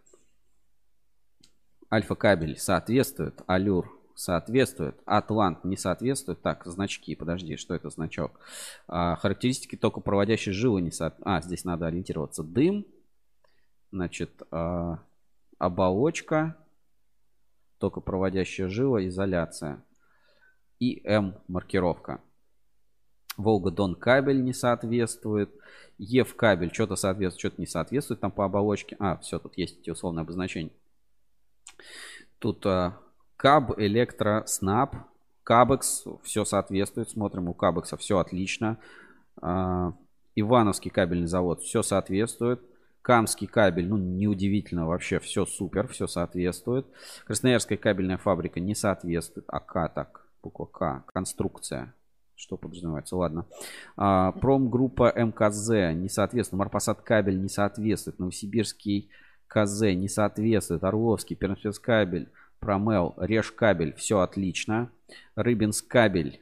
[1.92, 6.42] Альфа-кабель соответствует, Алюр соответствует, Атлант не соответствует.
[6.42, 8.40] Так, значки, подожди, что это значок?
[8.88, 11.36] А, характеристики токопроводящей жилы не соответствуют.
[11.38, 12.42] А, здесь надо ориентироваться.
[12.42, 12.86] Дым,
[13.92, 14.98] значит, а,
[15.58, 16.56] оболочка,
[17.78, 19.80] токопроводящая жила, изоляция.
[20.80, 22.20] И М маркировка.
[23.42, 25.50] Волга-Дон кабель не соответствует.
[25.98, 28.96] ЕВ кабель что-то соответствует, что-то не соответствует там по оболочке.
[28.98, 30.72] А, все, тут есть эти условные обозначения.
[32.38, 32.98] Тут а,
[33.36, 34.96] Каб, Электро, Снап,
[35.44, 37.10] Кабекс, все соответствует.
[37.10, 38.78] Смотрим, у Кабекса все отлично.
[39.40, 39.92] А,
[40.34, 42.60] Ивановский кабельный завод, все соответствует.
[43.02, 46.86] Камский кабель, ну, неудивительно, вообще все супер, все соответствует.
[47.24, 49.46] Красноярская кабельная фабрика не соответствует.
[49.48, 51.94] АК так, буква К, конструкция.
[52.40, 53.16] Что подразумевается?
[53.16, 53.44] Ладно.
[53.98, 56.58] А, промгруппа МКЗ не соответствует.
[56.58, 58.18] Марпасад кабель не соответствует.
[58.18, 59.10] Новосибирский
[59.46, 60.82] КЗ не соответствует.
[60.82, 63.92] Орловский, Пермспецкабель, Промел, Реж кабель.
[63.92, 64.90] Все отлично.
[65.36, 66.40] Рыбинск кабель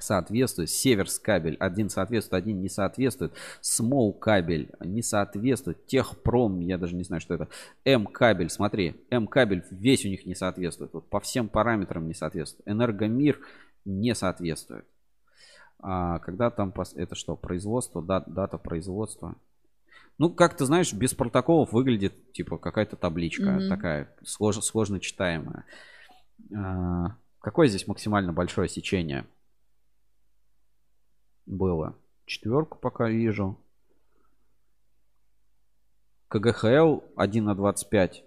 [0.00, 0.68] соответствует.
[0.68, 3.32] Северс кабель один соответствует, один не соответствует.
[3.60, 5.86] Смол кабель не соответствует.
[5.86, 7.48] Техпром, я даже не знаю, что это.
[7.84, 10.92] М кабель, смотри, М кабель весь у них не соответствует.
[10.92, 12.68] Вот по всем параметрам не соответствует.
[12.68, 13.38] Энергомир
[13.84, 14.86] не соответствует.
[15.78, 19.36] А когда там, это что, производство, дат, дата производства?
[20.18, 23.68] Ну, как ты знаешь, без протоколов выглядит, типа, какая-то табличка mm-hmm.
[23.68, 25.64] такая, слож, сложно читаемая.
[26.54, 29.26] А, какое здесь максимально большое сечение
[31.46, 31.96] было?
[32.26, 33.58] Четверку пока вижу.
[36.28, 38.24] КГХЛ 1 на 25.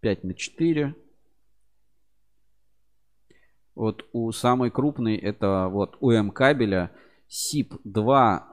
[0.00, 0.94] 5 на 4.
[3.74, 6.90] Вот у самой крупной это вот у М кабеля
[7.28, 8.50] СИП 2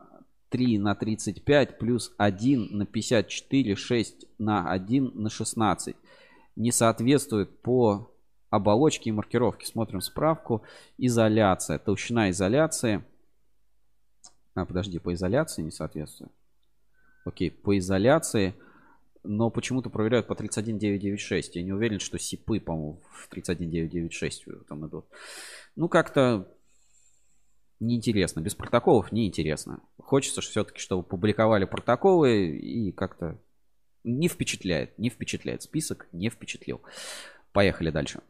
[0.49, 5.95] 3 на 35 плюс 1 на 54, 6 на 1 на 16.
[6.55, 8.11] Не соответствует по
[8.49, 9.65] оболочке и маркировке.
[9.65, 10.63] Смотрим справку.
[10.97, 11.79] Изоляция.
[11.79, 13.03] Толщина изоляции
[14.55, 16.31] А, подожди, по изоляции не соответствует.
[17.25, 18.55] Окей, по изоляции,
[19.27, 21.55] но почему-то проверяют по 31996.
[21.55, 25.05] Я не уверен, что СИПы, по-моему, в 31996 там идут.
[25.75, 26.47] Ну, как-то
[27.79, 28.39] неинтересно.
[28.39, 29.81] Без протоколов неинтересно.
[29.97, 33.39] Хочется все-таки, чтобы публиковали протоколы и как-то
[34.03, 34.97] не впечатляет.
[34.97, 35.61] Не впечатляет.
[35.61, 36.81] Список не впечатлил.
[37.51, 38.21] Поехали дальше.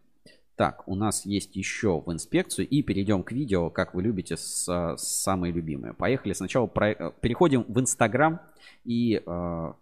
[0.56, 2.68] Так, у нас есть еще в инспекцию.
[2.68, 5.94] И перейдем к видео, как вы любите, с, с самые любимые.
[5.94, 6.34] Поехали.
[6.34, 7.12] Сначала про...
[7.22, 8.42] переходим в Инстаграм
[8.84, 9.22] и...
[9.26, 9.74] Э...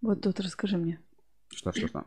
[0.00, 1.00] Вот тут расскажи мне.
[1.50, 2.04] Что, что, что?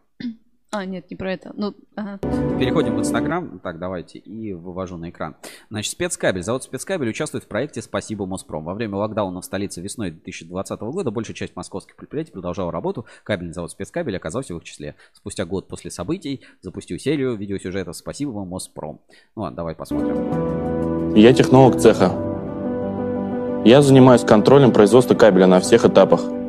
[0.73, 1.51] А, нет, не про это.
[1.53, 2.17] Ну, ага.
[2.57, 3.59] Переходим в Инстаграм.
[3.59, 4.19] Так, давайте.
[4.19, 5.35] И вывожу на экран.
[5.69, 6.43] Значит, спецкабель.
[6.43, 8.63] Завод спецкабель участвует в проекте «Спасибо Моспром».
[8.63, 13.05] Во время локдауна в столице весной 2020 года большая часть московских предприятий продолжала работу.
[13.25, 14.95] Кабельный завод спецкабель оказался в их числе.
[15.11, 19.01] Спустя год после событий запустил серию видеосюжетов «Спасибо Моспром».
[19.35, 21.15] Ну ладно, давай посмотрим.
[21.15, 22.13] Я технолог цеха.
[23.65, 26.21] Я занимаюсь контролем производства кабеля на всех этапах–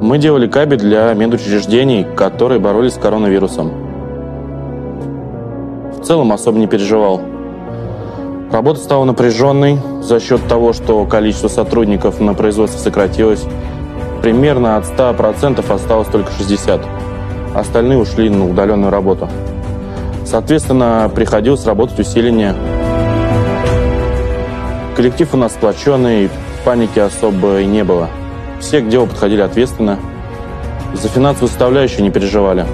[0.00, 3.70] мы делали кабель для медучреждений, которые боролись с коронавирусом.
[5.92, 7.20] В целом особо не переживал.
[8.50, 13.44] Работа стала напряженной за счет того, что количество сотрудников на производстве сократилось.
[14.22, 16.84] Примерно от 100% осталось только 60%.
[17.54, 19.28] Остальные ушли на удаленную работу.
[20.24, 22.54] Соответственно, приходилось работать усиление.
[24.96, 26.30] Коллектив у нас сплоченный,
[26.64, 28.08] паники особо и не было–
[28.60, 29.98] все к делу подходили ответственно.
[30.94, 32.64] За финансовую составляющую не переживали.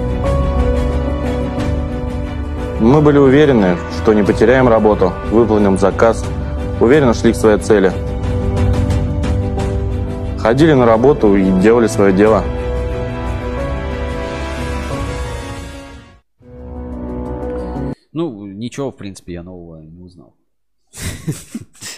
[2.79, 6.23] Мы были уверены, что не потеряем работу, выполним заказ,
[6.79, 7.91] уверенно шли к своей цели.
[10.39, 12.43] Ходили на работу и делали свое дело.
[18.13, 20.35] Ну, ничего, в принципе, я нового не узнал.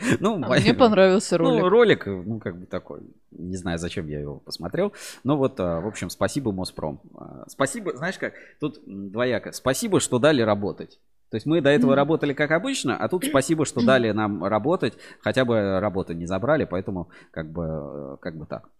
[0.20, 1.62] Ну, а мне понравился ролик.
[1.62, 3.00] Ну, ролик, ну, как бы такой.
[3.30, 4.92] Не знаю, зачем я его посмотрел.
[5.24, 7.00] Но вот, а, в общем, спасибо Моспром.
[7.16, 9.52] А, спасибо, знаешь как, тут двояко.
[9.52, 10.98] Спасибо, что дали работать.
[11.30, 14.94] То есть мы до этого работали как обычно, а тут спасибо, что дали нам работать,
[15.20, 18.70] хотя бы работы не забрали, поэтому как бы, как бы так.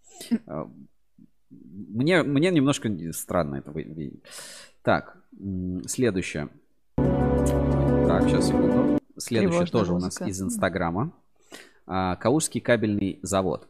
[0.46, 0.70] А,
[1.50, 4.22] мне, мне немножко странно это видеть.
[4.82, 5.18] Так,
[5.86, 6.48] следующее.
[6.96, 8.97] Так, сейчас секунду.
[9.18, 10.22] Следующее тоже музыка.
[10.22, 11.12] у нас из Инстаграма.
[11.86, 13.66] Калужский кабельный завод.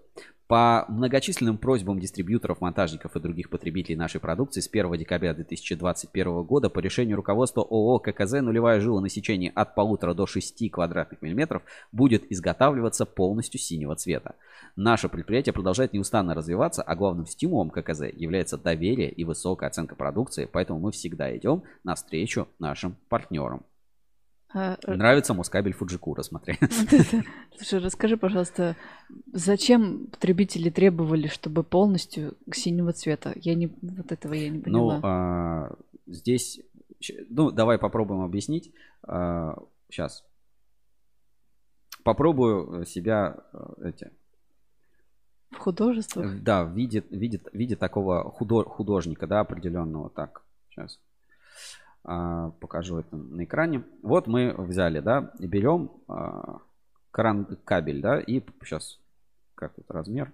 [0.48, 6.70] По многочисленным просьбам дистрибьюторов, монтажников и других потребителей нашей продукции с 1 декабря 2021 года
[6.70, 11.62] по решению руководства ООО ККЗ нулевая жила на сечении от полутора до 6 квадратных миллиметров
[11.92, 14.36] будет изготавливаться полностью синего цвета.
[14.74, 20.48] Наше предприятие продолжает неустанно развиваться, а главным стимулом ККЗ является доверие и высокая оценка продукции,
[20.50, 23.64] поэтому мы всегда идем навстречу нашим партнерам.
[24.54, 26.58] А, э, Нравится Москабель Фуджикура, смотри.
[27.56, 28.76] Слушай, расскажи, пожалуйста,
[29.32, 33.32] зачем потребители требовали, чтобы полностью синего цвета?
[33.36, 34.94] Я не, вот этого я не поняла.
[34.94, 35.76] Ну, а,
[36.06, 36.60] здесь,
[37.28, 38.72] ну, давай попробуем объяснить.
[39.02, 39.58] А,
[39.90, 40.24] сейчас.
[42.04, 44.10] Попробую себя э, эти
[45.50, 46.42] в художествах?
[46.42, 50.10] Да, в виде, в виде, в виде такого худо, художника, да, определенного.
[50.10, 51.00] Так, сейчас.
[52.04, 53.84] А, покажу это на экране.
[54.02, 56.58] Вот мы взяли, да, и берем а,
[57.10, 58.98] кран кабель, да, и сейчас
[59.54, 60.32] как тут размер.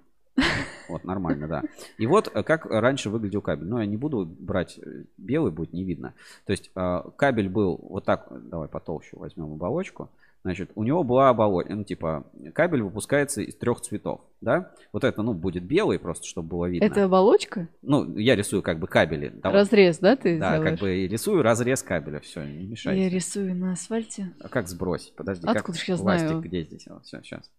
[0.88, 1.62] Вот, нормально, да.
[1.96, 3.66] И вот э, как раньше выглядел кабель.
[3.66, 6.12] Но я не буду брать э, белый, будет не видно.
[6.44, 10.10] То есть а, кабель был вот так, давай потолще возьмем оболочку.
[10.44, 14.72] Значит, у него была оболочка, ну, типа, кабель выпускается из трех цветов, да?
[14.92, 16.84] Вот это, ну, будет белый просто, чтобы было видно.
[16.84, 17.66] Это оболочка?
[17.80, 19.30] Ну, я рисую как бы кабели.
[19.30, 19.60] Давай.
[19.60, 20.72] Разрез, да, ты Да, делаешь?
[20.72, 23.04] как бы рисую разрез кабеля, все, не мешайте.
[23.04, 24.34] Я рисую на асфальте.
[24.38, 25.14] А как сбросить?
[25.16, 26.40] Подожди, Откуда как я знаю?
[26.42, 26.86] где здесь?
[26.88, 27.50] Вот, все, сейчас.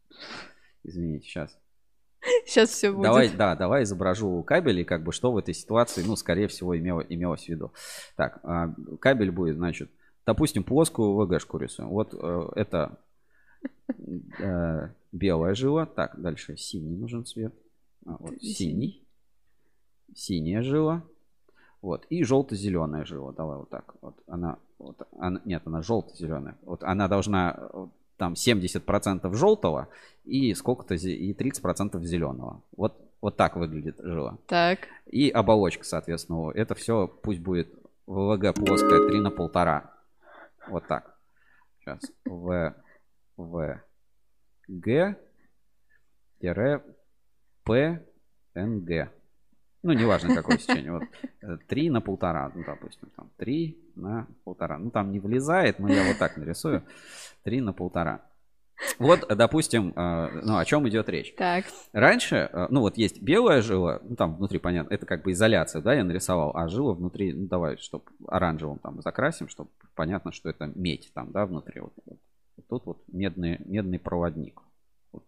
[0.84, 1.57] Извините, сейчас.
[2.45, 3.02] Сейчас все будет.
[3.03, 6.78] Давай, да, давай изображу кабель и как бы что в этой ситуации, ну, скорее всего,
[6.78, 7.74] имело, имелось в виду.
[8.16, 9.90] Так, а, кабель будет, значит,
[10.26, 11.90] допустим, плоскую ВГшку рисуем.
[11.90, 12.98] Вот э, это
[14.40, 15.86] э, белая жила.
[15.86, 17.54] Так, дальше синий нужен цвет.
[18.06, 19.04] А, вот, синий.
[20.14, 21.04] Синяя жила.
[21.82, 22.06] Вот.
[22.10, 23.32] И желто-зеленая жила.
[23.32, 23.96] Давай вот так.
[24.02, 24.58] Вот она.
[24.78, 26.58] Вот, она нет, она желто-зеленая.
[26.64, 27.70] Вот она должна
[28.18, 29.88] там 70% желтого
[30.24, 32.62] и сколько-то и 30% зеленого.
[32.76, 34.38] Вот, вот так выглядит жила.
[34.48, 34.80] Так.
[35.06, 36.52] И оболочка, соответственно.
[36.52, 37.70] Это все пусть будет
[38.08, 39.95] ВВГ плоская 3 на полтора.
[40.70, 41.18] Вот так.
[41.80, 42.00] Сейчас.
[42.26, 42.76] В
[43.38, 43.82] в
[44.68, 45.16] Г
[46.40, 46.84] тире
[47.64, 48.06] П
[48.54, 49.12] Н Г.
[49.84, 50.92] Ну, неважно, какое сечение.
[50.92, 51.04] Вот
[51.68, 54.80] 3 э, на полтора, ну, допустим, там 3 на полтора.
[54.80, 56.84] Ну, там не влезает, но я вот так нарисую.
[57.44, 58.22] 3 на полтора.
[59.00, 61.34] Вот, допустим, э, ну, о чем идет речь.
[61.36, 61.66] Так.
[61.94, 65.82] Раньше, э, ну вот есть белая жила, ну там внутри, понятно, это как бы изоляция,
[65.82, 70.50] да, я нарисовал, а жила внутри, ну давай, чтобы оранжевым там закрасим, чтобы понятно, что
[70.50, 71.82] это медь там, да, внутри.
[71.82, 72.20] Вот, вот.
[72.70, 74.62] Тут вот медный, медный проводник.
[75.12, 75.24] Вот.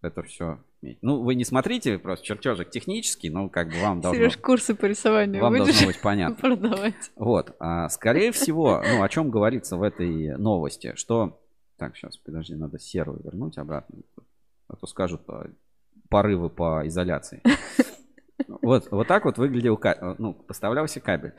[0.00, 0.98] Это все медь.
[1.02, 4.20] Ну, вы не смотрите, просто чертежик технический, но как бы вам должно...
[4.20, 6.36] Сереж, курсы по рисованию Вам должно быть понятно.
[6.40, 7.12] продавать?
[7.16, 11.40] Вот, а, скорее всего, ну, о чем говорится в этой новости, что...
[11.76, 13.98] Так, сейчас, подожди, надо серую вернуть обратно.
[14.68, 15.50] А то скажут а,
[16.08, 17.42] порывы по изоляции.
[18.62, 21.34] Вот, вот так вот выглядел, ка- ну, поставлялся кабель.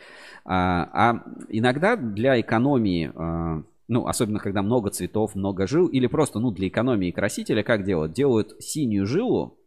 [0.46, 6.40] А, а иногда для экономии, а, ну, особенно когда много цветов, много жил, или просто,
[6.40, 8.14] ну, для экономии красителя, как делают?
[8.14, 9.60] Делают синюю жилу,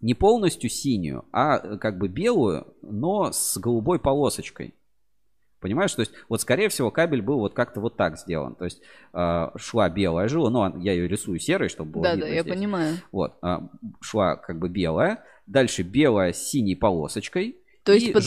[0.00, 4.74] не полностью синюю, а э, как бы белую, но с голубой полосочкой.
[5.60, 8.54] Понимаешь, то есть вот скорее всего кабель был вот как-то вот так сделан.
[8.54, 8.80] То есть
[9.12, 12.42] э, шла белая жила, ну я ее рисую серой, чтобы было Да, видно да, я
[12.42, 12.54] здесь.
[12.54, 12.96] понимаю.
[13.10, 13.68] Вот, а,
[14.00, 18.22] шла как бы белая, дальше белая с синей полосочкой, То есть и под-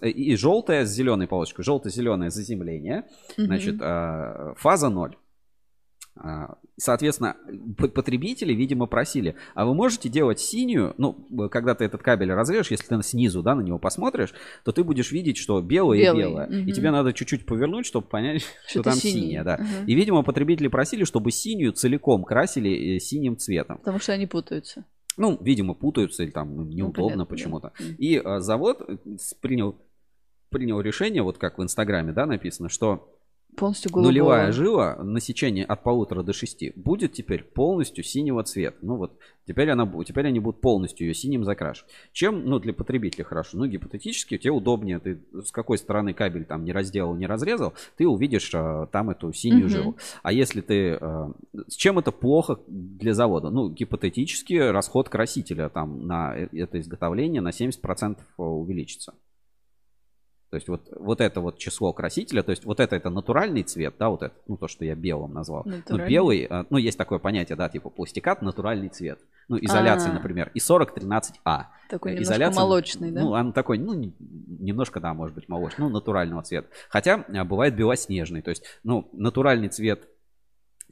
[0.00, 3.04] э, и желтая с зеленой полосочкой, желто-зеленое заземление,
[3.36, 3.46] Мгм.
[3.46, 5.16] значит а, фаза 0.
[6.16, 7.36] А, Соответственно,
[7.78, 11.14] потребители, видимо, просили, а вы можете делать синюю, ну,
[11.50, 15.10] когда ты этот кабель разрежешь, если ты снизу, да, на него посмотришь, то ты будешь
[15.10, 16.46] видеть, что белое Белый, и белое.
[16.48, 16.72] И мгм.
[16.72, 19.20] тебе надо чуть-чуть повернуть, чтобы понять, что, это там синий.
[19.22, 19.56] синее, да.
[19.56, 19.86] Мгм.
[19.86, 23.78] И, видимо, потребители просили, чтобы синюю целиком красили э, синим цветом.
[23.78, 24.84] Потому что они путаются.
[25.16, 27.30] Ну, видимо, путаются или там им неудобно понятно, да.
[27.30, 27.72] почему-то.
[27.78, 27.94] Мгм.
[27.96, 28.96] И а, завод э,
[29.40, 29.76] принял,
[30.50, 33.15] принял решение, вот как в Инстаграме, да, написано, что
[33.56, 34.10] Полностью голубого.
[34.12, 38.76] нулевая жила на сечении от полутора до шести будет теперь полностью синего цвета.
[38.82, 41.90] Ну вот, теперь, она, теперь они будут полностью ее синим закрашивать.
[42.12, 43.56] Чем, ну, для потребителя хорошо?
[43.58, 48.06] Ну, гипотетически, тебе удобнее, ты с какой стороны кабель там не разделал, не разрезал, ты
[48.06, 49.70] увидишь а, там эту синюю Мгм.
[49.70, 49.96] жилу.
[50.22, 50.98] А если ты...
[51.00, 51.32] а,
[51.66, 53.50] с чем это плохо для завода?
[53.50, 59.14] Ну, гипотетически расход красителя там на э- это изготовление на 70% увеличится.
[60.56, 63.96] То есть вот, вот это вот число красителя, то есть вот это это натуральный цвет,
[63.98, 65.66] да, вот это, ну то, что я белым назвал.
[65.66, 69.18] Ну, белый, а, ну есть такое понятие, да, типа пластикат, натуральный цвет.
[69.48, 70.14] Ну, изоляция, А.
[70.14, 71.64] например, и 4013А.
[71.90, 73.20] Такой Э, немножко изоляция, молочный, да?
[73.20, 76.68] Ну, он такой, ну, не- немножко, да, может быть, молочный, ну, натурального цвета.
[76.88, 80.08] Хотя а, бывает белоснежный, то есть, ну, натуральный цвет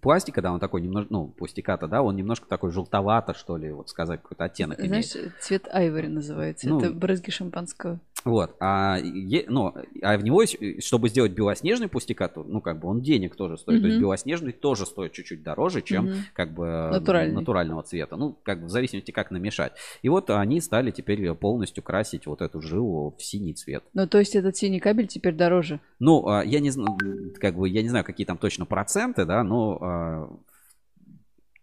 [0.02, 3.88] пластика, да, он такой немножко, ну, пластиката, да, он немножко такой желтовато, что ли, вот
[3.88, 5.06] сказать, какой-то оттенок имеет.
[5.06, 6.68] Знаешь, цвет айвори называется.
[6.68, 7.98] Ну, это брызги шампанского.
[8.24, 10.42] Вот, а, е- ну, а в него,
[10.80, 13.82] чтобы сделать белоснежный пустикат, ну, как бы он денег тоже стоит.
[13.82, 16.14] То есть белоснежный тоже стоит чуть-чуть дороже, чем Мгм.
[16.32, 17.34] как бы Натуральный.
[17.34, 18.16] натурального цвета.
[18.16, 19.72] Ну, как бы в зависимости, как намешать.
[20.02, 23.84] И вот они стали теперь полностью красить вот эту жилу в синий цвет.
[23.92, 25.80] Ну, то есть этот синий кабель теперь дороже.
[25.98, 26.96] Ну, а, я не знаю,
[27.38, 30.30] как бы, я не знаю, какие там точно проценты, да, но а,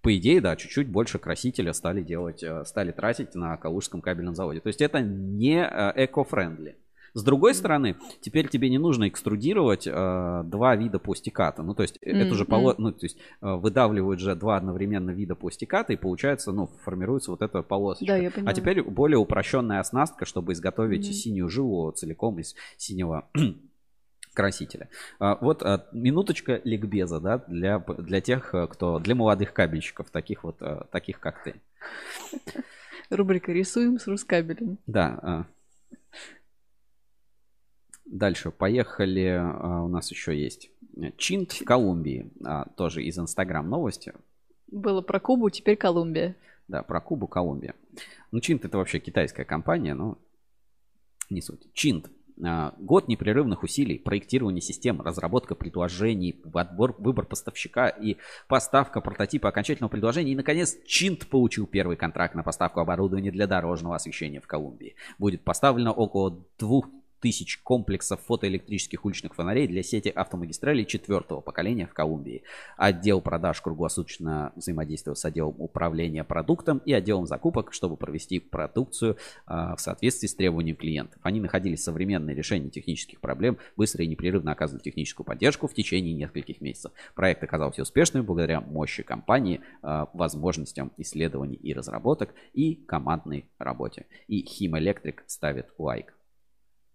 [0.01, 4.59] по идее, да, чуть-чуть больше красителя стали делать, э, стали тратить на Калужском кабельном заводе.
[4.59, 6.75] То есть это не э, эко-френдли.
[7.13, 11.61] С другой стороны, теперь тебе не нужно экструдировать э, два вида пластиката.
[11.61, 12.73] Ну, то есть э, это же поло...
[12.77, 17.41] ну, то есть э, выдавливают же два одновременно вида пластиката, и получается, ну, формируется вот
[17.41, 18.13] эта полосочка.
[18.13, 18.49] Да, я поняла.
[18.49, 21.13] А теперь более упрощенная оснастка, чтобы изготовить Мгм.
[21.13, 23.27] синюю жилу целиком из синего
[24.33, 24.89] красителя.
[25.19, 30.43] А, Вот а, минуточка ликбеза, да, для, для тех, э, кто, для молодых кабельщиков, таких
[30.43, 31.55] вот, э, таких как ты.
[33.09, 34.77] Рубрика «Рисуем с рускабелем».
[34.87, 35.19] Да.
[35.21, 35.45] а.
[38.05, 39.41] Дальше, поехали.
[39.83, 40.69] У нас еще есть
[41.17, 42.31] Чинт в Колумбии,
[42.75, 44.13] тоже из Инстаграм новости.
[44.67, 46.35] Было про Кубу, теперь Колумбия.
[46.67, 47.75] Да, про Кубу, Колумбия.
[48.31, 50.17] Ну, Чинт это вообще китайская компания, но
[51.29, 51.71] не суть.
[51.73, 52.09] Чинт.
[52.43, 59.89] А, Год непрерывных усилий, проектирование систем, разработка предложений, отбор, выбор поставщика и поставка прототипа окончательного
[59.89, 60.31] предложения.
[60.31, 64.95] И, наконец, Чинт получил первый контракт на поставку оборудования для дорожного освещения в Колумбии.
[65.19, 66.87] Будет поставлено около двух
[67.21, 72.43] тысяч комплексов фотоэлектрических уличных фонарей для сети автомагистралей четвертого поколения в Колумбии.
[72.77, 79.75] Отдел продаж круглосуточно взаимодействовал с отделом управления продуктом и отделом закупок, чтобы провести продукцию а,
[79.75, 81.19] в соответствии с требованием клиентов.
[81.21, 86.59] Они находили современные решения технических проблем, быстро и непрерывно оказывали техническую поддержку в течение нескольких
[86.59, 86.91] месяцев.
[87.15, 94.07] Проект оказался успешным благодаря мощи компании, а, возможностям исследований и разработок и командной работе.
[94.27, 96.15] И Хим Электрик ставит лайк.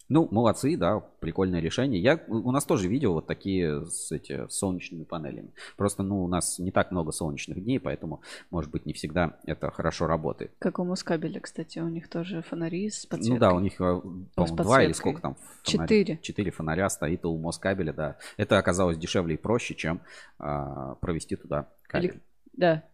[0.09, 2.01] Ну, молодцы, да, прикольное решение.
[2.01, 5.51] Я, у нас тоже видел вот такие с, эти, с солнечными панелями.
[5.77, 8.21] Просто, ну, у нас не так много солнечных дней, поэтому,
[8.51, 10.53] может быть, не всегда это хорошо работает.
[10.61, 13.35] Как у Москабеля, кстати, у них тоже фонари с подсветкой.
[13.35, 14.01] Ну да, у них, э,
[14.35, 15.37] по-моему, два или сколько там?
[15.65, 16.19] Четыре.
[16.23, 18.17] Четыре фонаря стоит у Москабеля, да.
[18.37, 20.01] Это оказалось дешевле и проще, чем
[20.39, 22.11] а, провести туда кабель.
[22.11, 22.21] Элек-
[22.53, 22.85] Да.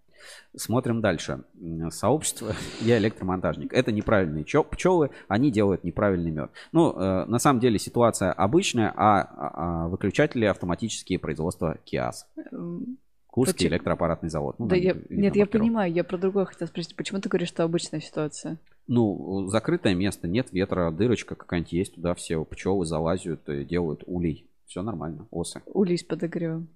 [0.57, 1.45] Смотрим дальше.
[1.91, 3.73] Сообщество «Я электромонтажник».
[3.73, 6.51] Это неправильные пчелы, они делают неправильный мед.
[6.73, 12.27] Ну, э, на самом деле ситуация обычная, а, а- а выключатели автоматические производства КИАС.
[12.53, 13.71] М, Курский Почему?
[13.71, 14.57] электроаппаратный завод.
[14.59, 16.95] Ну, да я, видно нет, я понимаю, я про другое хотела спросить.
[16.97, 18.59] Почему ты говоришь, что обычная ситуация?
[18.87, 24.51] Ну, закрытое место, нет ветра, дырочка какая-нибудь есть, туда все пчелы залазят и делают улей.
[24.67, 25.63] Все нормально, осы.
[25.67, 26.69] Улей с подогревом.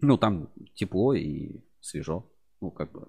[0.00, 2.24] Ну, там тепло и свежо.
[2.62, 3.08] Ну, как бы.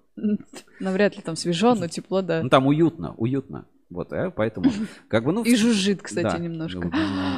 [0.80, 2.42] Навряд ли там свежо, но тепло, да.
[2.42, 3.68] Ну, там уютно, уютно.
[3.88, 4.72] Вот, э, поэтому,
[5.08, 5.44] как бы, ну...
[5.44, 6.38] И жужжит, кстати, да.
[6.38, 6.90] немножко.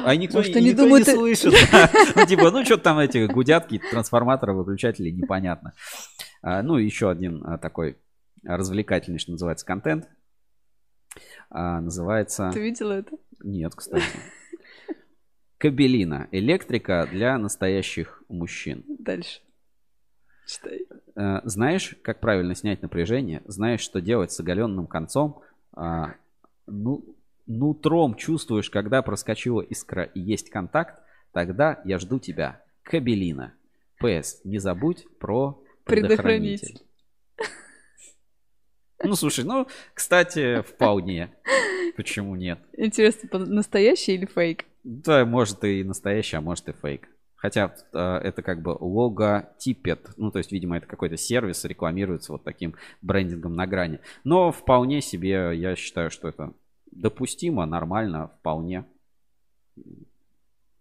[0.03, 1.53] А никто, Может, они никто думают, не ты- слышит.
[2.15, 5.73] Ну, типа, ну, что там эти гудят, какие-то трансформаторы, выключатели, непонятно.
[6.41, 7.99] А, Ну, еще один а, такой
[8.43, 10.07] развлекательный, что называется, контент.
[11.51, 12.49] А, Называется...
[12.51, 13.11] Ты видела это?
[13.43, 14.03] Нет, кстати.
[15.59, 16.27] Кабелина.
[16.31, 18.83] Электрика для настоящих мужчин.
[18.87, 19.41] Дальше.
[20.47, 20.87] Читай.
[21.15, 23.43] Э, Знаешь, как правильно снять напряжение?
[23.45, 25.41] Знаешь, что делать с оголенным концом?
[25.73, 26.15] А,
[26.65, 27.15] Ну,
[27.45, 31.01] нутром чувствуешь, когда проскочила искра и есть контакт?
[31.33, 32.61] Тогда я жду тебя.
[32.83, 33.53] Кабелина.
[33.99, 34.41] ПС.
[34.43, 36.79] Не забудь про предохранитель.
[36.79, 36.81] Предохранитель.
[39.03, 41.31] Ну, слушай, ну, кстати, вполне.
[41.95, 42.59] Почему нет?
[42.75, 44.65] Интересно, настоящий или фейк?
[44.83, 47.07] Да, может и настоящий, а может и фейк.
[47.37, 50.09] Хотя э, это как бы логотипет.
[50.17, 53.99] Ну, то есть, видимо, это какой-то сервис рекламируется вот таким брендингом на грани.
[54.23, 56.53] Но вполне себе, я считаю, что это
[56.91, 58.85] допустимо, нормально, вполне.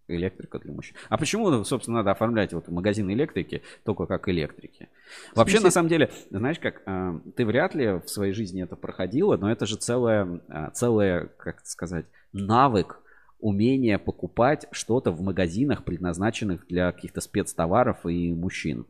[0.08, 0.96] Электрика для мужчин.
[1.08, 4.88] А почему, собственно, надо оформлять вот магазин электрики только как электрики?
[5.34, 9.36] Вообще, на самом деле, знаешь как, э, ты вряд ли в своей жизни это проходила,
[9.36, 13.02] но это же целое, э, целое, как сказать, навык
[13.46, 18.86] умение покупать что-то в магазинах, предназначенных для каких-то спецтоваров и мужчин.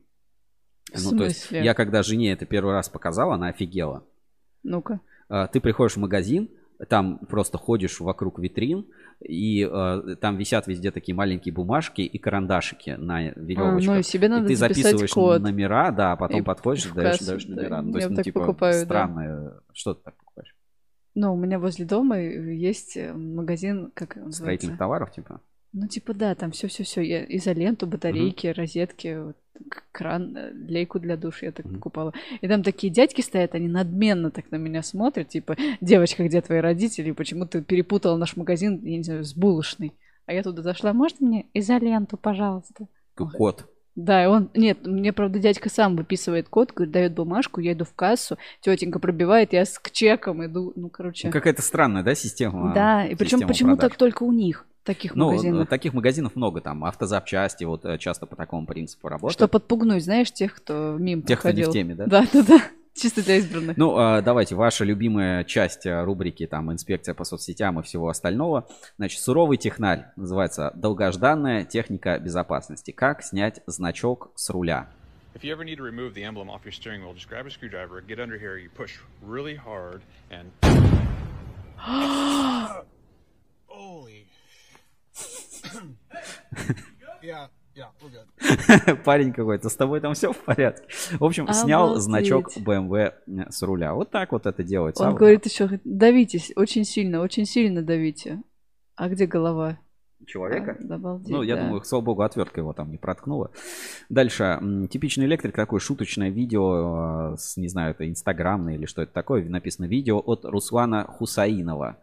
[0.92, 4.04] В Ну, то есть, я когда жене это первый раз показал, она офигела.
[4.62, 5.00] Ну-ка.
[5.28, 6.48] А, Ты приходишь в магазин,
[6.88, 8.86] там просто ходишь вокруг витрин,
[9.20, 13.94] и э, там висят везде такие маленькие бумажки и карандашики на А, веревочках.
[13.94, 15.42] ну и себе И надо ты записать записываешь код.
[15.42, 17.54] номера, да, а потом И подходишь, даешь, даешь да.
[17.54, 17.82] номера.
[17.82, 18.84] Ну, то есть, ну, типа, покупаю, да.
[18.84, 19.52] странное.
[19.72, 20.54] Что ты так покупаешь?
[21.16, 24.78] Ну, у меня возле дома есть э, магазин, как он Строительных называется?
[24.78, 25.40] товаров, типа?
[25.72, 27.02] Ну, типа, да, там все-все-все.
[27.36, 29.36] Изоленту, батарейки, розетки, вот,
[29.92, 31.76] кран, э, лейку для душа я так Мгм.
[31.76, 32.12] покупала.
[32.42, 36.58] И там такие дядьки стоят, они надменно так на меня смотрят, типа, девочка, где твои
[36.60, 37.12] родители?
[37.12, 39.94] Почему ты перепутала наш магазин, я не знаю, с булочной?
[40.26, 42.88] А я туда зашла, можно мне изоленту, пожалуйста?
[43.18, 43.30] Ой.
[43.96, 44.50] Да, и он...
[44.54, 48.98] Нет, мне, правда, дядька сам выписывает код, говорит, дает бумажку, я иду в кассу, тетенька
[48.98, 51.28] пробивает, я с к чеком иду, ну, короче...
[51.28, 52.74] Ну, какая-то странная, да, система?
[52.74, 53.90] да, и причем почему продаж?
[53.90, 55.62] так только у них, таких Ну, магазинов?
[55.62, 59.32] э, таких магазинов много, там автозапчасти, вот э, часто по такому принципу работают.
[59.32, 61.72] Что подпугнуть, знаешь, тех, кто мимо Тех, кто не в проходил.
[61.72, 62.04] теме, да?
[62.06, 62.60] Да, да, да.
[62.96, 63.76] Чисто для избранных.
[63.76, 68.66] Ну, а, давайте, ваша любимая часть а, рубрики, там, инспекция по соцсетям и всего остального.
[68.96, 72.92] Значит, суровый технарь называется «Долгожданная техника безопасности».
[72.92, 74.88] Как снять значок с руля?
[75.34, 77.50] If you ever need to remove the emblem off your steering wheel, just grab a
[77.50, 80.00] screwdriver, get under here, you push really hard,
[80.30, 80.50] and
[83.76, 84.26] Holy.
[87.22, 87.90] yeah, yeah,
[88.88, 89.02] good.
[89.04, 90.86] Парень какой-то, с тобой там все в порядке.
[91.18, 92.02] В общем, снял Обалдеть.
[92.04, 93.12] значок BMW
[93.50, 93.94] с руля.
[93.94, 95.04] Вот так вот это делается.
[95.04, 98.42] Он А, говорит еще, давите с- очень сильно, очень сильно давите.
[98.96, 99.78] А где голова?
[100.26, 100.76] Человека?
[100.90, 101.62] А, обалдеть, Ну, я да.
[101.64, 103.50] думаю, слава богу, отвертка его там не проткнула.
[104.08, 104.58] Дальше.
[104.90, 109.44] Типичный электрик, такое шуточное видео э, с, не знаю, это инстаграмное или что это такое.
[109.48, 111.98] Написано видео от Руслана Хусаинова.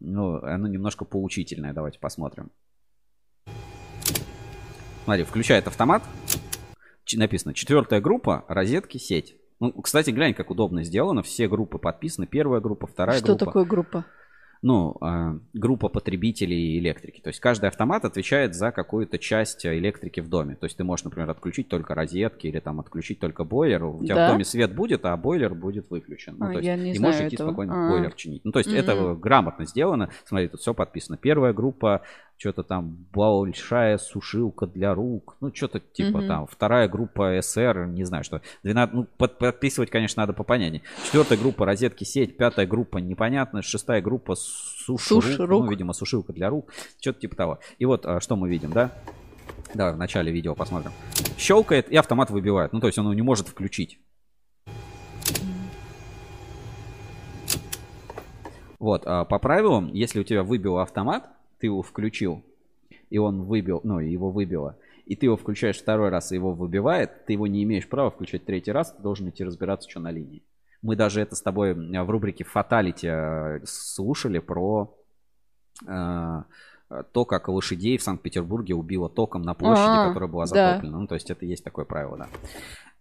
[0.00, 1.72] Ну, оно немножко поучительное.
[1.72, 2.50] Давайте посмотрим.
[5.08, 6.02] Смотри, включает автомат.
[7.14, 9.36] Написано четвертая группа, розетки, сеть.
[9.58, 11.22] Ну, кстати, глянь, как удобно сделано.
[11.22, 12.26] Все группы подписаны.
[12.26, 14.04] Первая группа, вторая Что группа такое группа?
[14.60, 17.20] ну, а, группа потребителей электрики.
[17.20, 20.56] То есть каждый автомат отвечает за какую-то часть а, электрики в доме.
[20.56, 23.84] То есть ты можешь, например, отключить только розетки или там отключить только бойлер.
[23.84, 24.28] У тебя Да?
[24.28, 26.36] в доме свет будет, а бойлер будет выключен.
[26.38, 27.48] Ну, А, то есть я не и можешь идти этого.
[27.48, 27.90] спокойно А.
[27.90, 28.44] бойлер чинить.
[28.44, 29.20] Ну, то есть это Мгм.
[29.20, 30.10] грамотно сделано.
[30.26, 31.16] Смотри, тут все подписано.
[31.18, 32.02] Первая группа
[32.38, 36.28] что-то там большая сушилка для рук, ну что-то типа Мгм.
[36.28, 38.40] там вторая группа СР, не знаю что.
[38.62, 40.82] 12, ну под- подписывать, конечно, надо по понятнее.
[41.04, 44.36] Четвертая группа розетки сеть, пятая группа непонятно, шестая группа
[44.86, 45.64] рук, рук.
[45.64, 47.58] ну видимо сушилка для рук, что-то типа того.
[47.78, 48.92] И вот а, что мы видим, да?
[49.74, 50.92] Давай в начале видео посмотрим.
[51.36, 52.72] Щелкает и автомат выбивает.
[52.72, 53.98] Ну то есть он его не может включить.
[58.78, 61.28] Вот, а по правилам, если у тебя выбил автомат,
[61.58, 62.42] ты его включил,
[63.10, 64.76] и он выбил, ну, его выбило,
[65.06, 68.44] и ты его включаешь второй раз, и его выбивает, ты его не имеешь права включать
[68.44, 70.42] третий раз, ты должен идти разбираться, что на линии.
[70.82, 74.94] Мы даже это с тобой э, в рубрике Fatality э, слушали про
[75.86, 76.42] э,
[77.12, 80.70] то, как лошадей в Санкт-Петербурге убило током на площади, А, которая была да.
[80.72, 80.98] затоплена.
[80.98, 82.28] Ну, то есть это есть такое правило, да.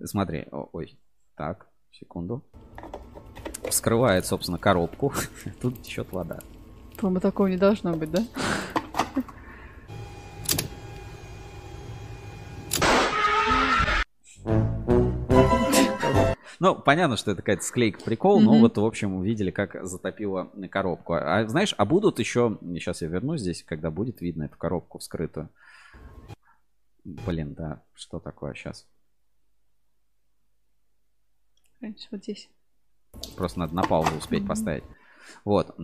[0.06, 0.98] Смотри, о- ой,
[1.36, 2.42] так, секунду.
[3.70, 5.14] Вскрывает, собственно, коробку.
[5.62, 6.40] Тут течет вода.
[6.98, 8.24] По-моему, такого не должно быть, да?
[16.60, 21.14] Ну, понятно, что это какая-то склейка прикол, но вот, в общем, увидели, как затопило коробку.
[21.14, 22.58] А знаешь, а будут еще...
[22.62, 25.50] Сейчас я вернусь здесь, когда будет видно эту коробку вскрытую.
[27.04, 28.88] Блин, да, что такое сейчас?
[31.80, 32.50] Раньше вот здесь.
[33.36, 34.50] Просто надо на паузу успеть Мгм.
[34.50, 34.84] поставить.
[35.46, 35.76] Вот.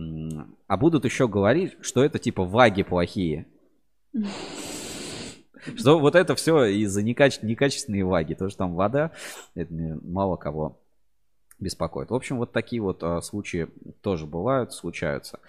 [0.66, 3.46] А будут еще говорить, что это типа ваги плохие.
[5.76, 8.34] Что вот это все из-за некаче- некачественной ваги.
[8.34, 9.12] То, что там вода,
[9.54, 9.72] это
[10.02, 10.78] мало кого
[11.58, 12.10] беспокоит.
[12.10, 13.68] В общем, вот такие вот а, случаи
[14.02, 15.40] тоже бывают, случаются.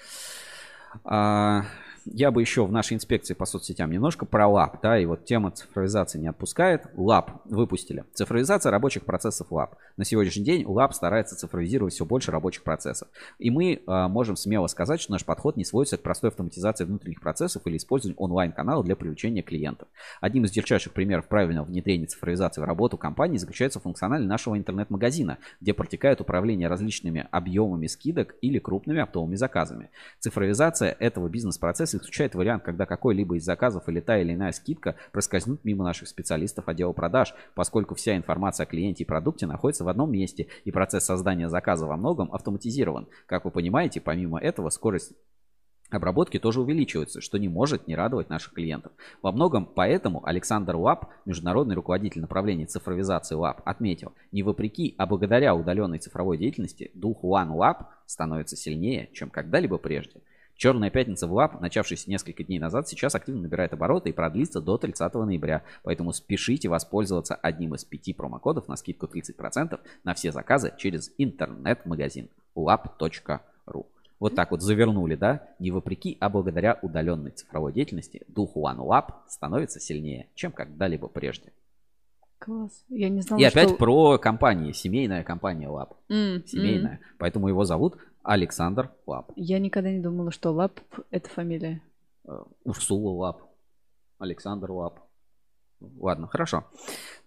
[1.03, 1.65] А,
[2.05, 5.51] я бы еще в нашей инспекции по соцсетям немножко про Lapp, да, и вот тема
[5.51, 6.87] цифровизации не отпускает.
[6.95, 8.05] Lapp выпустили.
[8.13, 9.75] Цифровизация рабочих процессов Lapp.
[9.97, 13.07] На сегодняшний день Lapp старается цифровизировать все больше рабочих процессов.
[13.39, 17.21] И мы а, можем смело сказать, что наш подход не сводится к простой автоматизации внутренних
[17.21, 19.87] процессов или использованию онлайн-канала для привлечения клиентов.
[20.21, 25.39] Одним из ярчайших примеров правильного внедрения цифровизации в работу компании заключается в функционале нашего интернет-магазина,
[25.59, 29.89] где протекает управление различными объемами скидок или крупными оптовыми заказами.
[30.19, 35.63] Цифровизация этого бизнес-процесса исключает вариант, когда какой-либо из заказов или та или иная скидка проскользнут
[35.63, 40.11] мимо наших специалистов отдела продаж, поскольку вся информация о клиенте и продукте находится в одном
[40.11, 43.07] месте, и процесс создания заказа во многом автоматизирован.
[43.25, 45.13] Как вы понимаете, помимо этого, скорость
[45.89, 48.91] обработки тоже увеличивается, что не может не радовать наших клиентов.
[49.21, 55.55] Во многом поэтому Александр Лап, международный руководитель направления цифровизации Лап, отметил, не вопреки, а благодаря
[55.55, 60.21] удаленной цифровой деятельности, дух One Lab становится сильнее, чем когда-либо прежде.
[60.55, 64.77] Черная пятница в Лап, начавшаяся несколько дней назад, сейчас активно набирает обороты и продлится до
[64.77, 65.63] 30 ноября.
[65.83, 72.29] Поэтому спешите воспользоваться одним из пяти промокодов на скидку 30% на все заказы через интернет-магазин
[72.55, 73.85] lab.ru.
[74.17, 75.49] Вот так вот завернули, да?
[75.59, 81.51] Не вопреки, а благодаря удаленной цифровой деятельности дух One Lab становится сильнее, чем когда-либо прежде.
[82.39, 82.85] Класс.
[82.89, 83.77] Я не знала, И опять что...
[83.77, 85.95] про компании, семейная компания Lab.
[86.09, 86.45] М.
[86.45, 87.01] Семейная.
[87.17, 89.31] Поэтому его зовут Александр Лапп.
[89.35, 90.79] Я никогда не думала, что Лапп—
[91.11, 91.81] это фамилия.
[92.27, 93.41] Э, Урсула Лапп.
[94.17, 94.99] Александр Лапп.
[95.79, 96.63] Ладно, хорошо.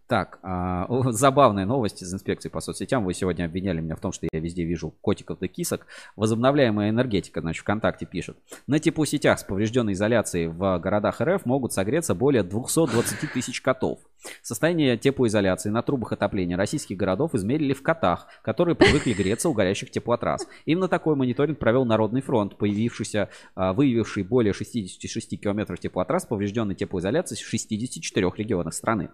[0.08, 3.04] Так, а, о, забавная новость из инспекции по соцсетям.
[3.04, 5.86] Вы сегодня обвиняли меня в том, что я везде вижу котиков да кисок.
[6.16, 8.38] Возобновляемая энергетика, значит, ВКонтакте пишет.
[8.66, 14.00] На теплосетях с поврежденной изоляцией в городах РФ могут согреться более 220 тысяч котов.
[14.42, 19.90] Состояние теплоизоляции на трубах отопления российских городов измерили в котах, которые привыкли греться у горячих
[19.90, 20.46] теплотрасс.
[20.64, 27.44] Именно такой мониторинг провел Народный фронт, появившийся, а, выявивший более 66 километров теплотрасс, поврежденной теплоизоляцией
[27.44, 29.10] в 64 регионах страны.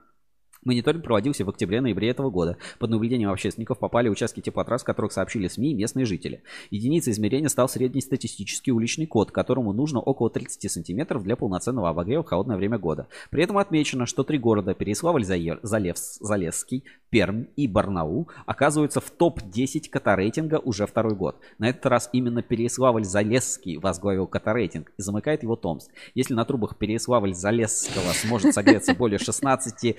[0.65, 2.57] Мониторинг проводился в октябре-ноябре этого года.
[2.79, 6.43] Под наблюдением общественников попали участки теплотрасс, о которых сообщили СМИ и местные жители.
[6.71, 12.27] Единицей измерения стал среднестатистический уличный код, которому нужно около 30 сантиметров для полноценного обогрева в
[12.27, 13.09] холодное время года.
[13.31, 19.89] При этом отмечено, что три города Переславль, Залевс, Залесский, Пермь и Барнаул оказываются в топ-10
[19.89, 21.37] кота-рейтинга уже второй год.
[21.59, 25.91] На этот раз именно Переславль-Залесский возглавил кота-рейтинг и замыкает его Томск.
[26.15, 29.97] Если на трубах Переславль-Залесского сможет согреться более 16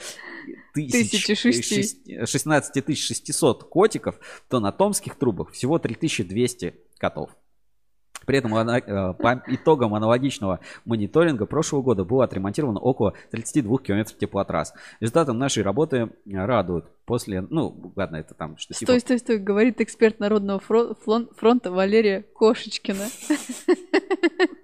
[0.73, 1.61] тысяч, Тысячи шести.
[1.61, 4.19] шесть- 16 600 котиков,
[4.49, 7.29] то на томских трубах всего 3200 котов.
[8.25, 14.73] При этом э, по итогам аналогичного мониторинга прошлого года было отремонтировано около 32 километров теплотрасс.
[14.99, 16.09] Результатом нашей работы э,
[16.45, 16.85] радуют.
[17.05, 18.91] После, ну, ладно, это там что типа...
[18.93, 23.05] Стой, стой, стой, говорит эксперт Народного фронта Валерия Кошечкина.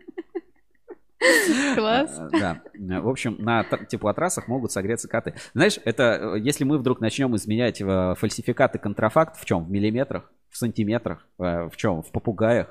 [1.76, 2.20] Класс.
[2.20, 2.62] Э, Да.
[2.74, 5.36] Э, В общем, на теплотрассах могут согреться коты.
[5.54, 9.66] Знаешь, это э, если мы вдруг начнем изменять фальсификаты контрафакт, в чем?
[9.66, 10.32] В миллиметрах?
[10.50, 11.26] В сантиметрах?
[11.38, 12.02] В чем?
[12.04, 12.68] В попугаях?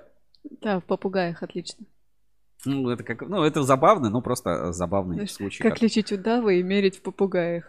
[0.60, 1.84] Да, в попугаях отлично.
[2.66, 5.62] Ну, это как, ну, это забавно, но просто забавный Знаешь, случай.
[5.62, 7.64] Как лечить удавы и мерить в попугаях.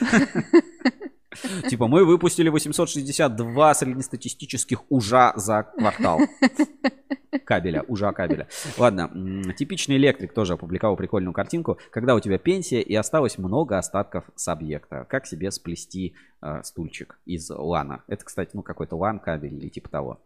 [1.68, 6.20] Типа, мы выпустили 862 среднестатистических ужа за квартал.
[7.44, 8.48] Кабеля, ужа кабеля.
[8.78, 9.10] Ладно,
[9.54, 11.78] типичный электрик тоже опубликовал прикольную картинку.
[11.90, 15.06] Когда у тебя пенсия и осталось много остатков с объекта.
[15.08, 18.02] Как себе сплести э, стульчик из лана?
[18.08, 20.20] Это, кстати, ну какой-то лан кабель или типа того.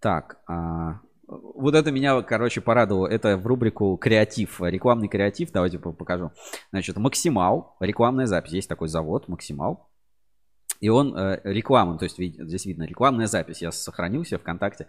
[0.00, 0.98] Так, а,
[1.28, 3.06] вот это меня, короче, порадовало.
[3.06, 5.52] Это в рубрику креатив, рекламный креатив.
[5.52, 6.32] Давайте по- покажу.
[6.72, 8.52] Значит, Максимал, рекламная запись.
[8.52, 9.91] Есть такой завод, Максимал.
[10.82, 13.62] И он э, рекламу, то есть здесь видно рекламная запись.
[13.62, 14.88] Я сохранил себе ВКонтакте.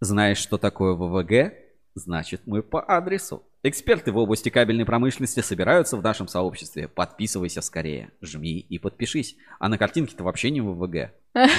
[0.00, 1.52] Знаешь, что такое ВВГ?
[1.94, 3.44] Значит, мы по адресу.
[3.62, 6.88] Эксперты в области кабельной промышленности собираются в нашем сообществе.
[6.88, 8.10] Подписывайся скорее.
[8.22, 9.36] Жми и подпишись.
[9.58, 11.12] А на картинке-то вообще не ВВГ.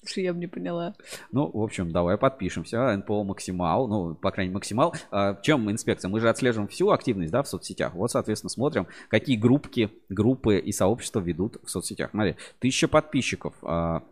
[0.00, 0.94] Слушай, я бы не поняла.
[1.30, 2.96] Ну, в общем, давай подпишемся.
[2.96, 3.88] НПО максимал.
[3.88, 4.94] Ну, по крайней мере, максимал.
[5.10, 6.08] А, в чем инспекция?
[6.08, 7.94] Мы же отслеживаем всю активность, да, в соцсетях.
[7.94, 12.10] Вот, соответственно, смотрим, какие группки, группы и сообщества ведут в соцсетях.
[12.10, 13.54] Смотри, тысяча подписчиков.
[13.62, 14.02] а,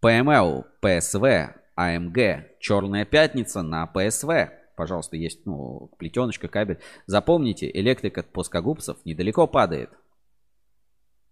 [0.00, 4.50] ПМЛ, ПСВ, АМГ, Черная пятница на ПСВ.
[4.76, 6.78] Пожалуйста, есть, ну, плетеночка, кабель.
[7.06, 9.90] Запомните, электрик от плоскогубцев недалеко падает.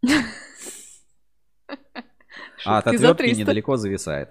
[2.64, 3.40] А от за отвертки 300.
[3.40, 4.30] недалеко зависает.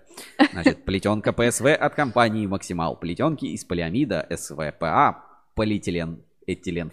[0.52, 2.98] Значит, плетенка ПСВ от компании Максимал.
[2.98, 5.24] Плетенки из полиамида СВПА,
[5.56, 6.92] полиэтилен, этилен,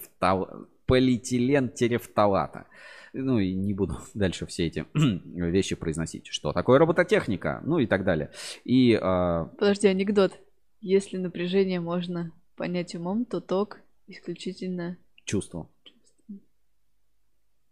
[0.87, 2.67] полиэтилен терефталата.
[3.13, 6.27] Ну и не буду дальше все эти вещи произносить.
[6.27, 7.61] Что такое робототехника?
[7.65, 8.31] Ну и так далее.
[8.65, 10.33] И а, Подожди, анекдот.
[10.81, 14.99] Если напряжение можно понять умом, то ток исключительно...
[15.25, 15.69] чувство.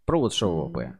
[0.05, 0.77] Провод ШВП.
[0.77, 0.97] А,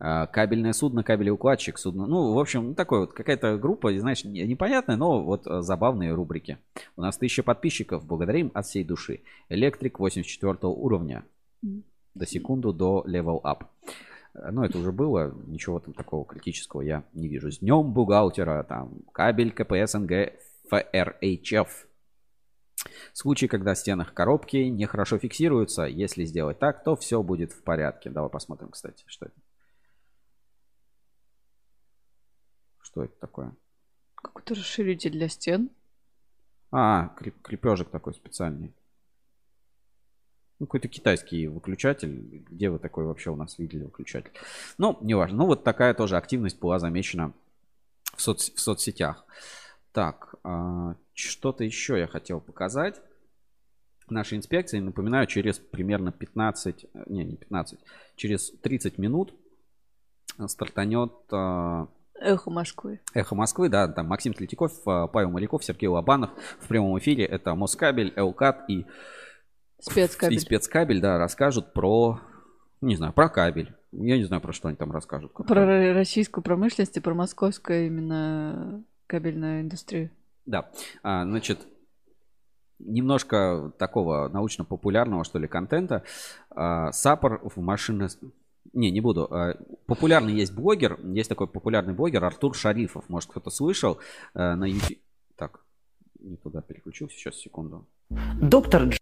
[0.00, 2.06] Кабельное судно, кабелеукладчик, судно.
[2.06, 6.14] Ну, в общем, ну, такой вот какая-то группа, знаешь, не- непонятная, но вот а, забавные
[6.14, 6.56] рубрики.
[6.96, 9.20] У нас тысяча подписчиков, благодарим от всей души.
[9.50, 11.24] Электрик 84 уровня.
[12.14, 13.64] До секунду до level up.
[14.34, 17.50] Э, Ну, это уже было, ничего там такого критического я не вижу.
[17.52, 20.32] С днем бухгалтера, там, кабель КПСНГ
[20.70, 21.86] ФРХФ.
[23.12, 28.08] Случай, когда в стенах коробки нехорошо фиксируются, если сделать так, то все будет в порядке.
[28.08, 29.34] Давай посмотрим, кстати, что это.
[32.90, 33.54] Что это такое?
[34.16, 35.70] Какой-то расширитель для стен.
[36.72, 38.72] А, креп- крепежик такой специальный.
[40.58, 42.44] Ну, какой-то китайский выключатель.
[42.50, 44.32] Где вы такой вообще у нас видели выключатель?
[44.76, 45.38] Ну, неважно.
[45.38, 47.32] Ну, вот такая тоже активность была замечена
[48.14, 49.24] в, соц- в соцсетях.
[49.92, 53.00] Так, а, что-то еще я хотел показать.
[54.08, 57.78] Нашей инспекции, напоминаю, через примерно 15, э, не, не 15,
[58.16, 59.32] через 30 минут
[60.46, 61.88] стартанет а,
[62.20, 63.00] Эхо Москвы.
[63.14, 66.30] Эхо Москвы, да, там Максим Третьяков, а, Павел Моряков, Сергей Лобанов
[66.60, 67.24] в прямом эфире.
[67.24, 68.86] Это Москабель, Элкат и, и
[69.80, 70.38] Спецкабель.
[70.40, 72.20] спецкабель, да, расскажут про,
[72.80, 73.74] не знаю, про кабель.
[73.92, 75.32] Я не знаю, про что они там расскажут.
[75.32, 80.10] Про ро- российскую промышленность и про московскую именно кабельную индустрию.
[80.46, 80.70] Да,
[81.02, 81.66] А, значит,
[82.78, 86.04] немножко такого научно-популярного, что ли, контента.
[86.50, 88.08] А, Сапор в машино...
[88.72, 89.26] Не, не буду.
[89.30, 89.56] А,
[89.86, 93.08] Популярный есть блогер, есть такой популярный блогер Артур Шарифов.
[93.08, 93.98] Может, кто-то слышал
[94.34, 94.98] э, на YouTube.
[95.36, 95.60] Так,
[96.20, 97.86] не туда переключился, сейчас, секунду.
[98.40, 98.98] Доктор Дж...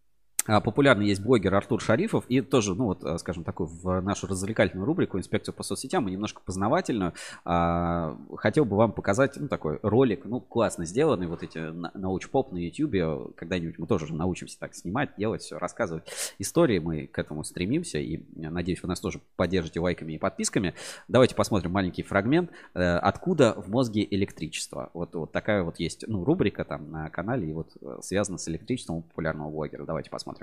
[0.49, 2.25] Популярный есть блогер Артур Шарифов.
[2.29, 6.13] И тоже, ну вот, э, скажем, такую в нашу развлекательную рубрику «Инспекцию по соцсетям» и
[6.13, 7.13] немножко познавательную.
[7.45, 11.27] а, Хотел бы вам показать, ну, такой ролик, ну, классно сделанный.
[11.27, 13.35] Вот эти на- науч-поп на YouTube.
[13.37, 16.05] Когда-нибудь мы тоже научимся так снимать, делать все, рассказывать
[16.39, 16.79] истории.
[16.79, 17.99] Мы к этому стремимся.
[17.99, 20.75] И надеюсь, вы нас тоже поддержите лайками и подписками.
[21.09, 22.51] Давайте посмотрим маленький фрагмент.
[22.75, 24.91] э, Откуда в мозге электричество?
[24.95, 27.51] Вот, вот такая вот есть, ну, рубрика там на канале.
[27.51, 29.85] И вот э, связана с электричеством популярного блогера.
[29.85, 30.38] Давайте посмотрим.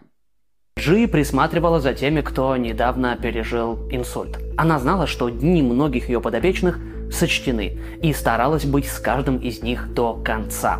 [0.78, 4.38] Джи присматривала за теми, кто недавно пережил инсульт.
[4.58, 6.80] Она знала, что дни многих ее подопечных
[7.12, 10.80] сочтены, и старалась быть с каждым из них до конца.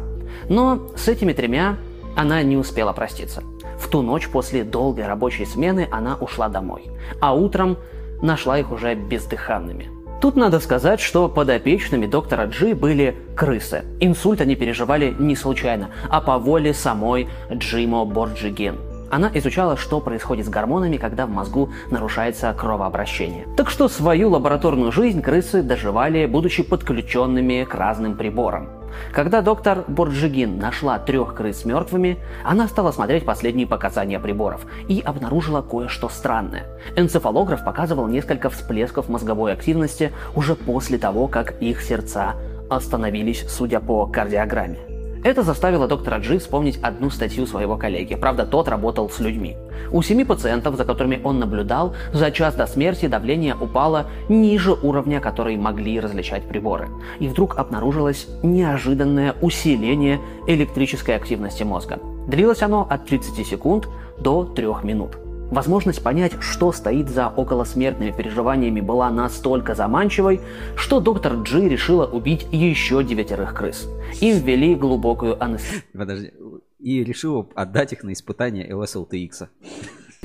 [0.50, 1.78] Но с этими тремя
[2.16, 3.42] она не успела проститься.
[3.80, 6.84] В ту ночь после долгой рабочей смены она ушла домой,
[7.20, 7.78] а утром
[8.22, 9.90] нашла их уже бездыханными.
[10.22, 13.84] Тут надо сказать, что подопечными доктора Джи были крысы.
[14.00, 18.95] Инсульт они переживали не случайно, а по воле самой Джимо Борджигин.
[19.10, 23.48] Она изучала, что происходит с гормонами, когда в мозгу нарушается кровообращение.
[23.56, 28.70] Так что свою лабораторную жизнь крысы доживали, будучи подключенными к разным приборам.
[29.12, 35.62] Когда доктор Борджигин нашла трех крыс мертвыми, она стала смотреть последние показания приборов и обнаружила
[35.62, 36.66] кое-что странное.
[36.96, 42.36] Энцефалограф показывал несколько всплесков мозговой активности уже после того, как их сердца
[42.70, 44.95] остановились, судя по кардиограмме.
[45.26, 48.14] Это заставило доктора Джи вспомнить одну статью своего коллеги.
[48.14, 49.58] Правда, тот работал с людьми.
[49.92, 55.20] У семи пациентов, за которыми он наблюдал, за час до смерти давление упало ниже уровня,
[55.20, 56.90] который могли различать приборы.
[57.20, 61.98] И вдруг обнаружилось неожиданное усиление электрической активности мозга.
[62.28, 63.88] Длилось оно от 30 секунд
[64.20, 65.18] до 3 минут.
[65.52, 70.42] Возможность понять, что стоит за околосмертными переживаниями, была настолько заманчивой,
[70.76, 73.88] что доктор Джи решила убить еще девятерых крыс.
[74.22, 75.84] Им ввели глубокую анестезию.
[75.94, 76.34] Подожди.
[76.80, 78.66] И решила отдать их на испытание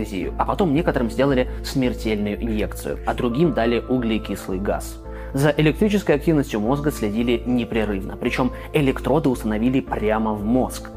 [0.01, 4.99] анестезию, а потом некоторым сделали смертельную инъекцию, а другим дали углекислый газ.
[5.35, 10.91] За электрической активностью мозга следили непрерывно, причем электроды установили прямо в мозг.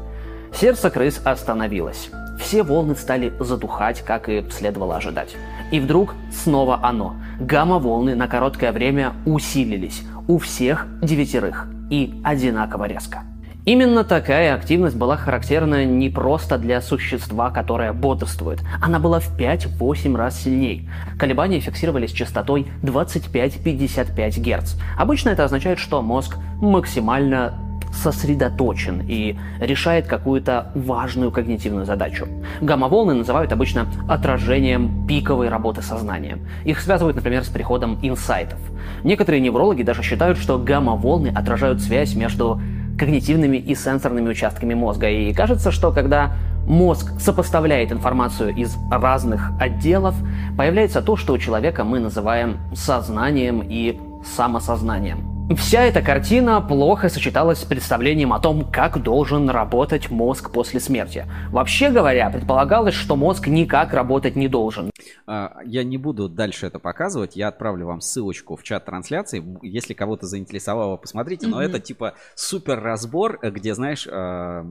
[0.52, 2.10] Сердце крыс остановилось.
[2.38, 5.36] Все волны стали задухать, как и следовало ожидать.
[5.70, 7.16] И вдруг снова оно.
[7.40, 13.24] Гамма-волны на короткое время усилились у всех девятерых и одинаково резко.
[13.64, 18.62] Именно такая активность была характерна не просто для существа, которое бодрствует.
[18.82, 20.86] Она была в 5-8 раз сильнее.
[21.18, 24.74] Колебания фиксировались частотой 25-55 Гц.
[24.98, 27.54] Обычно это означает, что мозг максимально
[27.94, 32.26] сосредоточен и решает какую-то важную когнитивную задачу.
[32.60, 36.38] Гамма-волны называют обычно отражением пиковой работы сознания.
[36.64, 38.58] Их связывают, например, с приходом инсайтов.
[39.02, 42.60] Некоторые неврологи даже считают, что гамма-волны отражают связь между
[42.98, 45.08] когнитивными и сенсорными участками мозга.
[45.08, 46.32] И кажется, что когда
[46.66, 50.14] мозг сопоставляет информацию из разных отделов,
[50.56, 55.33] появляется то, что у человека мы называем сознанием и самосознанием.
[55.50, 61.26] Вся эта картина плохо сочеталась с представлением о том, как должен работать мозг после смерти.
[61.50, 64.90] Вообще говоря, предполагалось, что мозг никак работать не должен.
[65.26, 67.36] А, я не буду дальше это показывать.
[67.36, 69.44] Я отправлю вам ссылочку в чат трансляции.
[69.60, 71.46] Если кого-то заинтересовало, посмотрите.
[71.46, 71.66] Но mm-hmm.
[71.66, 74.66] это типа супер разбор, где, знаешь, а,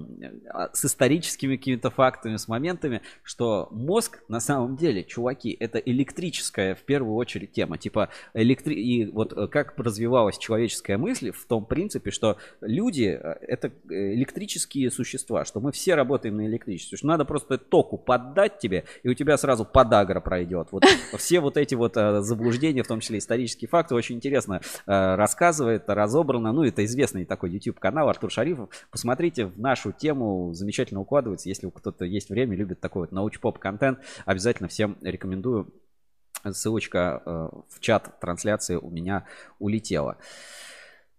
[0.50, 6.74] а, с историческими какими-то фактами, с моментами, что мозг на самом деле, чуваки, это электрическая
[6.74, 7.78] в первую очередь тема.
[7.78, 8.74] Типа электри...
[8.74, 13.68] и вот э, как развивалась человек человеческая мысль в том принципе, что люди э, это
[13.90, 18.86] э, электрические существа, что мы все работаем на электричестве, что надо просто току поддать тебе,
[19.04, 20.70] и у тебя сразу подагра пройдет.
[20.72, 20.86] Вот
[21.18, 26.52] все вот эти вот э, заблуждения, в том числе исторические факты, очень интересно рассказывает, разобрано.
[26.52, 28.70] Ну, это известный такой YouTube канал Артур Шарифов.
[28.92, 31.50] Посмотрите, в нашу тему замечательно укладывается.
[31.50, 35.72] Если у кто-то есть время, любит такой вот науч-поп контент, обязательно всем рекомендую
[36.52, 39.26] Ссылочка э, в чат трансляции у меня
[39.60, 40.18] улетела.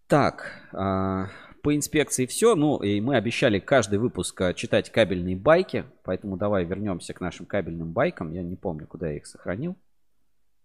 [0.06, 1.26] Так, э,
[1.62, 2.54] по инспекции все.
[2.54, 5.86] Ну, и мы обещали каждый выпуск э, читать кабельные байки.
[6.02, 8.32] Поэтому давай вернемся к нашим кабельным байкам.
[8.32, 9.76] Я не помню, куда я их сохранил.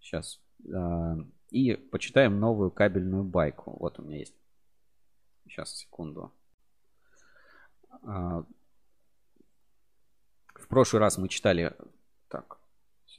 [0.02, 0.41] Сейчас.
[1.52, 3.77] И почитаем новую кабельную байку.
[3.80, 4.36] Вот у меня есть.
[5.45, 6.34] Сейчас, секунду.
[8.02, 8.45] В
[10.68, 11.73] прошлый раз мы читали...
[12.27, 12.59] Так,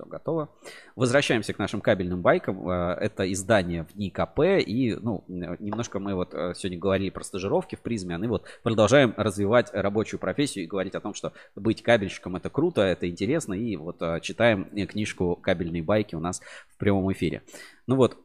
[0.01, 0.49] все готово.
[0.97, 2.69] Возвращаемся к нашим кабельным байкам.
[2.69, 4.41] Э, это издание в дни КП.
[4.67, 8.17] И, ну, немножко мы вот э, сегодня говорили про стажировки в призме.
[8.17, 12.83] И вот продолжаем развивать рабочую профессию и говорить о том, что быть кабельщиком это круто,
[12.83, 13.55] это интересно.
[13.55, 17.43] И вот э, читаем книжку «Кабельные байки» у нас в прямом эфире.
[17.87, 18.19] Ну вот,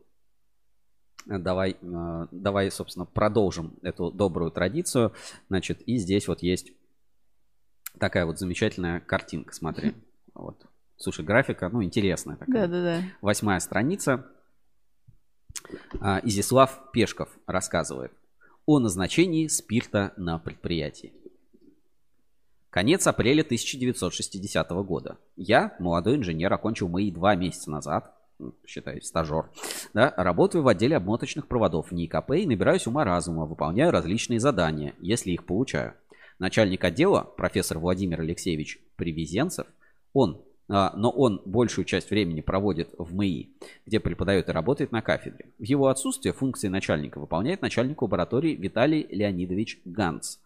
[1.26, 5.14] давай, давай, собственно, продолжим эту добрую традицию.
[5.50, 6.72] Значит, и здесь вот есть
[8.00, 9.94] такая вот замечательная картинка, смотри.
[10.36, 10.66] Вот
[10.98, 12.68] Слушай, графика, ну, интересная такая.
[12.68, 13.04] Да-да-да.
[13.22, 14.26] Восьмая страница.
[16.00, 18.12] А, Изяслав Пешков рассказывает
[18.66, 21.14] о назначении спирта на предприятии.
[22.70, 25.18] Конец апреля 1960 года.
[25.38, 28.14] Я, молодой инженер, окончил мои два месяца назад,
[28.66, 29.50] считаюсь стажер,
[29.94, 34.94] да, работаю в отделе обмоточных проводов в НИКП и набираюсь ума разума, выполняю различные задания,
[35.00, 35.94] если их получаю.
[36.38, 39.68] Начальник отдела, профессор Владимир Алексеевич Привезенцев,
[40.12, 43.56] он но он большую часть времени проводит в МИИ,
[43.86, 45.52] где преподает и работает на кафедре.
[45.60, 50.38] В его отсутствие функции начальника выполняет начальник лаборатории Виталий Леонидович Ганц.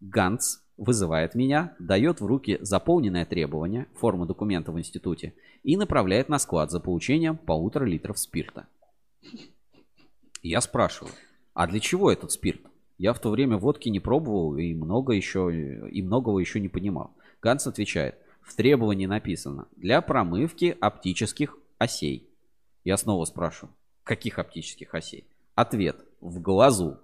[0.00, 6.38] Ганц вызывает меня, дает в руки заполненное требование, форму документа в институте, и направляет на
[6.38, 8.66] склад за получением полутора литров спирта.
[10.42, 11.12] Я спрашиваю,
[11.54, 12.60] а для чего этот спирт?
[12.98, 17.14] Я в то время водки не пробовал и много еще, и многого еще не понимал.
[17.40, 22.28] Ганс отвечает, в требовании написано «для промывки оптических осей».
[22.84, 25.24] Я снова спрашиваю, каких оптических осей?
[25.54, 26.98] Ответ– в глазу.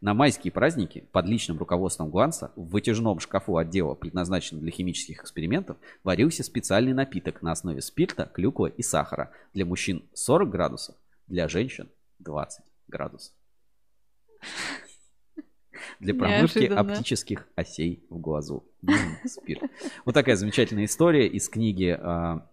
[0.00, 5.76] На майские праздники под личным руководством Гланса в вытяжном шкафу отдела, предназначенном для химических экспериментов,
[6.04, 9.30] варился специальный напиток на основе спирта, клюквы и сахара.
[9.52, 10.96] Для мужчин 40 градусов,
[11.26, 11.90] для женщин
[12.20, 13.34] 20 градусов.
[16.00, 16.80] Для промывки Неожиданно.
[16.92, 18.64] оптических осей в глазу.
[19.26, 19.62] Спирт.
[20.04, 22.46] Вот такая замечательная история из книги а,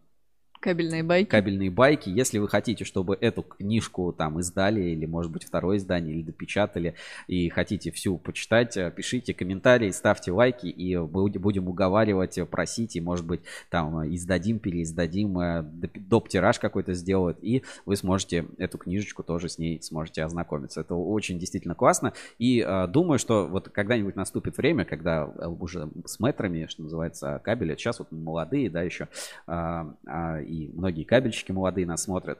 [0.60, 1.30] Кабельные байки.
[1.30, 2.10] кабельные байки.
[2.10, 6.96] Если вы хотите, чтобы эту книжку там издали, или, может быть, второе издание, или допечатали,
[7.28, 13.02] и хотите всю почитать, э, пишите комментарии, ставьте лайки, и будем уговаривать, э, просить, и,
[13.02, 18.78] может быть, там э, издадим, переиздадим, э, доп- доп-тираж какой-то сделают, и вы сможете эту
[18.78, 20.82] книжечку тоже с ней сможете ознакомиться.
[20.82, 25.90] Это очень действительно классно, и э, думаю, что вот когда-нибудь наступит время, когда э, уже
[26.06, 29.08] с метрами, что называется, кабели, сейчас вот молодые, да, еще,
[29.48, 32.40] а, а, и многие кабельщики молодые нас смотрят,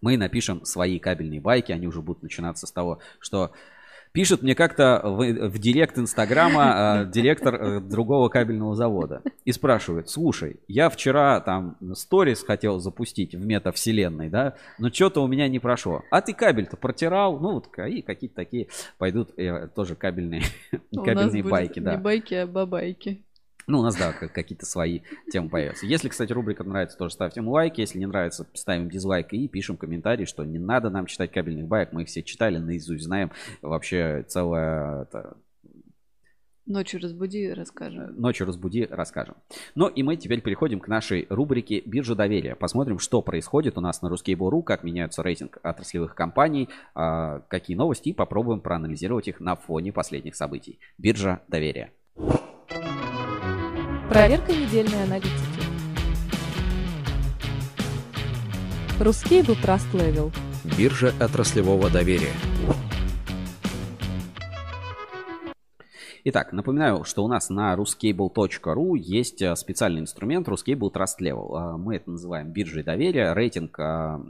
[0.00, 3.52] мы напишем свои кабельные байки, они уже будут начинаться с того, что
[4.14, 10.08] пишет мне как-то в, в директ Инстаграма э, директор э, другого кабельного завода и спрашивает,
[10.08, 15.58] слушай, я вчера там сторис хотел запустить в метавселенной, да, но что-то у меня не
[15.58, 16.02] прошло.
[16.10, 17.40] А ты кабель-то протирал?
[17.40, 18.68] Ну, вот и какие-то такие
[18.98, 20.42] пойдут э, тоже кабельные,
[20.94, 21.96] кабельные байки, да.
[21.96, 23.23] Не байки, а бабайки.
[23.66, 25.00] Ну, у нас, да, как- какие-то свои
[25.30, 25.86] темы появятся.
[25.86, 27.78] Если, кстати, рубрика нравится, тоже ставьте ему лайк.
[27.78, 31.92] Если не нравится, ставим дизлайк и пишем комментарий, что не надо нам читать кабельных баек.
[31.92, 33.30] Мы их все читали наизусть, знаем
[33.62, 35.36] вообще целое это,
[36.66, 38.18] Ночью разбуди, расскажем.
[38.18, 39.34] Ночью разбуди, расскажем.
[39.74, 42.54] Ну и мы теперь переходим к нашей рубрике «Биржа доверия».
[42.54, 48.10] Посмотрим, что происходит у нас на Ruskable.ru, как меняются рейтинг отраслевых компаний, а, какие новости,
[48.10, 50.78] и попробуем проанализировать их на фоне последних событий.
[50.96, 51.92] Биржа доверия.
[54.14, 55.32] Проверка недельной аналитики.
[59.00, 60.32] Ruscable Trust Level.
[60.78, 62.30] Биржа отраслевого доверия.
[66.22, 71.76] Итак, напоминаю, что у нас на ruscable.ru есть э, специальный инструмент Ruscable Trust Level.
[71.76, 74.24] Мы это называем биржей доверия, рейтинг а,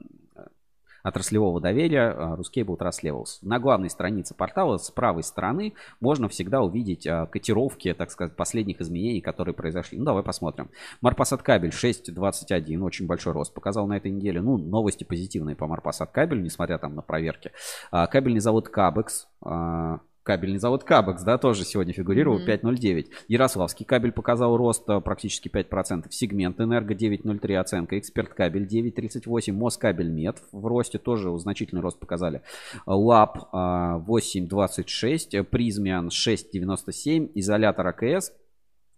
[1.05, 3.39] отраслевого доверия а, Ruscable Trust Levels.
[3.43, 8.81] На главной странице портала с правой стороны можно всегда увидеть а, котировки, так сказать, последних
[8.81, 9.99] изменений, которые произошли.
[9.99, 10.71] Ну, давай посмотрим.
[11.03, 14.41] Марпасад кабель 6.21, очень большой рост показал на этой неделе.
[14.41, 17.53] Ну, новости позитивные по Марпасад кабелю, несмотря там на проверки.
[17.91, 22.47] А, Кабельный завод Кабекс а, Кабельный завод Кабекс, да, тоже сегодня фигурировал, Мгм.
[22.47, 23.09] 5.09.
[23.29, 26.07] Ярославский кабель показал рост а, практически 5%.
[26.11, 27.99] Сегмент Энерго 9.03 оценка.
[27.99, 29.53] Эксперт кабель 9.38.
[29.53, 32.41] Москабель Мед в росте тоже значительный рост показали.
[32.87, 35.29] А, 8.26.
[35.33, 37.31] э, Призмиан 6.97.
[37.35, 38.33] Изолятор АКС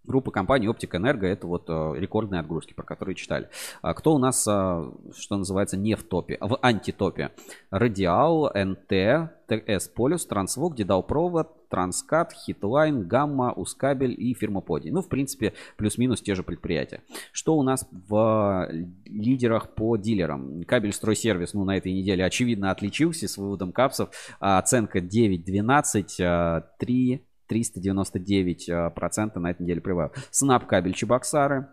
[0.06, 3.48] Группа компаний Оптик Энерго это вот э, рекордные отгрузки, про которые читали.
[3.82, 7.32] А кто у нас, а, что называется, не в топе, а в антитопе?
[7.70, 14.90] Радиал, НТ, ТС Полюс, Трансвок, Дедалпровод, Транскат, Хитлайн, Гамма, Ускабель и фирма Поди.
[14.90, 17.02] Ну, в принципе, плюс-минус те же предприятия.
[17.32, 18.68] Что у нас в
[19.04, 20.62] лидерах по дилерам?
[20.64, 24.10] Кабель Стройсервис, ну, на этой неделе очевидно отличился с выводом капсов.
[24.38, 30.12] Оценка 9.12, а, 3 399 э, процента на этой неделе прибавил.
[30.30, 31.68] Снап кабель Чебоксары,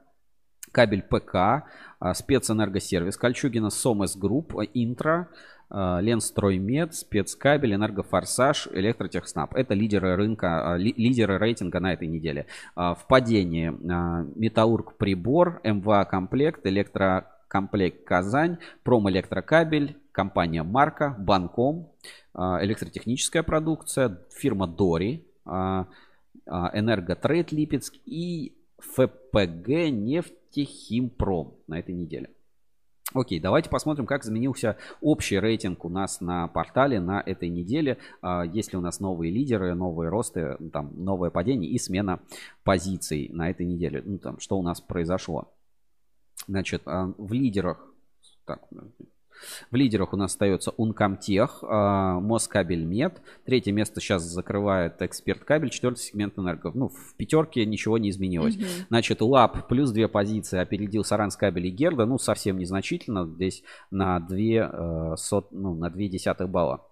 [0.71, 1.35] кабель ПК,
[1.99, 5.29] а, спецэнергосервис Кольчугина, Сомес Групп, Интра,
[5.69, 9.53] а, Ленстроймед, спецкабель, Энергофорсаж, Электротехснаб.
[9.55, 12.47] Это лидеры рынка, а, ли- лидеры рейтинга на этой неделе.
[12.75, 21.91] А, В падении а, Металлург Прибор, МВА Комплект, Электрокомплект Казань, Промэлектрокабель, компания Марка, Банком,
[22.33, 32.29] а, электротехническая продукция, фирма Дори, а, а, Энерготрейд Липецк и ФПГ Нефтехимпром на этой неделе.
[33.13, 37.99] Окей, давайте посмотрим, как изменился общий рейтинг у нас на портале на этой неделе.
[38.21, 42.21] А, Есть ли у нас новые лидеры, новые росты, там, новое падение и смена
[42.63, 44.01] позиций на этой неделе.
[44.03, 45.53] Ну, там, что у нас произошло.
[46.47, 47.85] Значит, а, в лидерах...
[48.45, 48.67] Так,
[49.71, 53.21] в лидерах у нас остается Ункомтех, а, Москабельмет.
[53.45, 55.69] Третье место сейчас закрывает Эксперт Кабель.
[55.69, 56.71] Четвертый сегмент Энерго.
[56.73, 58.55] Ну, в пятерке ничего не изменилось.
[58.55, 58.65] Мгм.
[58.89, 62.05] Значит, ЛАП плюс две позиции опередил Саранскабель и Герда.
[62.05, 63.25] Ну, совсем незначительно.
[63.25, 66.85] Здесь на 2, сот, ну, на 2 десятых балла.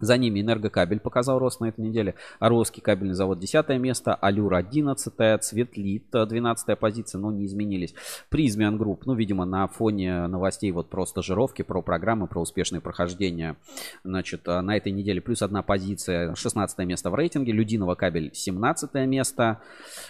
[0.00, 2.14] За ними Энергокабель показал рост на этой неделе.
[2.38, 4.14] Орловский кабельный завод 10 место.
[4.14, 7.94] Алюр 11 Цветлит 12 позиция, но не изменились.
[8.28, 13.56] Prysmian Group, ну, видимо, на фоне новостей вот про стажировки, про программы, про успешное прохождение.
[14.04, 17.52] Значит, а, на этой неделе плюс одна позиция, 16 место в рейтинге.
[17.52, 19.60] Людиновокабель 17 место.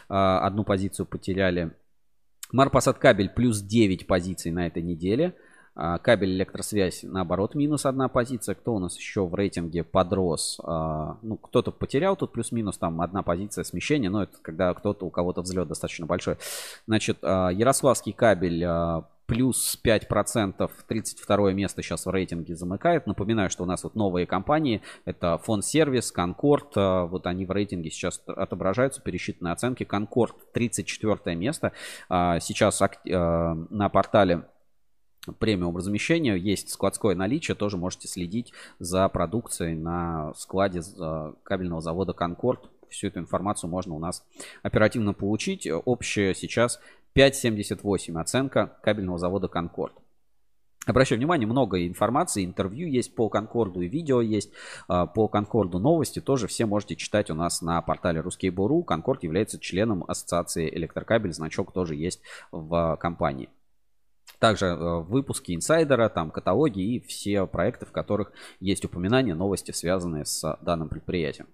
[0.08, 1.72] А, Одну позицию потеряли.
[2.52, 5.34] Марпосадкабель плюс 9 позиций на этой неделе.
[5.80, 8.56] А, Кабельэлектросвязь, наоборот, минус одна позиция.
[8.56, 10.60] Кто у нас еще в рейтинге подрос?
[10.64, 15.10] А, Ну, кто-то потерял тут плюс-минус, там одна позиция смещения, но это когда кто-то, у
[15.10, 16.36] кого-то взлет достаточно большой.
[16.88, 18.66] Значит, а, Ярославский кабель
[19.26, 23.06] плюс 5%, 32 место сейчас в рейтинге замыкает.
[23.06, 27.90] Напоминаю, что у нас вот новые компании, это Фонд Сервис, Конкорд, вот они в рейтинге
[27.90, 29.84] сейчас отображаются, пересчитанные оценки.
[29.84, 31.72] Конкорд 34 место,
[32.08, 34.44] сейчас на портале
[35.32, 40.82] премиум размещения, есть складское наличие, тоже можете следить за продукцией на складе
[41.42, 42.70] кабельного завода Конкорд.
[42.88, 44.24] Всю эту информацию можно у нас
[44.62, 45.68] оперативно получить.
[45.84, 46.80] Общая сейчас
[47.14, 49.92] 5.78 оценка кабельного завода Конкорд.
[50.88, 54.50] Обращаю внимание, много информации, интервью есть по Конкорду и видео есть
[54.88, 56.20] а, по Конкорду новости.
[56.20, 58.82] Тоже все можете читать у нас на портале Русский Буру.
[58.82, 61.34] Конкорд является членом ассоциации электрокабель.
[61.34, 62.22] Значок тоже есть
[62.52, 63.50] в компании.
[64.38, 70.24] Также э, выпуски инсайдера, там каталоги и все проекты, в которых есть упоминания, новости, связанные
[70.24, 71.46] с данным предприятием.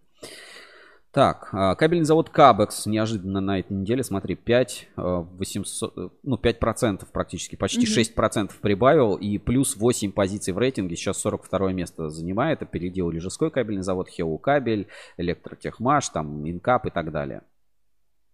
[1.15, 6.37] Так, а, кабельный завод Кабекс неожиданно на этой неделе, смотри, 5, 800, э, э, ну,
[6.37, 8.17] 5% практически, почти mm-hmm.
[8.17, 13.85] 6% прибавил и плюс 8 позиций в рейтинге, сейчас 42 место занимает, опередил Лежеской кабельный
[13.85, 17.43] завод, Хеу Кабель, Электротехмаш, там, Инкап и так далее.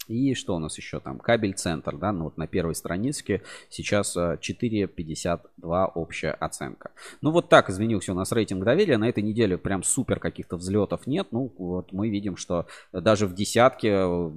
[0.09, 1.19] И что у нас еще там?
[1.19, 6.91] Кабель центр, да, ну вот на первой странице сейчас 4,52 э, общая оценка.
[7.21, 8.99] Ну вот так изменился у нас рейтинг доверия.
[8.99, 11.29] На этой неделе прям супер каких-то взлетов нет.
[11.31, 14.31] Ну вот мы видим, что даже в десятке э,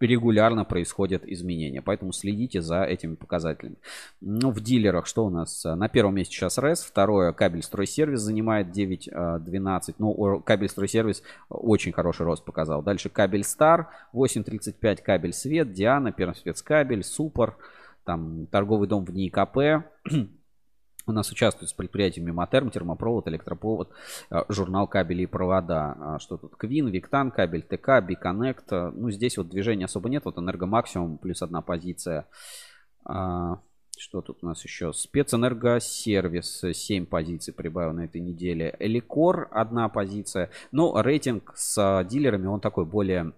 [0.00, 1.82] регулярно происходят изменения.
[1.82, 3.76] Поэтому следите за этими показателями.
[4.20, 5.64] Ну, в дилерах что у нас?
[5.64, 9.94] На первом месте сейчас РЭС, второе кабель стройсервис занимает 9.12.
[9.98, 12.82] Ну, кабель стройсервис очень хороший рост показал.
[12.82, 17.56] Дальше кабель Стар, 8.35 кабель Свет, Диана, Пермспецкабель, Супер,
[18.04, 19.84] там торговый дом в НИКП.
[21.06, 23.90] У нас участвуют с предприятиями Матерм, термопровод, электропровод,
[24.30, 25.96] э, журнал кабели и провода.
[26.00, 26.56] А что тут?
[26.56, 28.70] Квин, Виктан, кабель ТК, Биконнект.
[28.70, 30.24] Ну, здесь вот движения особо нет.
[30.24, 32.26] Вот энергомаксимум плюс одна позиция.
[33.04, 33.60] А,
[33.98, 34.92] что тут у нас еще?
[34.92, 38.74] Спецэнергосервис 7 позиций прибавил на этой неделе.
[38.78, 40.50] Эликор одна позиция.
[40.72, 43.32] Ну, рейтинг с дилерами, он такой более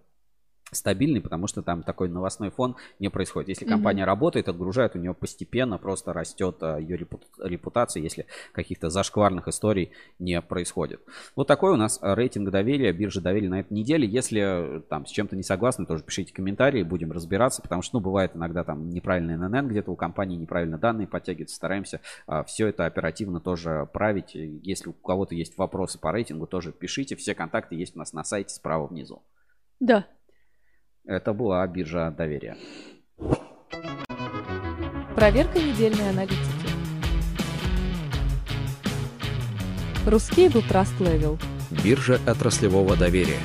[0.72, 3.48] стабильный, потому что там такой новостной фон не происходит.
[3.48, 4.06] Если компания mm-hmm.
[4.06, 6.98] работает, отгружает, у нее постепенно просто растет а, ее
[7.38, 11.00] репутация, если каких-то зашкварных историй не происходит.
[11.36, 14.08] Вот такой у нас рейтинг доверия, биржи доверия на этой неделе.
[14.08, 18.32] Если там с чем-то не согласны, тоже пишите комментарии, будем разбираться, потому что, ну, бывает
[18.34, 23.40] иногда там неправильный ННН, где-то у компании неправильно данные подтягиваются, стараемся а, все это оперативно
[23.40, 24.34] тоже править.
[24.34, 28.24] Если у кого-то есть вопросы по рейтингу, тоже пишите, все контакты есть у нас на
[28.24, 29.22] сайте справа внизу.
[29.78, 30.06] Да,
[31.06, 32.56] это была биржа доверия.
[35.14, 36.66] Проверка недельной аналитики.
[40.06, 41.40] Русский был Trust Level.
[41.82, 43.38] Биржа отраслевого доверия.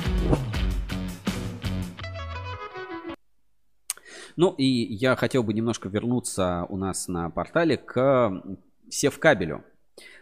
[4.36, 8.42] Ну и я хотел бы немножко вернуться у нас на портале к
[8.88, 9.64] севкабелю.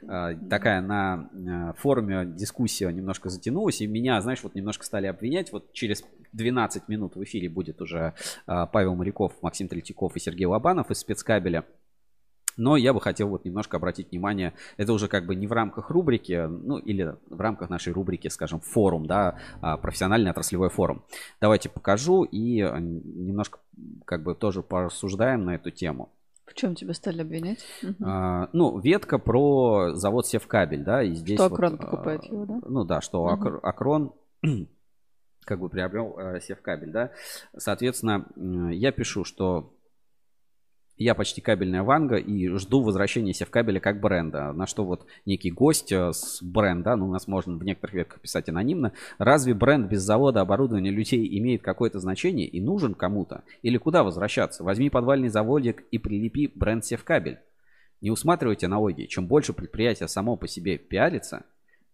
[0.09, 5.53] А, такая на а, форуме дискуссия немножко затянулась, и меня, знаешь, вот немножко стали обвинять.
[5.53, 8.15] Вот через 12 минут в эфире будет уже
[8.47, 11.65] а, Павел Моряков, Максим Третьяков и Сергей Лобанов из спецкабеля.
[12.57, 15.89] Но я бы хотел вот немножко обратить внимание, это уже как бы не в рамках
[15.89, 19.39] рубрики, ну или в рамках нашей рубрики, скажем, форум, да,
[19.81, 21.03] профессиональный отраслевой форум.
[21.41, 23.61] Давайте покажу и немножко
[24.05, 26.11] как бы тоже порассуждаем на эту тему.
[26.51, 27.65] В чем тебя стали обвинять?
[28.03, 31.39] А, ну, ветка про завод Севкабель, да, и здесь...
[31.39, 32.61] Что Акрон вот, покупает его, да?
[32.67, 33.61] Ну да, что угу.
[33.63, 34.13] Акрон
[35.45, 37.13] как бы приобрел э, Севкабель, да.
[37.57, 38.27] Соответственно,
[38.73, 39.75] я пишу, что
[41.01, 44.53] я почти кабельная Ванга и жду возвращения Севкабеля как бренда.
[44.53, 48.21] На что вот некий гость э, с бренда, ну у нас можно в некоторых ветках
[48.21, 53.45] писать анонимно, разве бренд без завода, оборудования, людей имеет какое-то значение и нужен кому-то?
[53.63, 54.63] Или куда возвращаться?
[54.63, 57.39] Возьми подвальный заводик и прилепи бренд Севкабель.
[58.03, 59.07] Не усматривайте аналогии.
[59.07, 61.47] Чем больше предприятие само по себе пиарится,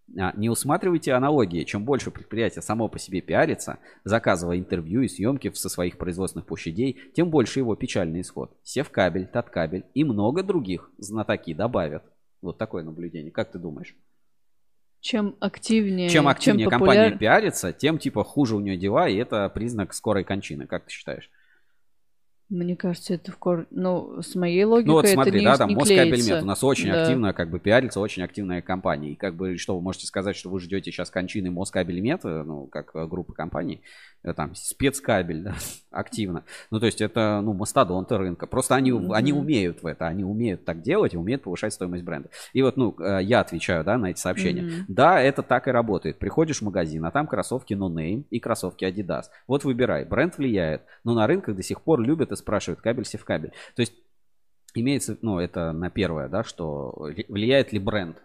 [0.09, 1.65] не усматривайте аналогии.
[1.65, 6.99] Чем больше предприятие само по себе пиарится, заказывая интервью и съемки со своих производственных площадей,
[7.15, 8.57] тем больше его печальный исход.
[8.63, 12.05] Севкабель, Таткабель и много других знатоки добавят.
[12.41, 13.33] Вот такое наблюдение.
[13.33, 13.97] Как ты думаешь?
[15.01, 17.19] Чем активнее, чем активнее чем компания популяр...
[17.19, 20.67] пиарится, тем типа хуже у нее дела, и это признак скорой кончины.
[20.67, 21.31] Как ты считаешь?
[22.49, 23.67] Мне кажется, это в кор...
[23.71, 26.43] Ну, с моей логикой Ну вот смотри, это не, да, там Москабельмет.
[26.43, 27.03] У нас очень да.
[27.03, 29.13] активно как бы пиарится, очень активная компания.
[29.13, 32.95] И как бы что вы можете сказать, что вы ждете сейчас кончины Москабельмет, ну, как
[32.95, 33.83] э, группа компаний.
[34.27, 35.55] Э, там спецкабель, да,
[35.91, 36.45] активно.
[36.71, 38.47] Ну, то есть это, ну, мастодонты рынка.
[38.47, 39.15] Просто они, mm-hmm.
[39.15, 42.31] они умеют в это, они умеют так делать и умеют повышать стоимость бренда.
[42.53, 44.63] И вот, ну, э, я отвечаю, да, на эти сообщения.
[44.63, 44.85] Mm-hmm.
[44.89, 46.19] Да, это так и работает.
[46.19, 49.27] Приходишь в магазин, а там кроссовки No Name и кроссовки Adidas.
[49.47, 50.05] Вот выбирай.
[50.05, 50.83] Бренд влияет.
[51.05, 53.53] Но на рынках до сих пор любят и спрашивают кабель, сев кабель.
[53.77, 53.93] То есть
[54.75, 56.95] имеется, ну, это на первое, да, что
[57.29, 58.17] влияет ли бренд.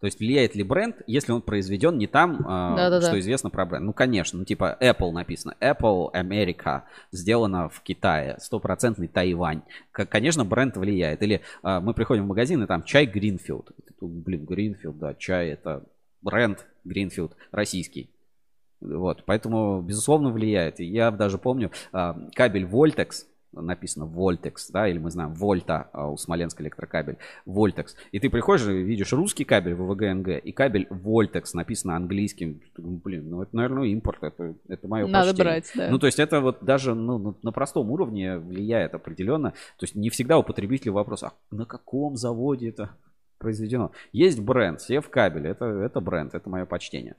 [0.00, 3.06] То есть влияет ли бренд, если он произведен не там, а, Да-да-да.
[3.06, 3.84] что известно про бренд?
[3.84, 5.54] Ну, конечно, ну, типа Apple написано.
[5.60, 6.82] Apple America,
[7.12, 9.62] сделано в Китае, стопроцентный Тайвань.
[9.92, 11.22] Конечно, бренд влияет.
[11.22, 15.84] Или а, мы приходим в магазин, и там чай думаешь, Блин, Greenfield, да, чай это
[16.22, 18.10] бренд Greenfield российский.
[18.80, 20.80] Вот, поэтому, безусловно, влияет.
[20.80, 26.16] Я даже помню а, кабель Voltex, написано Voltex, да, или мы знаем Вольта а, у
[26.16, 27.88] Смоленск электрокабель, Voltex.
[28.12, 32.60] И ты приходишь и видишь русский кабель ВВГ-НГ и кабель Voltex написано английским.
[32.76, 35.44] Блин, ну это, наверное, импорт, это, это мое Надо почтение.
[35.52, 35.90] брать, да.
[35.90, 39.50] Ну, то есть это вот даже ну, на- на простом уровне влияет определенно.
[39.50, 42.90] То есть не всегда у потребителя вопрос, а на каком заводе это
[43.38, 43.92] произведено?
[44.12, 47.16] Есть бренд, Сев кабель, это, это бренд, это мое почтение.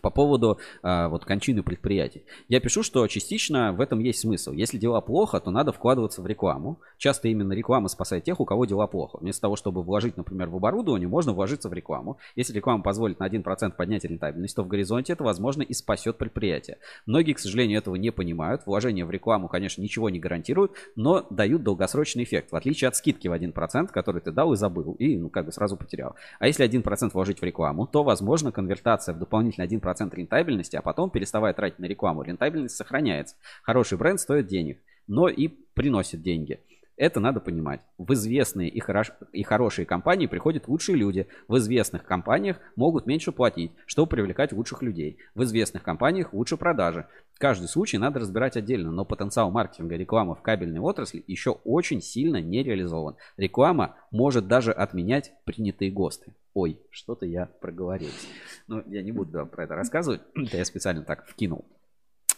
[0.00, 2.24] По поводу а, вот кончины предприятий.
[2.48, 4.52] Я пишу, что частично в этом есть смысл.
[4.52, 6.80] Если дела плохо, то надо вкладываться в рекламу.
[6.98, 9.18] Часто именно реклама спасает тех, у кого дела плохо.
[9.20, 12.18] Вместо того, чтобы вложить, например, в оборудование, можно вложиться в рекламу.
[12.36, 16.78] Если реклама позволит на 1% поднять рентабельность, то в горизонте это, возможно, и спасет предприятие.
[17.06, 18.66] Многие, к сожалению, этого не понимают.
[18.66, 22.52] Вложения в рекламу, конечно, ничего не гарантируют, но дают долгосрочный эффект.
[22.52, 25.52] В отличие от скидки в 1%, который ты дал и забыл, и ну, как бы
[25.52, 26.14] сразу потерял.
[26.38, 29.83] А если 1% вложить в рекламу, то, возможно, конвертация в дополнительный 1%
[30.14, 33.36] рентабельности, а потом, переставая тратить на рекламу, рентабельность сохраняется.
[33.62, 36.60] Хороший бренд стоит денег, но и приносит деньги.
[36.96, 37.80] Это надо понимать.
[37.98, 41.26] В известные и, хорош- и хорошие компании приходят лучшие люди.
[41.48, 45.18] В известных компаниях могут меньше платить, чтобы привлекать лучших людей.
[45.34, 47.06] В известных компаниях лучше продажи.
[47.38, 52.40] Каждый случай надо разбирать отдельно, но потенциал маркетинга рекламы в кабельной отрасли еще очень сильно
[52.40, 53.16] не реализован.
[53.36, 56.32] Реклама может даже отменять принятые ГОСТы.
[56.54, 58.28] Ой, что-то я проговорился.
[58.68, 60.20] Ну, я не буду вам про это рассказывать.
[60.36, 61.64] Это я специально так вкинул.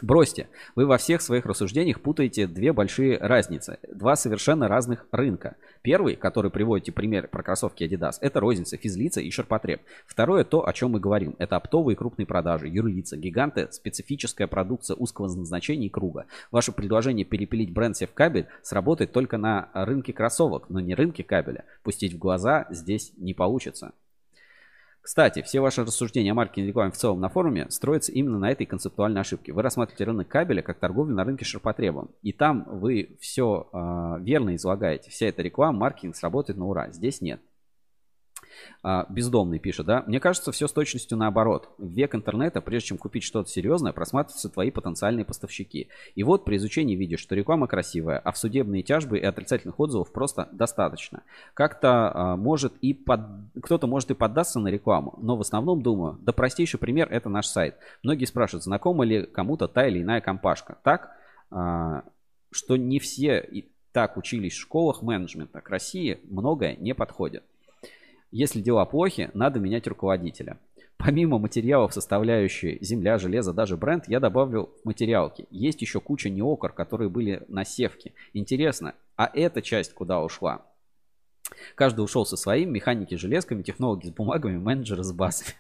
[0.03, 0.49] Бросьте.
[0.75, 3.79] Вы во всех своих рассуждениях путаете две большие разницы.
[3.91, 5.57] Два совершенно разных рынка.
[5.81, 9.81] Первый, который приводите пример про кроссовки Adidas, это розница, физлица и ширпотреб.
[10.07, 11.35] Второе, то, о чем мы говорим.
[11.39, 16.27] Это оптовые крупные продажи, юрлица, гиганты, специфическая продукция узкого назначения и круга.
[16.51, 21.65] Ваше предложение перепилить бренд Севкабель сработает только на рынке кроссовок, но не рынке кабеля.
[21.83, 23.93] Пустить в глаза здесь не получится.
[25.07, 28.67] Кстати, все ваши рассуждения о маркетинге рекламе в целом на форуме строятся именно на этой
[28.67, 29.53] концептуальной ошибке.
[29.53, 32.11] Вы рассматриваете рынок кабеля как торговлю на рынке ширпотребом.
[32.23, 33.69] И там вы все
[34.21, 35.13] верно излагаете.
[35.13, 36.91] Вся эта реклама, маркетинг сработает на ура.
[36.91, 37.41] Здесь нет.
[38.83, 40.05] А, Бездомный пишет, да?
[40.07, 41.69] Мне кажется, все с точностью наоборот.
[41.79, 45.89] В век интернета, прежде чем купить что-то серьезное, просматриваются твои потенциальные поставщики.
[46.15, 50.13] И вот при изучении видишь, что реклама красивая, а в судебные тяжбы и отрицательных отзывов
[50.13, 51.23] просто достаточно.
[51.55, 53.21] Как-то а, может и под...
[53.63, 57.47] кто-то может и поддаться на рекламу, но в основном думаю, да простейший пример это наш
[57.47, 57.77] сайт.
[58.03, 60.79] Многие спрашивают, знакома ли кому-то та или иная компашка.
[60.83, 61.11] Так,
[61.51, 62.05] а,
[62.51, 63.47] что не все
[63.97, 65.63] так учились в школах менеджмента.
[65.63, 67.45] К России многое не подходит.
[68.31, 70.59] Если дела плохи, надо менять руководителя.
[70.97, 75.47] Помимо материалов, составляющие земля, железо, даже бренд, я добавлю материалки.
[75.51, 78.15] Есть еще куча неокр, которые были на севке.
[78.33, 80.63] Интересно, а эта часть куда ушла?
[81.75, 85.53] Каждый ушел со своим, механики с железками, технологи с бумагами, менеджеры с басами.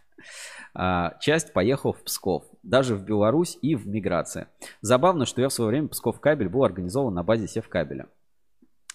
[0.78, 4.48] А, Часть поехал в Псков, даже в Беларусь и в миграция.
[4.82, 8.08] Забавно, что я в свое время Псков кабель был организован на базе Севкабеля.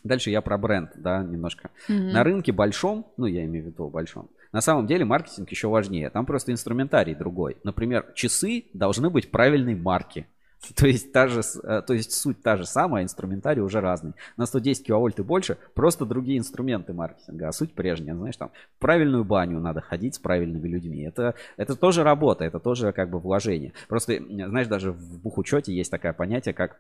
[0.04, 1.70] Дальше я про бренд, да, немножко.
[1.88, 2.10] Мгм.
[2.10, 6.10] На рынке большом, ну я имею в виду большом, на самом деле маркетинг еще важнее.
[6.10, 7.58] Там просто инструментарий другой.
[7.64, 10.28] Например, часы должны быть правильной марки.
[10.76, 14.14] То есть, та же, э, то есть суть та же самая, инструментарий уже разный.
[14.38, 18.16] На 110 киловольт и больше просто другие инструменты маркетинга, а суть прежняя.
[18.16, 21.02] Знаешь, там в правильную баню надо ходить с правильными людьми.
[21.02, 23.74] Это, это тоже работа, это тоже как бы вложение.
[23.88, 26.80] Просто, знаешь, даже в бухучете есть такое понятие, как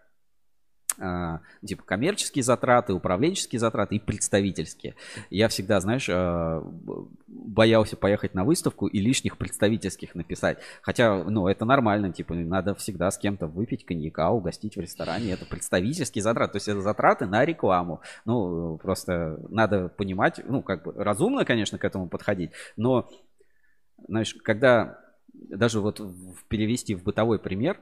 [0.97, 4.95] типа коммерческие затраты, управленческие затраты и представительские.
[5.29, 10.59] Я всегда, знаешь, б- боялся поехать на выставку и лишних представительских написать.
[10.81, 15.31] Хотя, ну, это нормально, типа, надо всегда с кем-то выпить коньяка, угостить в ресторане.
[15.31, 18.01] Это представительские затраты, то есть это затраты на рекламу.
[18.25, 23.09] Ну, просто надо понимать, ну, как бы разумно, конечно, к этому подходить, но,
[24.07, 24.99] знаешь, когда
[25.33, 26.01] даже вот
[26.47, 27.79] перевести в бытовой пример,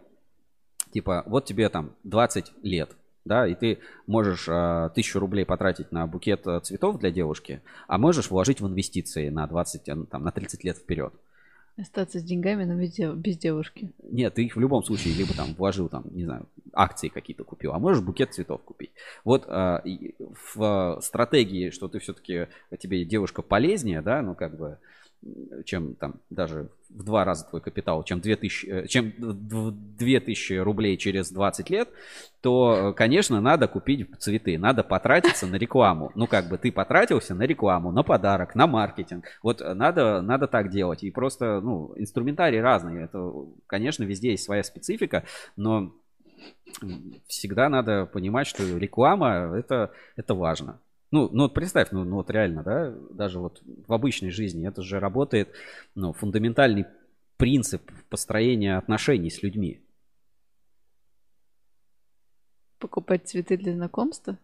[0.92, 2.96] типа, вот тебе там 20 лет,
[3.26, 7.98] да, и ты можешь а, тысячу рублей потратить на букет а, цветов для девушки, а
[7.98, 11.14] можешь вложить в инвестиции на 20, а, ну, там, на 30 лет вперед.
[11.78, 13.92] Остаться с деньгами, но без, дев- без девушки.
[14.04, 17.74] Нет, ты их в любом случае либо там вложил, там, не знаю, акции какие-то купил,
[17.74, 18.92] а можешь букет цветов купить.
[19.24, 19.82] Вот а,
[20.56, 22.48] в а, стратегии, что ты все-таки
[22.80, 24.78] тебе девушка полезнее, да, ну как бы,
[25.66, 30.98] чем там даже в два раза твой капитал, чем 2000, э, чем в 2000 рублей
[30.98, 31.90] через 20 лет,
[32.42, 36.12] то, э, конечно, надо купить цветы, надо потратиться на рекламу.
[36.16, 39.26] Ну, как бы ты потратился на рекламу, на подарок, на маркетинг.
[39.44, 41.04] Вот надо, надо так делать.
[41.04, 43.04] И просто, ну, инструментарий разный.
[43.04, 43.32] Это,
[43.68, 45.26] конечно, везде есть своя специфика,
[45.58, 45.94] но
[47.28, 50.80] всегда надо понимать, что реклама это, это важно.
[51.12, 54.84] Ну, ну вот представь, ну, ну вот реально, да, даже вот в обычной жизни это
[54.84, 55.50] же работает,
[55.96, 56.86] ну, фундаментальный
[57.38, 59.82] принцип построения отношений с людьми.
[62.78, 64.38] Покупать цветы для знакомства?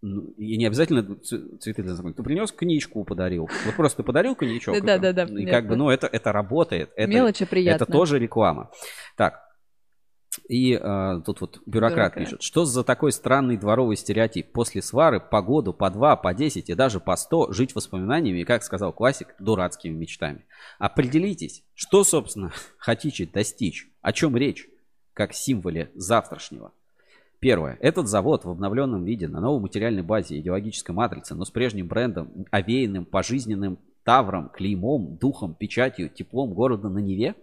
[0.00, 2.22] Ну, и не обязательно цветы для знакомства.
[2.22, 3.48] Ты принес книжку, подарил.
[3.66, 4.84] Вот просто подарил коньячок.
[4.84, 5.24] Да, да, да.
[5.24, 6.90] И как бы, ну, это, это работает.
[6.96, 7.84] Это, Мелочи приятно.
[7.84, 8.70] Это тоже реклама.
[9.16, 9.51] Так,
[10.52, 14.52] и э, тут вот бюрократ, бюрократ пишет, что за такой странный дворовый стереотип?
[14.52, 18.44] После свары по году, по два, по десять и даже по сто жить воспоминаниями и,
[18.44, 20.44] как сказал классик, дурацкими мечтами.
[20.78, 24.68] Определитесь, что, собственно, хотите достичь, о чем речь,
[25.14, 26.72] как символе завтрашнего.
[27.40, 27.78] Первое.
[27.80, 32.44] Этот завод в обновленном виде, на новой материальной базе идеологической матрицы, но с прежним брендом,
[32.50, 37.36] овеянным пожизненным тавром, клеймом, духом, печатью, теплом города на Неве.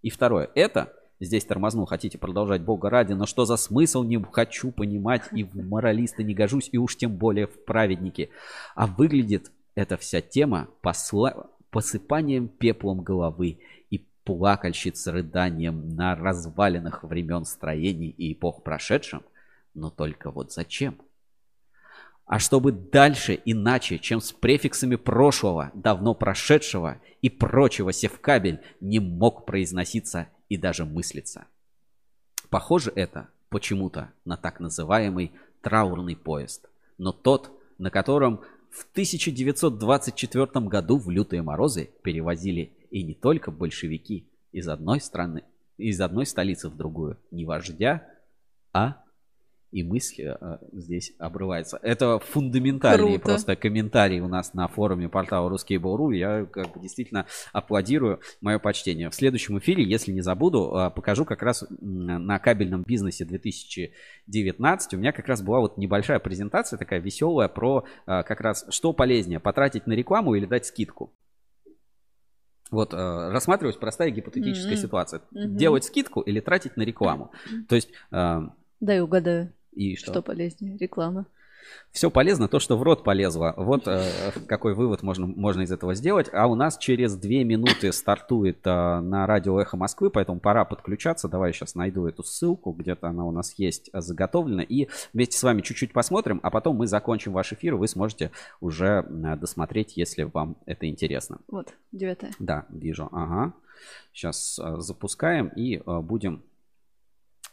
[0.00, 0.48] И второе.
[0.54, 0.92] Это
[1.22, 5.54] Здесь тормознул, хотите продолжать Бога ради, но что за смысл не хочу понимать, и в
[5.54, 8.30] моралисты не гожусь, и уж тем более в праведники.
[8.74, 11.46] А выглядит эта вся тема посла...
[11.70, 19.22] посыпанием пеплом головы и плакальщиц рыданием на развалинах времен строений и эпох прошедшим.
[19.74, 20.98] Но только вот зачем?
[22.26, 29.46] А чтобы дальше иначе, чем с префиксами прошлого, давно прошедшего и прочего севкабель не мог
[29.46, 31.46] произноситься и даже мыслиться.
[32.50, 36.68] Похоже это почему-то на так называемый траурный поезд,
[36.98, 44.26] но тот, на котором в 1924 году в лютые морозы перевозили и не только большевики
[44.52, 45.44] из одной страны,
[45.78, 48.06] из одной столицы в другую, не вождя,
[48.74, 49.02] а
[49.72, 51.78] и мысль э, здесь обрывается.
[51.82, 53.24] Это фундаментальные Круто.
[53.24, 56.10] просто комментарии у нас на форуме портала Русский Бору.
[56.10, 59.10] Я как бы действительно аплодирую мое почтение.
[59.10, 64.94] В следующем эфире, если не забуду, э, покажу как раз на кабельном бизнесе 2019.
[64.94, 68.92] У меня как раз была вот небольшая презентация такая веселая про э, как раз что
[68.92, 71.14] полезнее, потратить на рекламу или дать скидку.
[72.70, 72.96] Вот э,
[73.30, 74.76] рассматривать простая гипотетическая mm-hmm.
[74.76, 75.20] ситуация.
[75.20, 75.56] Mm-hmm.
[75.56, 77.30] Делать скидку или тратить на рекламу.
[77.32, 77.64] Mm-hmm.
[77.68, 77.88] То есть...
[78.10, 78.40] Э,
[78.80, 79.52] Дай угадаю.
[79.72, 80.12] И что?
[80.12, 80.76] Что полезнее?
[80.76, 81.26] Реклама.
[81.90, 83.54] Все полезно, то, что в рот полезло.
[83.56, 86.28] Вот э, какой вывод можно, можно из этого сделать.
[86.32, 91.28] А у нас через две минуты стартует э, на радио Эхо Москвы, поэтому пора подключаться.
[91.28, 94.62] Давай я сейчас найду эту ссылку, где-то она у нас есть заготовлена.
[94.62, 99.06] И вместе с вами чуть-чуть посмотрим, а потом мы закончим ваш эфир, вы сможете уже
[99.06, 101.38] э, досмотреть, если вам это интересно.
[101.48, 102.32] Вот, девятая.
[102.38, 103.08] Да, вижу.
[103.12, 103.52] Ага.
[104.12, 106.42] Сейчас э, запускаем и э, будем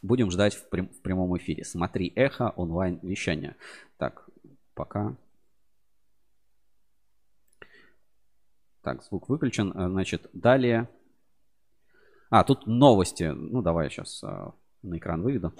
[0.02, 1.64] Будем ждать в, прям, в прямом эфире.
[1.64, 3.56] Смотри эхо онлайн вещания.
[3.98, 4.28] Так,
[4.74, 5.16] пока.
[8.82, 9.72] Так, звук выключен.
[9.72, 10.88] Э, значит, далее.
[12.30, 13.24] А, тут новости.
[13.24, 15.52] Ну, давай я сейчас а, на экран выведу.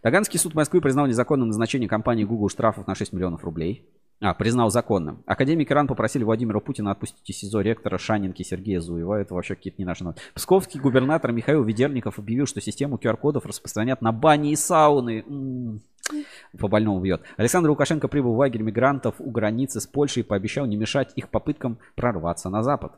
[0.00, 3.86] Таганский суд Москвы признал незаконным назначение компании Google штрафов на 6 миллионов рублей.
[4.24, 5.24] А, признал законным.
[5.26, 9.20] Академики РАН попросили Владимира Путина отпустить из СИЗО ректора Шанинки Сергея Зуева.
[9.20, 10.22] Это вообще какие-то не наши новости.
[10.32, 15.24] Псковский губернатор Михаил Ведерников объявил, что систему QR-кодов распространят на бани и сауны.
[15.26, 15.80] М-м-м.
[16.56, 17.22] По больному бьет.
[17.36, 21.28] Александр Лукашенко прибыл в лагерь мигрантов у границы с Польшей и пообещал не мешать их
[21.28, 22.92] попыткам прорваться на запад.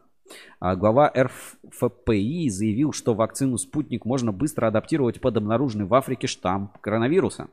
[0.60, 6.70] А глава РФПИ заявил, что вакцину «Спутник» можно быстро адаптировать под обнаруженный в Африке штамм
[6.82, 7.48] коронавируса.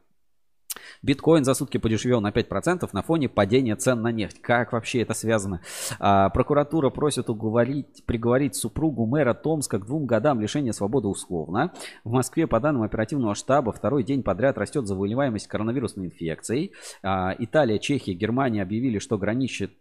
[1.02, 4.42] Биткоин за сутки подешевел на 5% на фоне падения цен на нефть.
[4.42, 5.62] Как вообще это связано?
[6.00, 11.74] А, прокуратура просит уговорить, приговорить супругу мэра Томска к двум годам лишения свободы условно.
[12.04, 16.74] В Москве, по данным оперативного штаба, второй день подряд растет заболеваемость коронавирусной инфекцией.
[17.04, 19.72] А, Италия, Чехия, Германия объявили, что граничит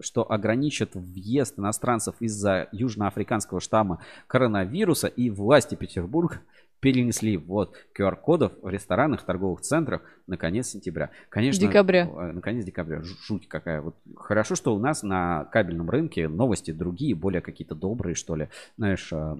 [0.00, 6.40] что ограничат въезд иностранцев из-за южноафриканского штамма коронавируса, и власти Петербурга
[6.80, 11.10] перенесли вот QR-кодов в ресторанах, торговых центрах на конец сентября.
[11.28, 12.08] Конечно, декабря.
[12.08, 13.02] Э, на конец декабря.
[13.02, 13.80] Жуть какая.
[13.80, 18.48] Вот хорошо, что у нас на кабельном рынке новости другие, более какие-то добрые, что ли,
[18.76, 19.36] знаешь, э,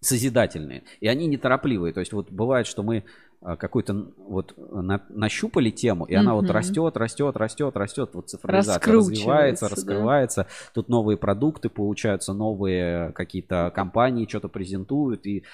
[0.00, 0.82] созидательные.
[1.00, 1.94] И они неторопливые.
[1.94, 3.04] То есть вот бывает, что мы
[3.40, 6.34] э, какую-то вот на, нащупали тему, и она mm-hmm.
[6.34, 8.10] вот растет, растет, растет, растет.
[8.12, 10.42] Вот цифровизация развивается, раскрывается.
[10.42, 10.48] Да.
[10.74, 15.26] Тут новые продукты получаются, новые какие-то компании что-то презентуют.
[15.26, 15.44] И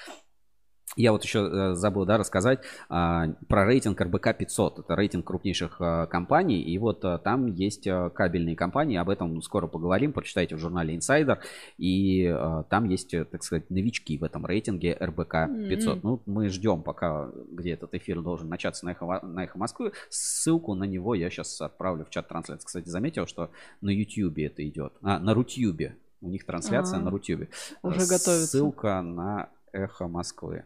[0.95, 2.59] Я вот еще э, забыл, да, рассказать
[2.89, 4.79] а, про рейтинг РБК 500.
[4.79, 6.61] Это рейтинг крупнейших а, компаний.
[6.61, 8.97] И вот а, там есть кабельные компании.
[8.97, 10.13] Об этом скоро поговорим.
[10.13, 11.39] Прочитайте в журнале Insider.
[11.77, 12.35] И
[12.69, 15.31] там есть, э, так сказать, новички в этом рейтинге РБК
[15.69, 15.97] 500.
[15.97, 15.99] Mm-hmm.
[16.03, 19.91] Ну, мы ждем, пока где этот эфир должен начаться на Эхо, на Эхо Москвы.
[20.09, 22.65] Ссылку на него я сейчас отправлю в чат трансляции.
[22.65, 23.51] Кстати, заметил, что
[23.81, 24.93] на YouTube это идет.
[25.01, 25.95] А, на Рутюбе.
[26.21, 27.05] У них трансляция А-а-а.
[27.05, 27.49] на Рутюбе.
[27.81, 28.47] Уже готовится.
[28.47, 30.65] Ссылка на Эхо Москвы.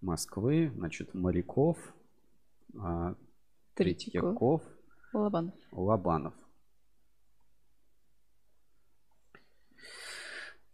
[0.00, 1.76] Москвы, значит, Моряков,
[2.78, 3.14] а,
[3.74, 4.62] Третьяков,
[5.12, 5.54] Лобанов.
[5.72, 6.34] Лобанов.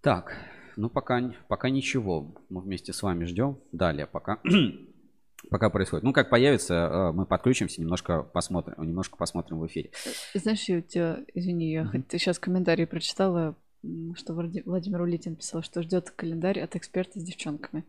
[0.01, 0.36] Так,
[0.77, 2.35] ну пока, пока ничего.
[2.48, 3.59] Мы вместе с вами ждем.
[3.73, 4.40] Далее пока,
[5.51, 6.05] пока происходит.
[6.05, 9.90] Ну, как появится, а, мы подключимся, немножко посмотрим, немножко посмотрим в эфире.
[10.35, 12.05] Знаешь, я у тебя, извини, я mm-hmm.
[12.12, 13.57] сейчас комментарий прочитала,
[14.15, 17.85] что Владимир Улитин писал, что ждет календарь от эксперта с девчонками.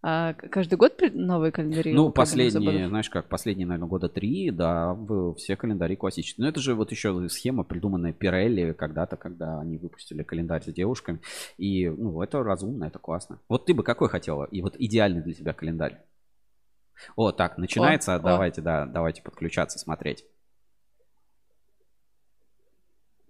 [0.00, 1.92] А каждый год новые календари?
[1.92, 4.96] Ну, последние, знаешь как, последние, наверное, года три, да,
[5.36, 6.44] все календари классические.
[6.44, 11.20] Но это же вот еще схема, придуманная Пирелли когда-то, когда они выпустили календарь с девушками.
[11.56, 13.40] И, ну, это разумно, это классно.
[13.48, 14.44] Вот ты бы какой хотела?
[14.44, 16.00] И вот идеальный для тебя календарь?
[17.16, 18.14] О, так, начинается.
[18.14, 18.64] О, давайте, о.
[18.64, 20.24] да, давайте подключаться, смотреть.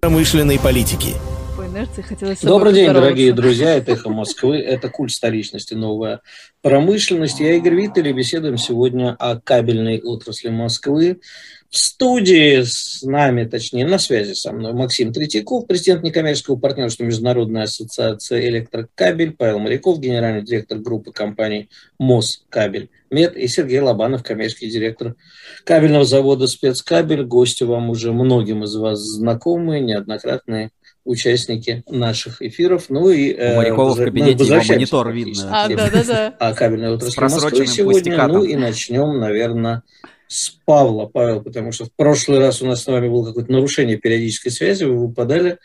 [0.00, 1.14] Промышленной политики
[1.58, 2.40] по инерции хотелось...
[2.40, 5.74] Добрый день, дорогие друзья, это «Эхо Москвы», это «Культ столичности.
[5.74, 6.20] Новая
[6.62, 7.40] промышленность».
[7.40, 11.20] Я Игорь Виттель, беседуем сегодня о кабельной отрасли Москвы.
[11.68, 17.64] В студии с нами, точнее, на связи со мной Максим Третьяков, президент некоммерческого партнерства Международной
[17.64, 21.68] ассоциации электрокабель, Павел Моряков, генеральный директор группы компаний
[21.98, 25.16] Москабель Мед и Сергей Лобанов, коммерческий директор
[25.64, 27.24] кабельного завода «Спецкабель».
[27.24, 30.70] Гости вам уже многим из вас знакомые, неоднократные
[31.08, 32.86] участники наших эфиров.
[32.90, 35.64] Ну и У Морякова в кабинете его монитор видно.
[35.64, 36.34] А, да, да, да.
[36.38, 38.26] А кабельной отрасли Москвы сегодня.
[38.28, 39.82] Ну и начнем, наверное,
[40.28, 41.06] с Павла.
[41.06, 44.84] Павел, потому что в прошлый раз у нас с вами было какое-то нарушение периодической связи,
[44.84, 45.58] вы выпадали.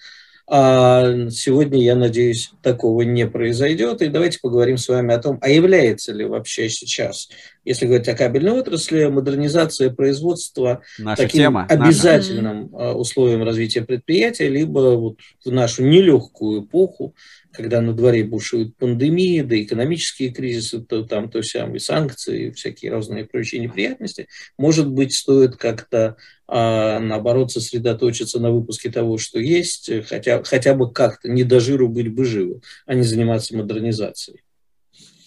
[0.46, 4.02] А сегодня, я надеюсь, такого не произойдет.
[4.02, 7.30] И давайте поговорим с вами о том, а является ли вообще сейчас,
[7.64, 11.66] если говорить о кабельной отрасли, модернизация производства Наша таким тема.
[11.70, 12.94] обязательным Наша.
[12.94, 17.16] условием развития предприятия, либо вот в нашу нелегкую эпоху,
[17.54, 23.26] когда на дворе бушуют пандемии, да экономические кризисы, то там то самые санкции, всякие разные
[23.26, 24.28] прочие неприятности,
[24.58, 26.18] может быть, стоит как-то
[26.48, 31.88] а, наоборот сосредоточиться на выпуске того, что есть, хотя, хотя бы как-то не до жиру
[31.88, 34.42] быть бы живы, а не заниматься модернизацией.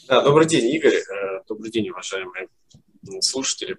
[0.09, 0.95] Да, добрый день, Игорь.
[0.95, 2.49] Э, добрый день, уважаемые
[3.21, 3.77] слушатели.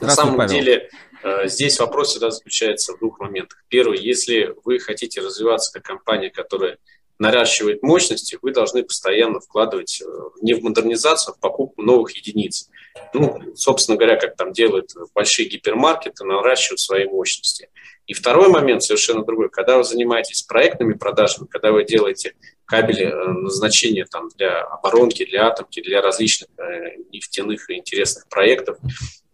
[0.00, 0.50] На самом Павел.
[0.50, 0.90] деле,
[1.22, 3.62] э, здесь вопрос всегда заключается в двух моментах.
[3.68, 6.78] Первый, если вы хотите развиваться как компания, которая
[7.18, 10.04] наращивает мощности, вы должны постоянно вкладывать э,
[10.40, 12.68] не в модернизацию, а в покупку новых единиц.
[13.12, 17.70] Ну, собственно говоря, как там делают большие гипермаркеты, наращивают свои мощности.
[18.06, 19.50] И второй момент совершенно другой.
[19.50, 22.34] Когда вы занимаетесь проектными продажами, когда вы делаете
[22.64, 28.78] кабели э, назначения там, для оборонки, для атомки, для различных э, нефтяных и интересных проектов,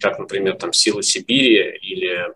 [0.01, 2.35] как, например, там «Сила Сибири» или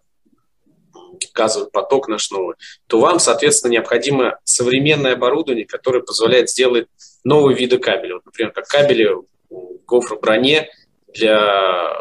[1.35, 6.87] газовый поток наш новый, то вам, соответственно, необходимо современное оборудование, которое позволяет сделать
[7.25, 8.15] новые виды кабеля.
[8.15, 9.09] Вот, например, как кабели
[9.51, 10.69] в гофроброне
[11.15, 12.01] для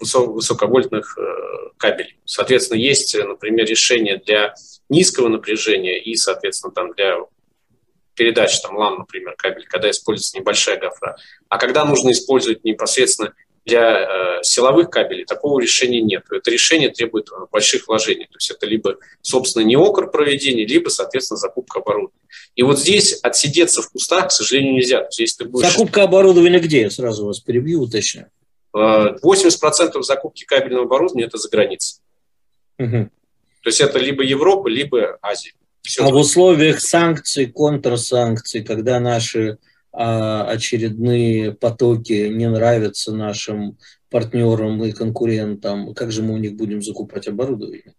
[0.00, 1.22] высоковольтных э,
[1.76, 2.18] кабелей.
[2.24, 4.54] Соответственно, есть, например, решение для
[4.88, 7.16] низкого напряжения и, соответственно, там для
[8.14, 11.16] передач, там LAN, например, кабель, когда используется небольшая гофра.
[11.48, 13.34] А когда нужно использовать непосредственно
[13.70, 16.24] для э, силовых кабелей такого решения нет.
[16.30, 18.26] Это решение требует э, больших вложений.
[18.26, 22.20] То есть это либо, собственно, не окр проведения, либо, соответственно, закупка оборудования.
[22.56, 24.98] И вот здесь отсидеться в кустах, к сожалению, нельзя.
[24.98, 25.72] То есть, если ты будешь...
[25.72, 26.82] Закупка оборудования где?
[26.82, 28.26] Я сразу вас перебью, уточню.
[28.74, 32.00] 80% э, закупки кабельного оборудования– это за границей.
[32.78, 33.08] Угу.
[33.62, 35.52] То есть это либо Европа, либо Азия.
[35.82, 39.58] Все а в условиях санкций, контрсанкций, когда наши
[39.92, 43.76] очередные потоки не нравятся нашим
[44.10, 47.94] партнерам и конкурентам, как же мы у них будем закупать оборудование?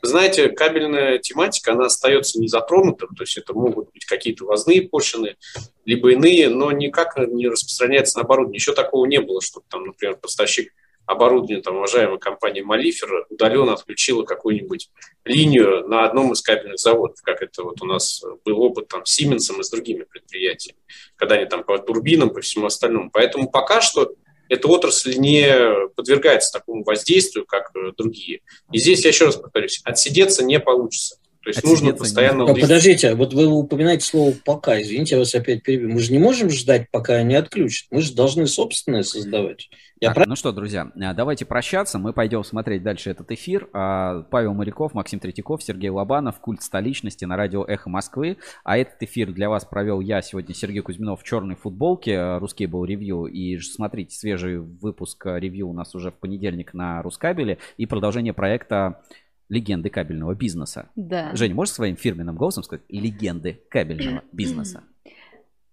[0.00, 5.36] Знаете, кабельная тематика, она остается не затронута, то есть это могут быть какие-то возные пошлины,
[5.84, 8.58] либо иные, но никак не распространяется на оборудование.
[8.58, 10.72] Еще такого не было, чтобы там, например, поставщик
[11.06, 14.90] оборудование там, уважаемой компании Малифер удаленно отключила какую-нибудь
[15.24, 19.12] линию на одном из кабельных заводов, как это вот у нас был опыт там, с
[19.12, 20.78] Сименсом и с другими предприятиями,
[21.16, 23.10] когда они там по турбинам, по всему остальному.
[23.12, 24.14] Поэтому пока что
[24.48, 28.40] эта отрасль не подвергается такому воздействию, как другие.
[28.72, 31.18] И здесь я еще раз повторюсь, отсидеться не получится.
[31.46, 32.42] То есть нужно постоянно...
[32.42, 34.82] А, подождите, вот вы упоминаете слово «пока».
[34.82, 35.90] Извините, я вас опять перебью.
[35.90, 37.86] Мы же не можем ждать, пока они отключат.
[37.92, 39.70] Мы же должны собственное создавать.
[40.00, 40.26] Я так, прав...
[40.28, 41.98] Ну что, друзья, а, давайте прощаться.
[41.98, 43.68] Мы пойдем смотреть дальше этот эфир.
[43.72, 48.36] А, Павел Моряков, Максим Третьяков, Сергей Лобанов, Культ столичности на радио Эхо Москвы.
[48.62, 52.36] А этот эфир для вас провел я сегодня, Сергей Кузьминов, в черной футболке.
[52.36, 53.24] Русский был ревью.
[53.24, 57.58] И смотрите, свежий выпуск ревью у нас уже в понедельник на Рускабеле.
[57.78, 59.00] И продолжение проекта
[59.48, 60.90] легенды кабельного бизнеса.
[60.94, 61.34] Да.
[61.34, 64.82] Женя, можешь своим фирменным голосом сказать легенды кабельного бизнеса?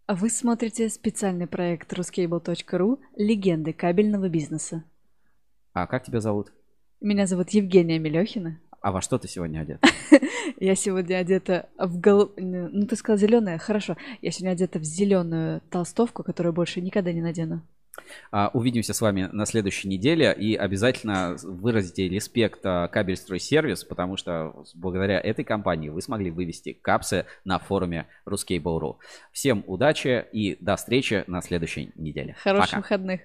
[0.08, 4.84] Вы смотрите специальный проект ruscable.ru «Легенды кабельного бизнеса».
[5.72, 6.52] А как тебя зовут?
[7.00, 8.60] Меня зовут Евгения Мелехина.
[8.82, 9.88] А во что ты сегодня одета?
[10.60, 12.34] Я сегодня одета в гол...
[12.36, 13.58] Ну, ты сказал зеленая.
[13.58, 13.96] Хорошо.
[14.22, 17.62] Я сегодня одета в зеленую толстовку, которую больше никогда не надену.
[18.32, 24.18] А, увидимся с вами на следующей неделе и обязательно выразите респект а, Кабельстрой Сервис, потому
[24.18, 28.98] что благодаря этой компании вы смогли вывести капсы на форуме Ruskable.ru.
[29.32, 32.36] Всем удачи и до встречи на следующей неделе.
[32.40, 32.82] Хороших Пока.
[32.82, 33.22] выходных.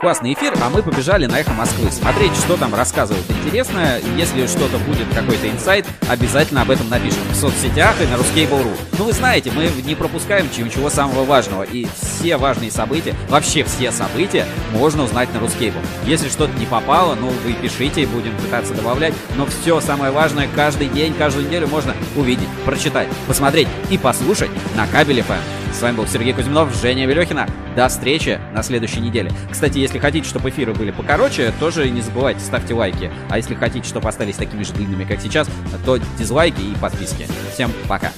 [0.00, 4.00] Классный эфир, а мы побежали на Эхо Москвы смотреть, что там рассказывают интересное.
[4.16, 8.74] Если что-то будет, какой-то инсайт, обязательно об этом напишем в соцсетях и на ruskable.ru.
[8.96, 11.64] Ну, вы знаете, мы не пропускаем ничего самого важного.
[11.64, 15.84] И все важные события, вообще все события можно узнать на Ruskable.
[16.06, 19.12] Если что-то не попало, ну, вы пишите, будем пытаться добавлять.
[19.36, 24.86] Но все самое важное каждый день, каждую неделю можно увидеть, прочитать, посмотреть и послушать на
[24.86, 25.69] Кабеле FM.
[25.72, 27.46] С вами был Сергей Кузьминов, Женя Велехина.
[27.74, 29.30] До встречи на следующей неделе.
[29.50, 33.10] Кстати, если хотите, чтобы эфиры были покороче, тоже не забывайте, ставьте лайки.
[33.28, 35.48] А если хотите, чтобы остались такими же длинными, как сейчас,
[35.84, 37.26] то дизлайки и подписки.
[37.52, 38.12] Всем пока.